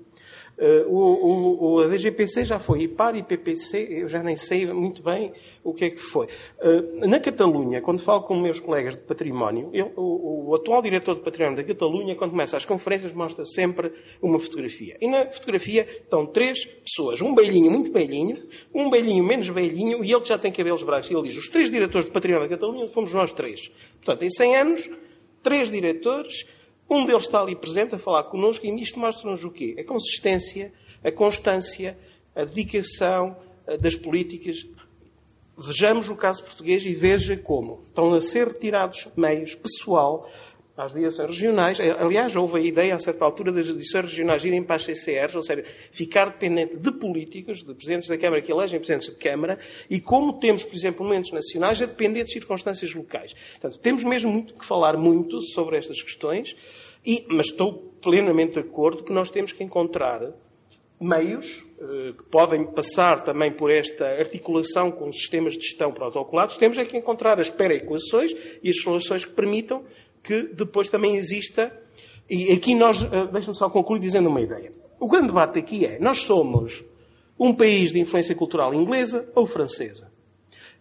[0.58, 5.02] Uh, o, o, a DGPC já foi IPAR e PPC, eu já nem sei muito
[5.02, 6.28] bem o que é que foi.
[6.58, 11.14] Uh, na Catalunha, quando falo com meus colegas de património, eu, o, o, atual diretor
[11.16, 13.92] de património da Catalunha, quando começa as conferências, mostra sempre
[14.22, 14.96] uma fotografia.
[14.98, 18.36] E na fotografia estão três pessoas, um belinho muito belinho,
[18.72, 21.10] um belinho menos belinho e ele já tem cabelos brancos.
[21.10, 23.70] E ele diz, os três diretores de património da Catalunha fomos nós três.
[23.96, 24.90] Portanto, em 100 anos,
[25.42, 26.46] três diretores
[26.88, 29.76] um deles está ali presente a falar connosco e isto mostra-nos o quê?
[29.78, 30.72] A consistência,
[31.02, 31.98] a constância,
[32.34, 33.36] a dedicação
[33.80, 34.66] das políticas.
[35.58, 40.28] Vejamos o caso português e veja como estão a ser retirados meios pessoal
[40.76, 41.78] às direções regionais.
[41.80, 45.42] Aliás, houve a ideia, a certa altura, das direções regionais irem para as CCRs, ou
[45.42, 49.58] seja, ficar dependente de políticos, de presidentes da Câmara que elegem presidentes de Câmara,
[49.88, 53.32] e como temos, por exemplo, momentos nacionais, a depender de circunstâncias locais.
[53.52, 56.54] Portanto, temos mesmo muito que falar muito sobre estas questões,
[57.04, 60.32] e, mas estou plenamente de acordo que nós temos que encontrar
[61.00, 66.78] meios eh, que podem passar também por esta articulação com sistemas de gestão protocolados, temos
[66.78, 69.84] é que encontrar as perequações e as soluções que permitam
[70.26, 71.72] que depois também exista.
[72.28, 74.72] E aqui nós, eh, deixa-me só concluir dizendo uma ideia.
[74.98, 76.84] O grande debate aqui é: nós somos
[77.38, 80.10] um país de influência cultural inglesa ou francesa?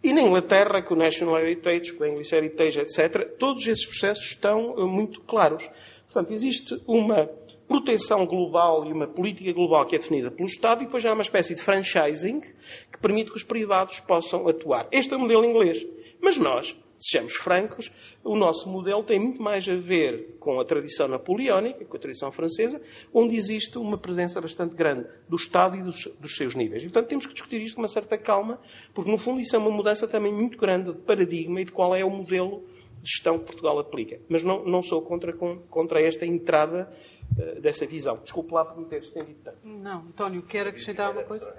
[0.03, 4.25] E na Inglaterra, com o National Heritage, com o English Heritage, etc., todos esses processos
[4.25, 5.69] estão eh, muito claros.
[6.05, 7.29] Portanto, existe uma
[7.67, 11.23] proteção global e uma política global que é definida pelo Estado e depois há uma
[11.23, 14.87] espécie de franchising que permite que os privados possam atuar.
[14.91, 15.83] Este é o modelo inglês.
[16.21, 17.91] Mas nós sejamos francos,
[18.23, 22.31] o nosso modelo tem muito mais a ver com a tradição napoleónica, com a tradição
[22.31, 22.81] francesa,
[23.13, 26.83] onde existe uma presença bastante grande do Estado e dos, dos, seus níveis.
[26.83, 28.59] E, portanto, temos que discutir isto com uma certa calma,
[28.93, 31.95] porque, no fundo, isso é uma mudança também muito grande de paradigma e de qual
[31.95, 32.63] é o modelo
[33.01, 34.19] de gestão que Portugal aplica.
[34.27, 36.91] Mas não, não sou contra, contra esta entrada
[37.37, 38.17] uh, dessa visão.
[38.17, 39.59] Desculpe lá por me ter estendido tanto.
[39.63, 41.53] Não, António, quer acrescentar alguma coisa?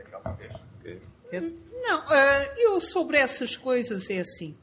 [1.32, 4.56] Não, uh, eu sobre essas coisas é assim.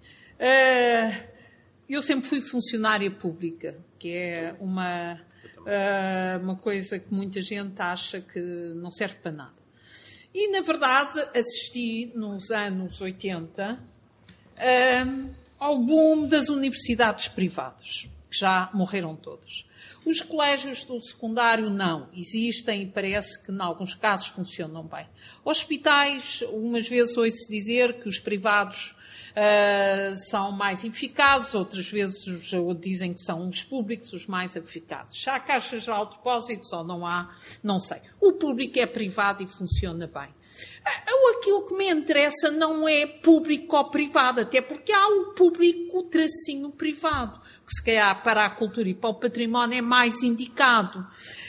[0.43, 1.33] Uh,
[1.87, 8.19] eu sempre fui funcionária pública, que é uma, uh, uma coisa que muita gente acha
[8.19, 8.41] que
[8.75, 9.63] não serve para nada.
[10.33, 13.79] E, na verdade, assisti nos anos 80
[15.59, 19.65] ao boom das universidades privadas, que já morreram todas.
[20.05, 22.09] Os colégios do secundário não.
[22.13, 25.07] Existem e parece que, em alguns casos, funcionam bem.
[25.43, 28.95] Hospitais, umas vezes ouço dizer que os privados
[29.31, 32.25] uh, são mais eficazes, outras vezes
[32.79, 35.17] dizem que são os públicos os mais eficazes.
[35.17, 38.01] Já há caixas de depósitos ou não há, não sei.
[38.19, 40.29] O público é privado e funciona bem.
[41.43, 46.69] Aquilo que me interessa não é público ou privado, até porque há o público tracinho
[46.71, 51.05] privado, que se calhar para a cultura e para o património é mais indicado.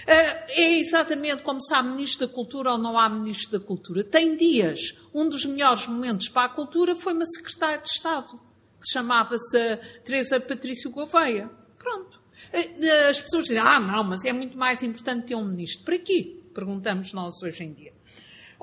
[0.06, 4.02] Ah, é exatamente como se há Ministro da Cultura ou não há Ministro da Cultura.
[4.02, 4.80] Tem dias.
[5.14, 8.40] Um dos melhores momentos para a cultura foi uma secretária de Estado,
[8.80, 11.48] que chamava-se Teresa Patrício Gouveia.
[11.78, 12.20] Pronto.
[12.52, 15.84] Ah, as pessoas dizem, ah, não, mas é muito mais importante ter um ministro.
[15.84, 16.40] Para quê?
[16.52, 17.92] Perguntamos nós hoje em dia.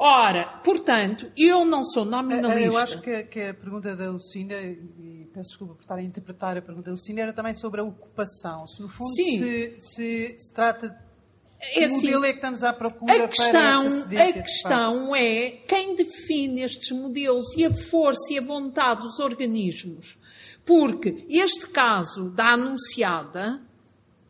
[0.03, 2.65] Ora, portanto, eu não sou nominalista.
[2.65, 6.57] Eu acho que, que a pergunta da Lucina, e peço desculpa por estar a interpretar
[6.57, 8.65] a pergunta da Lucina, era também sobre a ocupação.
[8.65, 10.99] Se, no fundo, se, se, se, trata
[11.75, 13.87] é assim, modelo é que estamos à procura a questão,
[14.17, 20.17] A questão é quem define estes modelos e a força e a vontade dos organismos.
[20.65, 23.61] Porque este caso da anunciada,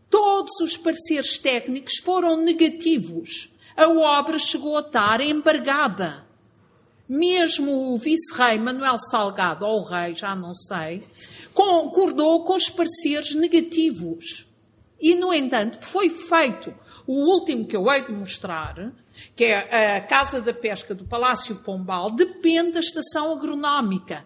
[0.10, 6.26] todos os pareceres técnicos foram negativos a obra chegou a estar embargada.
[7.08, 11.03] Mesmo o vice-rei Manuel Salgado, ou o rei, já não sei,
[11.53, 14.48] concordou com os pareceres negativos.
[14.99, 16.74] E, no entanto, foi feito
[17.08, 18.94] o último que eu hei de mostrar,
[19.36, 24.26] que é a Casa da Pesca do Palácio Pombal, depende da estação agronómica.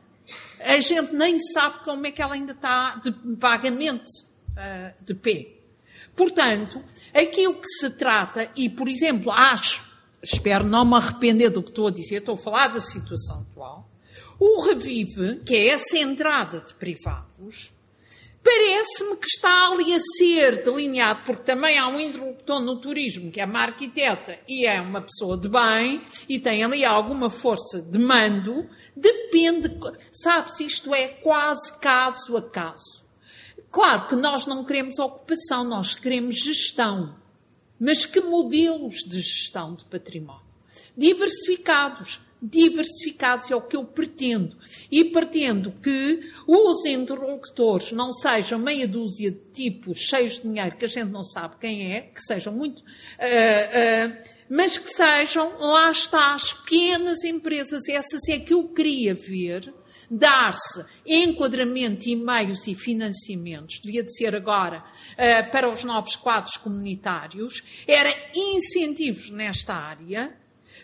[0.59, 4.09] A gente nem sabe como é que ela ainda está de, vagamente
[4.51, 5.47] uh, de pé.
[6.15, 6.81] Portanto,
[7.13, 9.85] aqui o que se trata, e por exemplo, acho,
[10.23, 13.89] espero não me arrepender do que estou a dizer, estou a falar da situação atual,
[14.39, 17.73] o Revive, que é essa entrada de privados,
[18.43, 23.41] parece-me que está ali a ser delineado, porque também há um interlocutor no turismo, que
[23.41, 27.97] é uma arquiteta e é uma pessoa de bem, e tem ali alguma força de
[27.97, 29.69] mando, depende,
[30.11, 33.04] sabe-se, isto é quase caso a caso.
[33.75, 37.13] Claro que nós não queremos ocupação, nós queremos gestão.
[37.77, 40.45] Mas que modelos de gestão de património?
[40.95, 42.21] Diversificados.
[42.41, 44.55] Diversificados é o que eu pretendo.
[44.89, 50.85] E pretendo que os interlocutores não sejam meia dúzia de tipos cheios de dinheiro que
[50.85, 52.79] a gente não sabe quem é, que sejam muito.
[52.79, 54.17] Uh, uh,
[54.49, 59.73] mas que sejam, lá está, as pequenas empresas, essas é que eu queria ver
[60.09, 64.83] dar-se enquadramento e meios e financiamentos, devia de ser agora,
[65.13, 70.35] uh, para os novos quadros comunitários, era incentivos nesta área,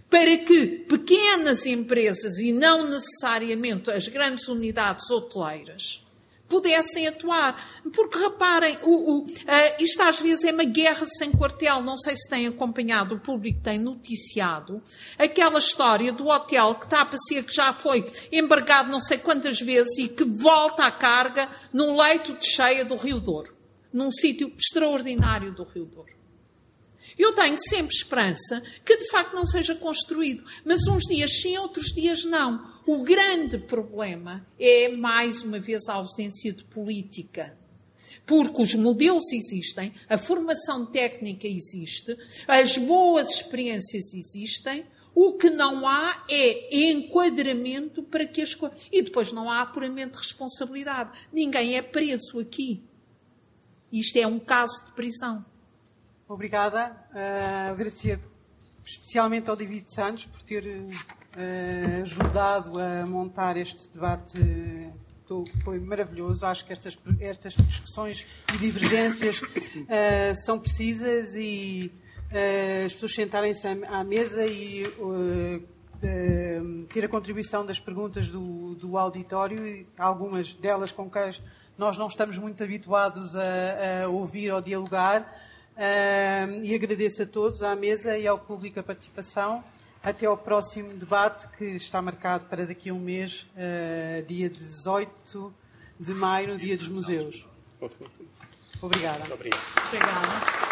[0.09, 6.03] para que pequenas empresas e não necessariamente as grandes unidades hoteleiras
[6.51, 7.81] pudessem atuar.
[7.93, 9.27] Porque reparem, o, o, uh,
[9.79, 11.81] isto às vezes é uma guerra sem quartel.
[11.81, 14.83] Não sei se têm acompanhado, o público tem noticiado
[15.17, 19.61] aquela história do hotel que está a parecer que já foi embargado não sei quantas
[19.61, 23.55] vezes e que volta à carga num leito de cheia do Rio Douro.
[23.93, 26.11] Num sítio extraordinário do Rio Douro.
[27.17, 31.87] Eu tenho sempre esperança que de facto não seja construído, mas uns dias sim, outros
[31.87, 32.70] dias não.
[32.85, 37.57] O grande problema é, mais uma vez, a ausência de política.
[38.25, 42.17] Porque os modelos existem, a formação técnica existe,
[42.47, 48.87] as boas experiências existem, o que não há é enquadramento para que as coisas.
[48.91, 51.11] E depois não há apuramento de responsabilidade.
[51.31, 52.83] Ninguém é preso aqui.
[53.91, 55.45] Isto é um caso de prisão.
[56.27, 56.95] Obrigada.
[57.13, 58.19] Uh, agradecer
[58.85, 60.63] especialmente ao David Santos por ter
[61.35, 64.39] uh, ajudado a montar este debate
[65.63, 66.45] foi maravilhoso.
[66.45, 71.91] Acho que estas, estas discussões e divergências uh, são precisas e
[72.31, 75.63] uh, as pessoas sentarem-se à, mesa e uh,
[76.91, 81.41] ter a contribuição das perguntas do, do auditório, algumas delas com quais
[81.77, 85.47] nós não estamos muito habituados a, a ouvir ou dialogar.
[86.63, 89.63] E agradeço a todos, à mesa e ao público a participação.
[90.03, 95.53] Até ao próximo debate, que está marcado para daqui a um mês, uh, dia 18
[95.99, 97.45] de maio, no Dia dos Museus.
[98.81, 99.19] Obrigada.
[99.19, 99.59] Muito obrigado.
[99.87, 100.70] Obrigada.